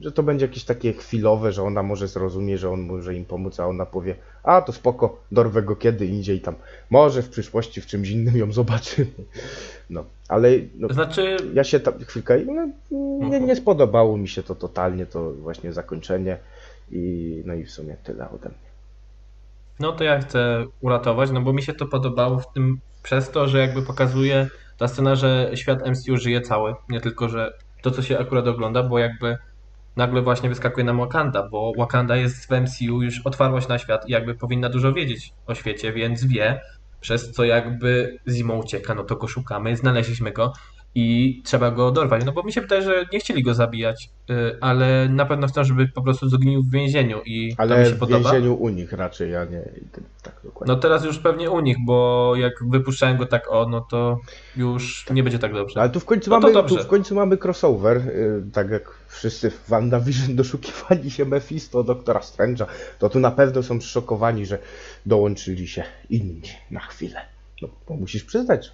że 0.00 0.12
to 0.12 0.22
będzie 0.22 0.46
jakieś 0.46 0.64
takie 0.64 0.92
chwilowe, 0.92 1.52
że 1.52 1.62
ona 1.62 1.82
może 1.82 2.08
zrozumie, 2.08 2.58
że 2.58 2.70
on 2.70 2.80
może 2.80 3.14
im 3.14 3.24
pomóc, 3.24 3.60
a 3.60 3.66
ona 3.66 3.86
powie, 3.86 4.14
a 4.42 4.62
to 4.62 4.72
spoko, 4.72 5.20
dorwę 5.32 5.62
go 5.62 5.76
kiedy 5.76 6.06
indziej 6.06 6.40
tam, 6.40 6.54
może 6.90 7.22
w 7.22 7.28
przyszłości 7.28 7.80
w 7.80 7.86
czymś 7.86 8.10
innym 8.10 8.36
ją 8.36 8.52
zobaczymy. 8.52 9.10
No, 9.90 10.04
ale 10.28 10.50
no, 10.74 10.88
Znaczy, 10.88 11.36
ja 11.54 11.64
się 11.64 11.80
tam, 11.80 11.94
chwilkę, 12.04 12.38
no, 12.44 12.68
nie, 13.28 13.40
nie 13.40 13.56
spodobało 13.56 14.16
mi 14.16 14.28
się 14.28 14.42
to 14.42 14.54
totalnie, 14.54 15.06
to 15.06 15.32
właśnie 15.32 15.72
zakończenie 15.72 16.38
i 16.90 17.42
no 17.46 17.54
i 17.54 17.64
w 17.64 17.70
sumie 17.70 17.96
tyle 18.04 18.30
ode 18.30 18.48
mnie. 18.48 18.68
no 19.80 19.92
to 19.92 20.04
ja 20.04 20.20
chcę 20.20 20.66
uratować, 20.80 21.30
no 21.30 21.40
bo 21.40 21.52
mi 21.52 21.62
się 21.62 21.74
to 21.74 21.86
podobało 21.86 22.38
w 22.38 22.52
tym 22.52 22.80
przez 23.02 23.30
to, 23.30 23.48
że 23.48 23.58
jakby 23.58 23.82
pokazuje 23.82 24.48
ta 24.78 24.88
scena, 24.88 25.14
że 25.16 25.50
świat 25.54 25.86
MCU 25.86 26.16
żyje 26.16 26.40
cały, 26.40 26.74
nie 26.88 27.00
tylko, 27.00 27.28
że 27.28 27.52
to, 27.82 27.90
co 27.90 28.02
się 28.02 28.18
akurat 28.18 28.46
ogląda, 28.46 28.82
bo 28.82 28.98
jakby 28.98 29.38
nagle 29.98 30.22
właśnie 30.22 30.48
wyskakuje 30.48 30.84
nam 30.84 30.98
Wakanda, 30.98 31.48
bo 31.48 31.72
Wakanda 31.78 32.16
jest 32.16 32.46
w 32.46 32.50
MCU 32.50 33.02
już 33.02 33.20
otwarłość 33.20 33.68
na 33.68 33.78
świat 33.78 34.08
i 34.08 34.12
jakby 34.12 34.34
powinna 34.34 34.68
dużo 34.68 34.92
wiedzieć 34.92 35.32
o 35.46 35.54
świecie, 35.54 35.92
więc 35.92 36.24
wie, 36.24 36.60
przez 37.00 37.32
co 37.32 37.44
jakby 37.44 38.18
Zimo 38.28 38.54
ucieka, 38.54 38.94
no 38.94 39.04
to 39.04 39.16
go 39.16 39.28
szukamy, 39.28 39.76
znaleźliśmy 39.76 40.32
go 40.32 40.52
i 40.94 41.40
trzeba 41.44 41.70
go 41.70 41.90
dorwać, 41.90 42.24
no 42.24 42.32
bo 42.32 42.42
mi 42.42 42.52
się 42.52 42.60
wydaje, 42.60 42.82
że 42.82 43.04
nie 43.12 43.20
chcieli 43.20 43.42
go 43.42 43.54
zabijać, 43.54 44.10
y, 44.30 44.34
ale 44.60 45.08
na 45.08 45.26
pewno 45.26 45.46
chcą, 45.46 45.64
żeby 45.64 45.88
po 45.88 46.02
prostu 46.02 46.28
zgnił 46.28 46.62
w 46.62 46.70
więzieniu 46.70 47.20
i 47.26 47.56
to 47.56 47.64
mi 47.64 47.72
Ale 47.72 47.86
się 47.86 47.94
w 47.94 47.98
podoba. 47.98 48.30
więzieniu 48.30 48.54
u 48.54 48.68
nich 48.68 48.92
raczej, 48.92 49.30
ja 49.30 49.44
nie, 49.44 49.62
tak 50.22 50.34
dokładnie. 50.44 50.74
No 50.74 50.80
teraz 50.80 51.04
już 51.04 51.18
pewnie 51.18 51.50
u 51.50 51.60
nich, 51.60 51.76
bo 51.86 52.32
jak 52.36 52.52
wypuszczałem 52.70 53.16
go 53.16 53.26
tak 53.26 53.50
o, 53.50 53.68
no 53.68 53.80
to 53.80 54.20
już 54.56 55.10
nie 55.10 55.22
będzie 55.22 55.38
tak 55.38 55.54
dobrze. 55.54 55.80
Ale 55.80 55.90
tu 55.90 56.00
w 56.00 56.04
końcu 56.04 56.30
No 56.30 56.40
mamy, 56.40 56.68
tu 56.68 56.76
w 56.76 56.86
końcu 56.86 57.14
mamy 57.14 57.36
crossover, 57.44 57.96
y, 57.96 58.42
tak 58.52 58.70
jak 58.70 58.94
wszyscy 59.08 59.50
w 59.50 59.68
WandaVision 59.68 60.36
doszukiwali 60.42 61.10
się 61.10 61.24
Mephisto, 61.24 61.84
Doktora 61.84 62.20
Strange'a, 62.20 62.66
to 62.98 63.08
tu 63.08 63.20
na 63.20 63.30
pewno 63.30 63.62
są 63.62 63.80
zszokowani, 63.80 64.46
że 64.46 64.58
dołączyli 65.06 65.68
się 65.68 65.84
inni 66.10 66.42
na 66.70 66.80
chwilę. 66.80 67.20
No, 67.62 67.68
bo 67.88 67.94
musisz 67.94 68.24
przyznać, 68.24 68.72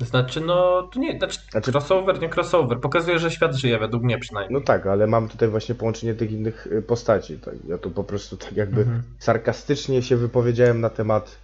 Znaczy, 0.00 0.40
no 0.40 0.82
to 0.82 1.00
nie, 1.00 1.18
znaczy, 1.18 1.38
Znaczy- 1.50 1.72
crossover, 1.72 2.20
nie 2.20 2.28
crossover. 2.28 2.80
Pokazuje, 2.80 3.18
że 3.18 3.30
świat 3.30 3.54
żyje, 3.54 3.78
według 3.78 4.02
mnie 4.02 4.18
przynajmniej. 4.18 4.60
No 4.60 4.66
tak, 4.66 4.86
ale 4.86 5.06
mam 5.06 5.28
tutaj 5.28 5.48
właśnie 5.48 5.74
połączenie 5.74 6.14
tych 6.14 6.32
innych 6.32 6.66
y, 6.66 6.82
postaci. 6.82 7.38
Tak. 7.38 7.54
Ja 7.68 7.78
tu 7.78 7.90
po 7.90 8.04
prostu 8.04 8.36
tak 8.36 8.52
jakby 8.56 8.80
Mhm. 8.80 9.02
sarkastycznie 9.18 10.02
się 10.02 10.16
wypowiedziałem 10.16 10.80
na 10.80 10.90
temat 10.90 11.38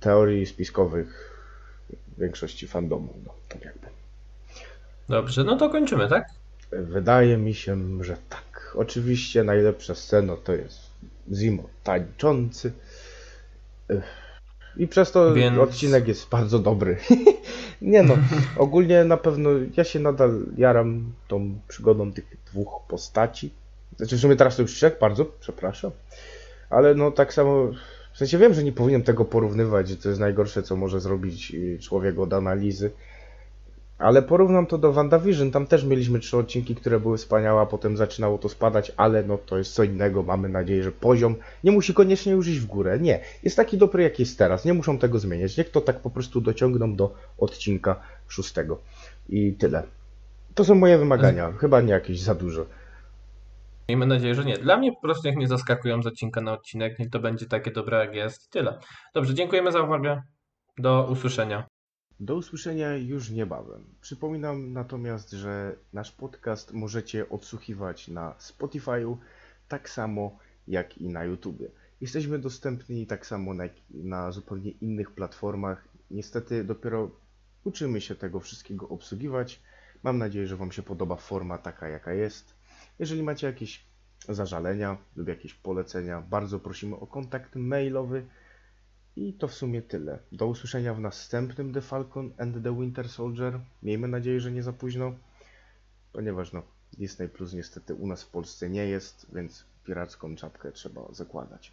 teorii 0.00 0.46
spiskowych 0.46 1.30
większości 2.18 2.66
fandomu. 2.68 3.14
No, 3.26 3.34
tak 3.48 3.64
jakby. 3.64 3.86
Dobrze, 5.08 5.44
no 5.44 5.56
to 5.56 5.70
kończymy, 5.70 6.08
tak? 6.08 6.24
Wydaje 6.72 7.36
mi 7.36 7.54
się, 7.54 8.04
że 8.04 8.16
tak. 8.28 8.72
Oczywiście 8.74 9.44
najlepsza 9.44 9.94
scena 9.94 10.36
to 10.44 10.52
jest 10.52 10.78
Zimo 11.32 11.62
tańczący. 11.84 12.72
I 14.76 14.88
przez 14.88 15.12
to 15.12 15.34
Więc- 15.34 15.58
odcinek 15.58 16.08
jest 16.08 16.28
bardzo 16.28 16.58
dobry. 16.58 16.96
Nie 17.82 18.02
no, 18.02 18.16
ogólnie 18.56 19.04
na 19.04 19.16
pewno 19.16 19.50
ja 19.76 19.84
się 19.84 20.00
nadal 20.00 20.46
jaram 20.56 21.12
tą 21.28 21.58
przygodą 21.68 22.12
tych 22.12 22.36
dwóch 22.46 22.80
postaci. 22.88 23.50
Znaczy 23.96 24.16
w 24.16 24.20
sumie 24.20 24.36
teraz 24.36 24.56
to 24.56 24.62
już 24.62 24.74
trzech, 24.74 24.98
bardzo 25.00 25.24
przepraszam. 25.40 25.90
Ale 26.70 26.94
no 26.94 27.10
tak 27.10 27.34
samo 27.34 27.72
sensie 28.20 28.38
wiem, 28.38 28.54
że 28.54 28.64
nie 28.64 28.72
powinien 28.72 29.02
tego 29.02 29.24
porównywać, 29.24 29.88
że 29.88 29.96
to 29.96 30.08
jest 30.08 30.20
najgorsze, 30.20 30.62
co 30.62 30.76
może 30.76 31.00
zrobić 31.00 31.54
y, 31.54 31.78
człowiek 31.78 32.18
od 32.18 32.32
analizy. 32.32 32.90
Ale 34.00 34.22
porównam 34.22 34.66
to 34.66 34.78
do 34.78 34.92
WandaVision. 34.92 35.50
Tam 35.50 35.66
też 35.66 35.84
mieliśmy 35.84 36.18
trzy 36.18 36.36
odcinki, 36.36 36.74
które 36.74 37.00
były 37.00 37.18
wspaniałe, 37.18 37.60
a 37.60 37.66
potem 37.66 37.96
zaczynało 37.96 38.38
to 38.38 38.48
spadać, 38.48 38.92
ale 38.96 39.22
no 39.22 39.38
to 39.38 39.58
jest 39.58 39.74
co 39.74 39.84
innego. 39.84 40.22
Mamy 40.22 40.48
nadzieję, 40.48 40.82
że 40.82 40.92
poziom 40.92 41.34
nie 41.64 41.70
musi 41.70 41.94
koniecznie 41.94 42.32
już 42.32 42.48
iść 42.48 42.58
w 42.58 42.66
górę. 42.66 42.98
Nie, 43.00 43.20
jest 43.42 43.56
taki 43.56 43.78
dobry, 43.78 44.02
jak 44.02 44.18
jest 44.18 44.38
teraz. 44.38 44.64
Nie 44.64 44.74
muszą 44.74 44.98
tego 44.98 45.18
zmieniać. 45.18 45.56
Niech 45.56 45.70
to 45.70 45.80
tak 45.80 46.00
po 46.00 46.10
prostu 46.10 46.40
dociągną 46.40 46.96
do 46.96 47.14
odcinka 47.38 48.00
szóstego. 48.28 48.78
I 49.28 49.52
tyle. 49.52 49.82
To 50.54 50.64
są 50.64 50.74
moje 50.74 50.98
wymagania. 50.98 51.52
Chyba 51.52 51.80
nie 51.80 51.92
jakieś 51.92 52.20
za 52.20 52.34
dużo. 52.34 52.66
Miejmy 53.88 54.06
nadzieję, 54.06 54.34
że 54.34 54.44
nie. 54.44 54.58
Dla 54.58 54.76
mnie 54.76 54.92
po 54.92 55.00
prostu 55.00 55.28
niech 55.28 55.36
mnie 55.36 55.48
zaskakują 55.48 56.02
z 56.02 56.06
odcinka 56.06 56.40
na 56.40 56.52
odcinek, 56.52 56.98
niech 56.98 57.10
to 57.10 57.18
będzie 57.18 57.46
takie 57.46 57.70
dobre 57.70 57.98
jak 57.98 58.14
jest. 58.14 58.50
Tyle. 58.50 58.78
Dobrze, 59.14 59.34
dziękujemy 59.34 59.72
za 59.72 59.82
uwagę. 59.82 60.22
Do 60.78 61.08
usłyszenia. 61.10 61.66
Do 62.20 62.36
usłyszenia 62.36 62.96
już 62.96 63.30
niebawem. 63.30 63.84
Przypominam 64.00 64.72
natomiast, 64.72 65.30
że 65.30 65.76
nasz 65.92 66.12
podcast 66.12 66.72
możecie 66.72 67.28
odsłuchiwać 67.28 68.08
na 68.08 68.34
Spotify'u, 68.38 69.16
tak 69.68 69.90
samo 69.90 70.38
jak 70.68 70.98
i 70.98 71.08
na 71.08 71.24
YouTubie. 71.24 71.70
Jesteśmy 72.00 72.38
dostępni 72.38 73.06
tak 73.06 73.26
samo 73.26 73.54
na, 73.54 73.64
na 73.90 74.32
zupełnie 74.32 74.70
innych 74.70 75.10
platformach. 75.10 75.88
Niestety 76.10 76.64
dopiero 76.64 77.10
uczymy 77.64 78.00
się 78.00 78.14
tego 78.14 78.40
wszystkiego 78.40 78.88
obsługiwać. 78.88 79.62
Mam 80.02 80.18
nadzieję, 80.18 80.46
że 80.46 80.56
Wam 80.56 80.72
się 80.72 80.82
podoba 80.82 81.16
forma 81.16 81.58
taka, 81.58 81.88
jaka 81.88 82.12
jest. 82.12 82.54
Jeżeli 82.98 83.22
macie 83.22 83.46
jakieś 83.46 83.84
zażalenia 84.28 84.96
lub 85.16 85.28
jakieś 85.28 85.54
polecenia, 85.54 86.20
bardzo 86.20 86.58
prosimy 86.58 86.96
o 86.96 87.06
kontakt 87.06 87.56
mailowy. 87.56 88.26
I 89.16 89.32
to 89.32 89.48
w 89.48 89.54
sumie 89.54 89.82
tyle. 89.82 90.18
Do 90.32 90.46
usłyszenia 90.46 90.94
w 90.94 91.00
następnym 91.00 91.72
The 91.72 91.80
Falcon 91.80 92.32
and 92.38 92.64
the 92.64 92.76
Winter 92.80 93.08
Soldier. 93.08 93.60
Miejmy 93.82 94.08
nadzieję, 94.08 94.40
że 94.40 94.52
nie 94.52 94.62
za 94.62 94.72
późno, 94.72 95.14
ponieważ 96.12 96.52
no, 96.52 96.62
Disney 96.92 97.28
Plus 97.28 97.52
niestety 97.52 97.94
u 97.94 98.06
nas 98.06 98.22
w 98.22 98.28
Polsce 98.28 98.70
nie 98.70 98.86
jest, 98.86 99.26
więc 99.32 99.64
piracką 99.84 100.36
czapkę 100.36 100.72
trzeba 100.72 101.12
zakładać. 101.12 101.72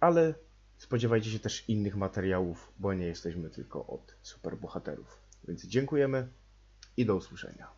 Ale 0.00 0.34
spodziewajcie 0.78 1.30
się 1.30 1.38
też 1.38 1.68
innych 1.68 1.96
materiałów, 1.96 2.72
bo 2.78 2.94
nie 2.94 3.06
jesteśmy 3.06 3.50
tylko 3.50 3.86
od 3.86 4.14
superbohaterów. 4.22 5.18
Więc 5.48 5.66
dziękujemy 5.66 6.28
i 6.96 7.06
do 7.06 7.16
usłyszenia. 7.16 7.75